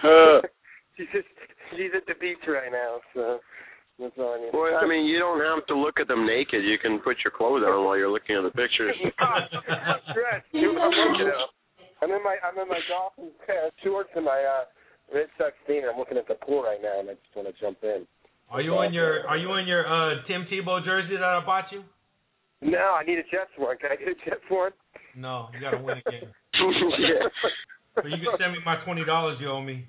[0.00, 0.40] Uh,
[0.96, 1.28] she's just
[1.76, 3.40] she's at the beach right now, so
[4.00, 4.56] that's all I need.
[4.56, 6.64] well, I mean, you don't have to look at them naked.
[6.64, 8.96] You can put your clothes on while you're looking at the pictures.
[9.20, 10.48] I'm stressed.
[10.48, 10.80] dude.
[10.80, 11.52] I'm working out.
[12.00, 14.64] I'm in my I'm in my golf uh, shorts and my uh,
[15.12, 15.82] Red Sox theme.
[15.90, 18.06] I'm looking at the pool right now, and I just want to jump in.
[18.50, 21.70] Are you in your Are you in your uh, Tim Tebow jersey that I bought
[21.72, 21.84] you?
[22.60, 23.76] No, I need a Jets one.
[23.78, 24.72] Can I get a Jets one?
[25.16, 26.32] No, you gotta win again.
[26.98, 27.28] yeah.
[27.98, 29.82] So you can send me my twenty dollars you owe me.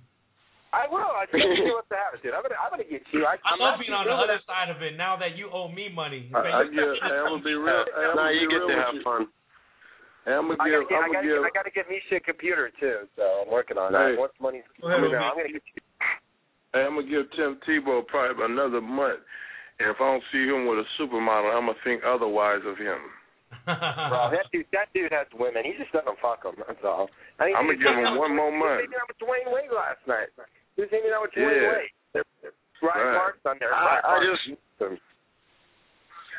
[0.74, 1.14] I will.
[1.14, 2.34] I think you what to have it, dude.
[2.34, 3.22] I'm gonna I'm gonna get you.
[3.22, 4.50] I, I I'm love actually being on the other it.
[4.50, 6.26] side of it now that you owe me money.
[6.34, 6.90] I, I get.
[7.06, 7.86] Hey, I'm gonna be real.
[7.86, 9.06] Hey, I'm nah, you get real to have you.
[9.06, 9.30] fun.
[10.26, 10.84] Hey, I'm gonna I give.
[10.84, 11.40] gotta, get, I, I'm gotta gonna give.
[11.40, 14.14] get, I gotta get Misha a computer too, so I'm working on Hey.
[14.14, 14.20] that.
[14.20, 15.64] Once money's coming out, I'm gonna get.
[16.76, 19.24] Hey, I'm gonna give Tim Tebow probably another month,
[19.80, 23.00] and if I don't see him with a supermodel, I'm gonna think otherwise of him.
[23.66, 25.66] Bro, that dude, that dude has women.
[25.66, 26.54] He just doesn't fuck them.
[26.68, 27.10] That's all.
[27.42, 28.80] I mean, I'm gonna give him out one with- more He was month.
[28.86, 30.30] hanging out with Dwyane Wade last night.
[30.78, 31.74] He was hanging out with Dwyane Yeah.
[31.74, 32.24] Wade.
[32.80, 33.18] Brian Right.
[33.18, 33.74] Mark's on there.
[33.74, 34.96] I, I just awesome.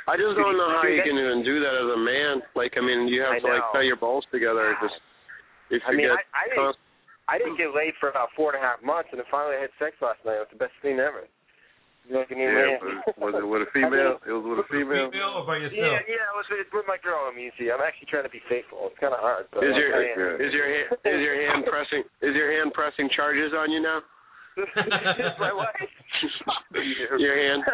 [0.09, 2.35] I just don't know how Dude, you that- can even do that as a man.
[2.55, 3.73] Like, I mean, you have I to like know.
[3.75, 4.77] tie your balls together.
[4.81, 4.97] Just
[5.71, 6.77] if I you mean, get I, I didn't,
[7.31, 9.63] I didn't get laid for about four and a half months, and then finally I
[9.69, 10.41] had sex last night.
[10.41, 11.27] It was the best thing ever.
[12.09, 12.51] You know what I mean?
[12.51, 12.97] Yeah, man?
[13.07, 14.19] was, was it with a female?
[14.27, 15.13] It was with a female.
[15.15, 16.11] Female or by Yeah, yourself?
[16.11, 17.29] yeah, yeah, it was, it's with my girl.
[17.31, 17.71] I'm easy.
[17.71, 18.89] I'm actually trying to be faithful.
[18.91, 19.47] It's kind of hard.
[19.55, 19.95] But is your
[20.43, 24.03] is your hand is your hand pressing is your hand pressing charges on you now?
[25.39, 25.91] My wife?
[27.19, 27.65] Your hand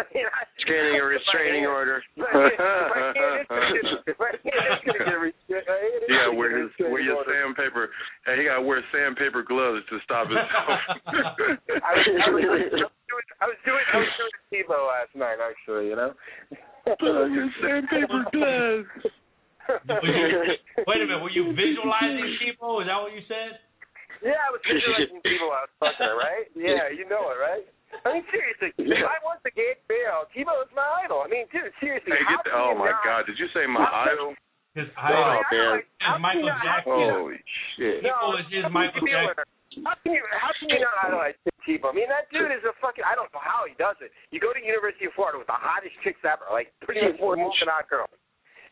[0.63, 2.03] scanning a restraining order.
[2.17, 6.03] If I can't, it's gonna get- if I can't, it's gonna get re- I hate
[6.03, 6.09] it.
[6.09, 7.91] He gotta wear his wear your sandpaper.
[8.27, 10.47] And he gotta wear sandpaper gloves to stop himself.
[11.11, 12.45] I was, I was,
[13.43, 16.15] I was doing I was doing Tebow last night actually, you know.
[17.03, 18.87] Oh, your sandpaper gloves.
[19.67, 22.81] Wait a minute, were you visualizing people?
[22.81, 23.59] Is that what you said?
[24.25, 25.49] Yeah, I was visualizing Tebow.
[25.53, 26.47] I was fucking her, right?
[26.57, 27.65] Yeah, you know it, right?
[28.05, 31.23] I mean, seriously, if I was the gay male, Tebow is my idol.
[31.23, 32.13] I mean, dude, seriously.
[32.13, 33.23] Hey, how get the, can oh you my not- God!
[33.31, 34.31] Did you say my how can- idol?
[34.77, 35.81] His Oh, idol man.
[35.81, 36.93] is Michael Jackson.
[36.93, 37.41] Holy
[37.81, 38.05] shit!
[38.05, 39.49] People is his how can Michael you feel Jackson.
[39.49, 39.85] it?
[39.87, 41.89] How can you how can you not idolize Tim Tebow?
[41.89, 43.05] I mean, that dude is a fucking.
[43.07, 44.13] I don't know how he does it.
[44.35, 47.71] You go to University of Florida with the hottest chicks ever, like pretty much smoking
[47.73, 48.13] hot girls.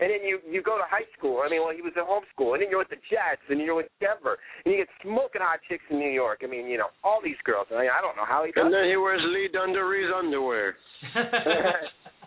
[0.02, 1.42] And then you you go to high school.
[1.44, 3.62] I mean, well, he was at home school, and then you're with the Jets, and
[3.62, 6.42] you're with Denver, and you get smoking hot chicks in New York.
[6.42, 7.70] I mean, you know, all these girls.
[7.70, 8.66] I mean, I don't know how he does.
[8.66, 8.76] And it.
[8.76, 10.74] then he wears Lee Dungaree's underwear.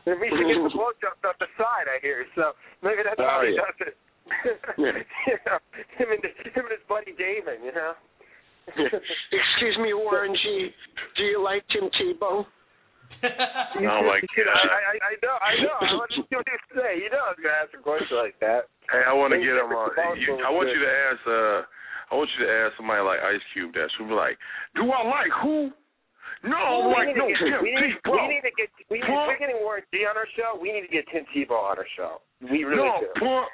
[0.07, 1.91] Maybe he should get the blowjobs off the side.
[1.91, 2.55] I hear so.
[2.79, 3.67] Maybe that's how Oh, he yeah.
[3.67, 3.95] does it.
[4.77, 5.59] you know,
[5.99, 7.63] him and him and his buddy Damon.
[7.63, 7.93] You know.
[8.67, 10.69] Excuse me, Warren G.
[11.15, 12.43] Do you like Tim Tebow?
[13.77, 14.49] Oh my God!
[14.49, 15.77] I, I, I know, I know.
[15.77, 16.97] I want to see what you say.
[16.97, 18.69] You know, I was gonna ask a question like that.
[18.89, 19.93] Hey, I want to get him on.
[20.17, 20.77] You, I want good.
[20.77, 21.21] you to ask.
[21.25, 21.59] uh
[22.07, 24.39] I want you to ask somebody like Ice Cube that should be like,
[24.79, 25.69] "Do I like who?
[26.45, 28.15] No, we, like no get, Tim we, need, Tebow.
[28.15, 28.69] we need to get.
[28.87, 30.55] We need, We're getting Warren G on our show.
[30.55, 32.21] We need to get Tim Tebow on our show.
[32.39, 33.09] We really no, do.
[33.17, 33.49] punk.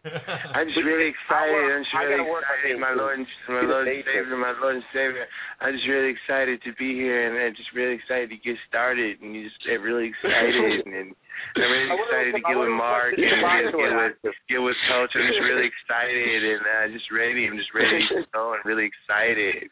[0.00, 1.60] I'm just really excited.
[1.60, 2.96] I'm just really gotta work on excited, my.
[2.96, 4.00] Lord, and my Lord and.
[4.08, 5.28] Savior, my Lord and Savior.
[5.60, 9.20] I'm just really excited to be here, and I'm just really excited to get started,
[9.20, 13.20] and you just get really excited, and I'm really excited to get with Mark, and
[13.20, 14.48] the get, get with ask.
[14.48, 15.12] get with Coach.
[15.12, 17.44] I'm just really excited, and uh, just ready.
[17.44, 19.68] I'm just ready to go, and really excited.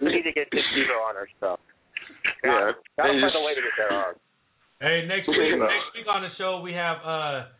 [0.00, 1.60] We need to get Tim Tebow on our show.
[2.40, 4.14] Gotta They find a way to get that on.
[4.80, 5.36] Hey, next Yeah.
[5.44, 7.52] week, next week on the show we have uh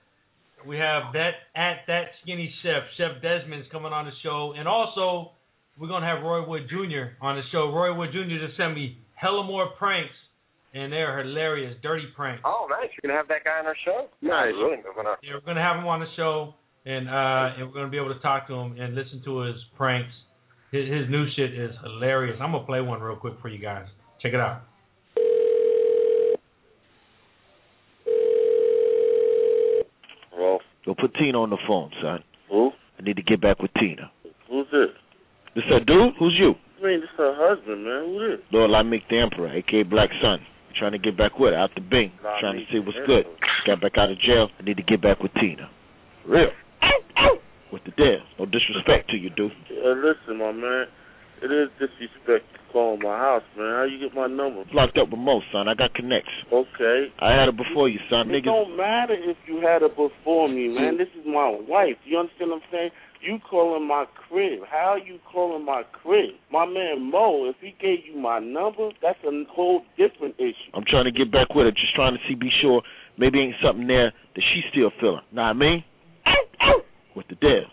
[0.67, 5.33] we have that at that skinny chef, Chef Desmond's coming on the show, and also
[5.79, 7.17] we're gonna have Roy Wood Jr.
[7.21, 7.73] on the show.
[7.73, 8.45] Roy Wood Jr.
[8.45, 10.15] just sent me hella more pranks,
[10.75, 12.43] and they're hilarious, dirty pranks.
[12.45, 12.91] Oh, nice.
[12.93, 14.09] You're gonna have that guy on our show.
[14.21, 14.53] Nice.
[14.55, 15.19] Really moving up.
[15.23, 16.55] Yeah, we're gonna have him on the show,
[16.87, 19.57] and uh, and we're gonna be able to talk to him and listen to his
[19.77, 20.13] pranks.
[20.71, 22.39] His, his new shit is hilarious.
[22.41, 23.87] I'm gonna play one real quick for you guys.
[24.21, 24.63] Check it out.
[30.85, 32.21] Yo, put Tina on the phone, son.
[32.51, 32.71] who?
[32.99, 34.11] I need to get back with Tina.
[34.51, 34.91] Who's this?
[35.55, 36.15] This a dude?
[36.19, 36.55] Who's you?
[36.81, 38.05] I mean, this her husband, man.
[38.07, 38.41] Who this?
[38.53, 40.41] Lord Lamik the Emperor, aka Black Sun.
[40.79, 42.11] Trying to get back with her out the Bing.
[42.41, 43.27] Trying to see what's good.
[43.67, 44.49] Got back out of jail.
[44.59, 45.69] I need to get back with Tina.
[46.27, 46.49] Real.
[47.73, 48.21] With the deal.
[48.39, 49.53] No disrespect to you, dude.
[49.71, 50.87] Uh, listen, my man.
[51.43, 53.67] It is disrespect to call my house, man.
[53.75, 54.63] How you get my number?
[54.73, 55.67] Locked up with Mo, son.
[55.67, 56.31] I got connects.
[56.53, 57.11] Okay.
[57.19, 58.31] I had it before you, son.
[58.31, 58.45] It Niggas.
[58.47, 60.99] don't matter if you had it before me, man.
[60.99, 61.99] This is my wife.
[62.05, 62.91] You understand what I'm saying?
[63.23, 64.61] You calling my crib.
[64.71, 66.31] How you calling my crib?
[66.53, 70.71] My man Mo, if he gave you my number, that's a whole different issue.
[70.75, 71.73] I'm trying to get back with her.
[71.73, 72.83] Just trying to see, be sure
[73.19, 75.23] maybe ain't something there that she still feeling.
[75.33, 75.85] Know what I mean?
[77.17, 77.67] With the deal.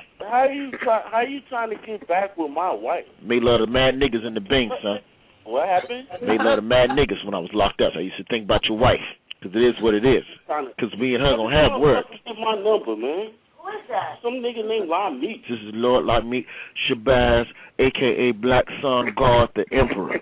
[0.30, 3.04] How you try, how you trying to get back with my wife?
[3.22, 4.98] Made love to mad niggas in the Bing, son.
[5.44, 6.06] What happened?
[6.22, 7.94] Made love to mad niggas when I was locked up.
[7.96, 9.02] I used to think about your wife.
[9.40, 10.22] Because it is what it is.
[10.46, 12.06] Because me and her gonna have words.
[12.26, 13.32] Give my number, man.
[13.58, 14.22] Who is that?
[14.22, 15.42] Some nigga named Lon Meat.
[15.48, 16.46] This is Lord like me,
[16.86, 17.44] Shabazz,
[17.78, 20.20] aka Black Sun God the Emperor,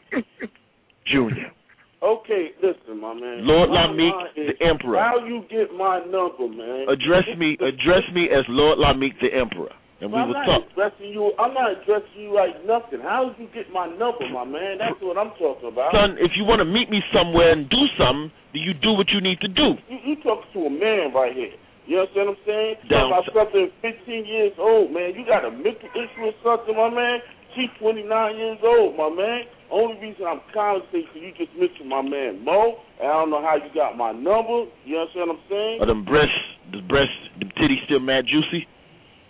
[1.06, 1.52] Junior.
[2.00, 3.44] Okay, listen, my man.
[3.44, 4.98] Lord My Lamik the Emperor.
[4.98, 6.86] How you get my number, man?
[6.88, 10.62] Address me, address me as Lord Lamik the Emperor, and we I'm not talk.
[10.70, 11.34] addressing you.
[11.38, 13.02] I'm not addressing you like nothing.
[13.02, 14.78] How did you get my number, my man?
[14.78, 15.90] That's what I'm talking about.
[15.90, 19.10] Son, if you want to meet me somewhere and do something, then you do what
[19.10, 19.74] you need to do.
[19.90, 21.54] You, you talking to a man right here.
[21.88, 22.74] You understand what I'm saying?
[22.92, 25.16] Down about something 15 years old, man.
[25.16, 27.18] You got a mental issue or something, my man.
[27.56, 28.04] She's 29
[28.36, 29.48] years old, my man.
[29.72, 33.56] Only reason I'm conversating, you just mentioned my man Mo, and I don't know how
[33.56, 34.68] you got my number.
[34.84, 35.76] You understand what I'm saying?
[35.80, 36.40] Are them breasts,
[36.72, 38.68] the breasts, them titties still mad juicy?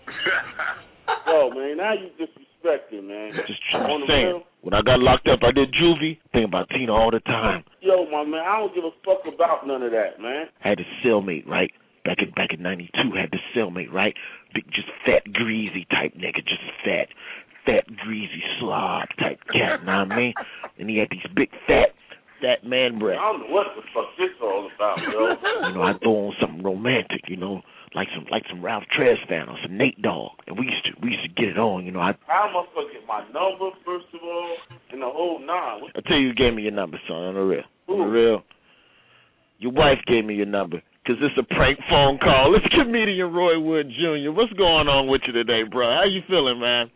[1.27, 3.33] Yo, man, now you disrespecting, man.
[3.47, 4.43] Just, On just the saying.
[4.63, 6.19] When I got locked up, I did juvie.
[6.33, 7.65] Think about Tina all the time.
[7.81, 10.47] Yo, my man, I don't give a fuck about none of that, man.
[10.65, 11.71] I had a cellmate, right?
[12.05, 14.15] Back in back in '92, had this cellmate, right?
[14.55, 17.09] Big, just fat, greasy type nigga, just fat,
[17.67, 19.85] fat, greasy slob type cat.
[19.85, 20.35] Know what I mean?
[20.79, 21.93] And he had these big, fat,
[22.41, 23.21] fat man breaths.
[23.21, 25.69] I don't know what the fuck this all about, yo.
[25.69, 27.63] You know, I throw on something romantic, you know,
[28.31, 31.29] like some Ralph Tresvant or some Nate Dogg, and we used to we used to
[31.29, 31.85] get it on.
[31.85, 34.57] You know, I I to get my number, first of all,
[34.93, 35.83] and the whole nine?
[35.83, 38.05] What I tell you, you gave me your number, son, on the real, on the
[38.05, 38.43] real.
[39.59, 40.83] Your wife gave me your number.
[41.07, 42.55] Cause it's a prank phone call.
[42.55, 44.31] It's comedian Roy Wood Jr.
[44.31, 45.89] What's going on with you today, bro?
[45.89, 46.91] How you feeling, man?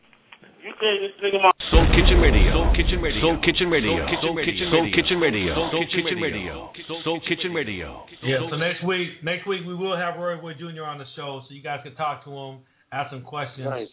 [0.83, 2.53] You say this nigga my Soul Kitchen Radio.
[2.59, 3.21] Soul Kitchen Radio.
[3.23, 3.95] Soul Kitchen Radio.
[4.11, 5.55] Soul Kitchen Radio.
[5.55, 6.73] Soul Kitchen Radio.
[7.05, 8.05] Soul Kitchen Radio.
[8.23, 10.83] Yeah, so next week, next week we will have Roy Wood Jr.
[10.83, 12.59] on the show, so you guys can talk to him,
[12.91, 13.89] ask some questions, Nice.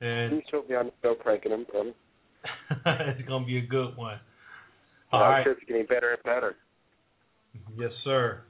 [0.00, 1.66] and Please show me on the show pranking him.
[1.78, 1.94] Um,
[2.86, 4.18] it's gonna be a good one.
[5.12, 6.54] I'm All right, sure it's getting better and better.
[7.76, 8.42] yes, sir.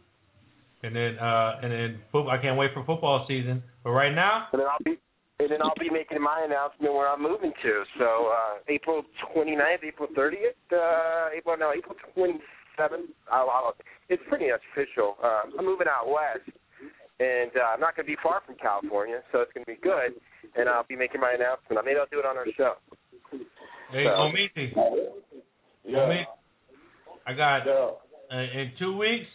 [0.85, 3.62] And then, uh, and then, I can't wait for football season.
[3.85, 4.99] But right now, And then I'll be
[5.43, 7.73] and then I'll be making my announcement where I'm moving to.
[7.98, 9.02] So uh April
[9.35, 13.10] 29th, April 30th, uh April no, April 27th.
[13.31, 13.74] I'll, I'll,
[14.09, 15.16] it's pretty much official.
[15.23, 16.48] Uh, I'm moving out west,
[17.20, 19.78] and uh, I'm not going to be far from California, so it's going to be
[19.82, 20.12] good.
[20.56, 21.85] And I'll be making my announcement.
[21.85, 22.74] Maybe I'll do it on our show.
[23.90, 24.74] hey, So- Omiti,
[25.86, 26.24] Omiti,
[27.27, 27.93] I got uh,
[28.36, 29.27] in two weeks.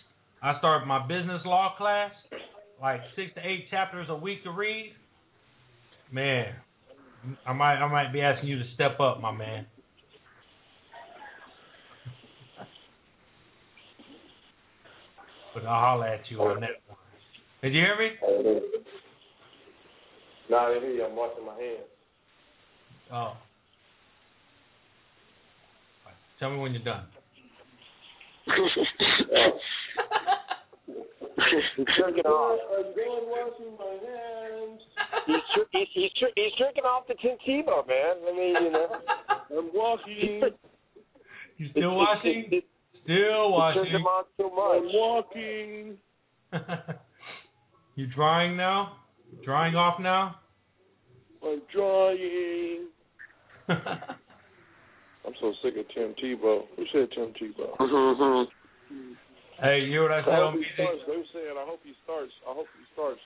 [0.43, 2.11] I start my business law class,
[2.81, 4.93] like six to eight chapters a week to read.
[6.11, 6.53] Man,
[7.45, 9.65] I might I might be asking you to step up, my man.
[15.53, 16.97] But I'll holler at you on that one.
[17.63, 18.11] Did you hear me?
[20.49, 21.03] No, I didn't hear you.
[21.03, 21.88] I'm washing my hands.
[23.11, 23.34] Oh.
[26.39, 27.05] Tell me when you're done.
[31.76, 32.60] He's jerking off.
[32.78, 34.82] I'm going washing my hands.
[35.26, 38.15] He's tr- he's he's, tr- he's jerking off the Tim Tebow, man.
[38.28, 38.88] I mean, you know.
[39.57, 40.41] I'm walking.
[41.57, 42.45] You still washing?
[42.49, 42.61] Still
[43.06, 43.84] He's washing.
[43.86, 45.98] jerking off too I'm walking.
[47.95, 48.98] you drying now?
[49.44, 50.36] Drying off now?
[51.44, 52.88] I'm drying.
[53.69, 56.61] I'm so sick of Tim Tebow.
[56.76, 57.61] Who said Tim mm-hmm.
[57.82, 58.48] Tebow?
[59.61, 61.01] Hey, you hear what I said I on hope he starts.
[61.09, 62.34] They were saying, I hope he starts.
[62.45, 63.21] I hope he starts.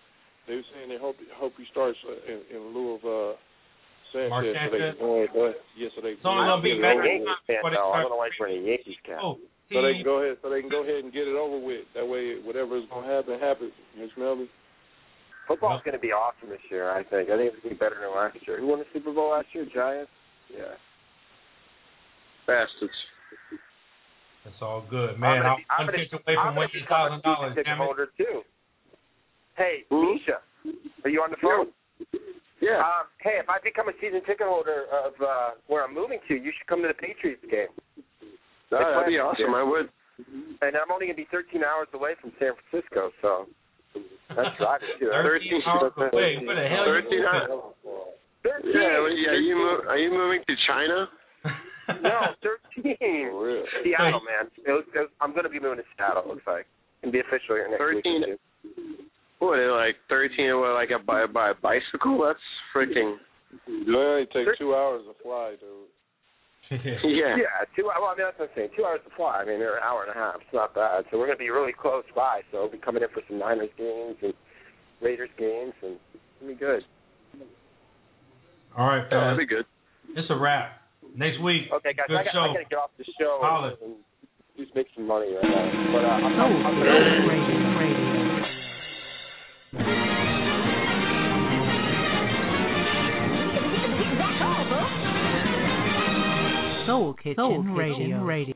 [0.47, 3.35] They were saying they hope hope he starts uh, in, in lieu of uh,
[4.15, 4.31] Sanchez.
[4.31, 4.95] Mark so they Sanchez?
[4.95, 5.59] can go ahead, go ahead.
[5.75, 7.45] Yes, so they It's only gonna be get it over Yankees with.
[7.47, 7.91] fan, though.
[7.93, 9.19] I'm gonna wait for the Yankees cap.
[9.21, 9.35] Oh,
[9.69, 10.39] So they can go ahead.
[10.41, 11.85] So they can go ahead and get it over with.
[11.99, 13.75] That way, whatever is gonna happen, happens.
[13.99, 14.47] Miss Melvin.
[15.47, 16.91] Football's going to be awesome this year.
[16.91, 17.27] I think.
[17.27, 18.61] I think it's going to be better than last year.
[18.61, 19.65] Who won the Super Bowl last year?
[19.73, 20.11] Giants.
[20.47, 20.79] Yeah.
[22.47, 22.93] Bastards.
[24.45, 25.45] It's all good, man.
[25.45, 27.53] I'm, I'm I'm gonna, taking away from gonna winning thousand dollars.
[27.53, 27.85] season ticket Damn it.
[27.85, 28.41] holder too.
[29.57, 30.41] Hey, Misha,
[31.05, 31.69] are you on the phone?
[32.61, 32.81] Yeah.
[32.81, 36.33] Um, hey, if I become a season ticket holder of uh, where I'm moving to,
[36.33, 37.69] you should come to the Patriots game.
[38.73, 39.53] Oh, that'd be It's awesome.
[39.53, 39.89] I would.
[40.61, 43.49] And I'm only going to be 13 hours away from San Francisco, so
[44.37, 45.09] that's driving too.
[45.25, 46.37] 13 hours away.
[46.45, 47.25] Where the hell you 13 moving?
[47.25, 47.49] hours.
[48.45, 48.73] 13.
[48.73, 49.33] Yeah, well, yeah.
[49.41, 51.09] You move, are you moving to China?
[52.01, 52.33] No,
[52.75, 52.95] 13.
[53.33, 53.63] real.
[53.83, 54.49] Seattle, man.
[54.65, 56.23] It was, it was, I'm going to be moving to Seattle.
[56.23, 56.65] It looks like
[57.03, 57.99] and be official here next 13.
[58.03, 58.05] week.
[58.05, 59.03] or two.
[59.39, 60.59] What, like 13?
[60.59, 62.21] What, like a by by a bicycle?
[62.23, 62.39] That's
[62.75, 63.17] freaking.
[63.67, 65.89] It only take two hours to fly, dude.
[67.03, 67.35] Yeah.
[67.35, 67.83] Yeah, two.
[67.91, 68.69] Well, I mean that's what I'm saying.
[68.77, 69.41] Two hours to fly.
[69.41, 70.35] I mean they're an hour and a half.
[70.35, 71.03] It's not bad.
[71.11, 72.41] So we're going to be really close by.
[72.51, 74.33] So we'll be coming in for some Niners games and
[75.01, 75.97] Raiders games, and
[76.39, 76.83] it'll be good.
[78.77, 79.65] All right, Yeah, that'd be good.
[80.15, 80.79] It's a wrap.
[81.15, 81.63] Next week.
[81.73, 82.39] Okay, guys, Good I got, show.
[82.39, 83.75] I got to get off the show Holla.
[83.81, 83.95] and, and
[84.57, 85.91] just make some money right now.
[85.91, 88.11] But uh, I'm, Soul I'm, I'm Kitchen Radio.
[96.87, 98.23] Soul Kitchen, Soul Kitchen Radio.
[98.23, 98.55] Radio.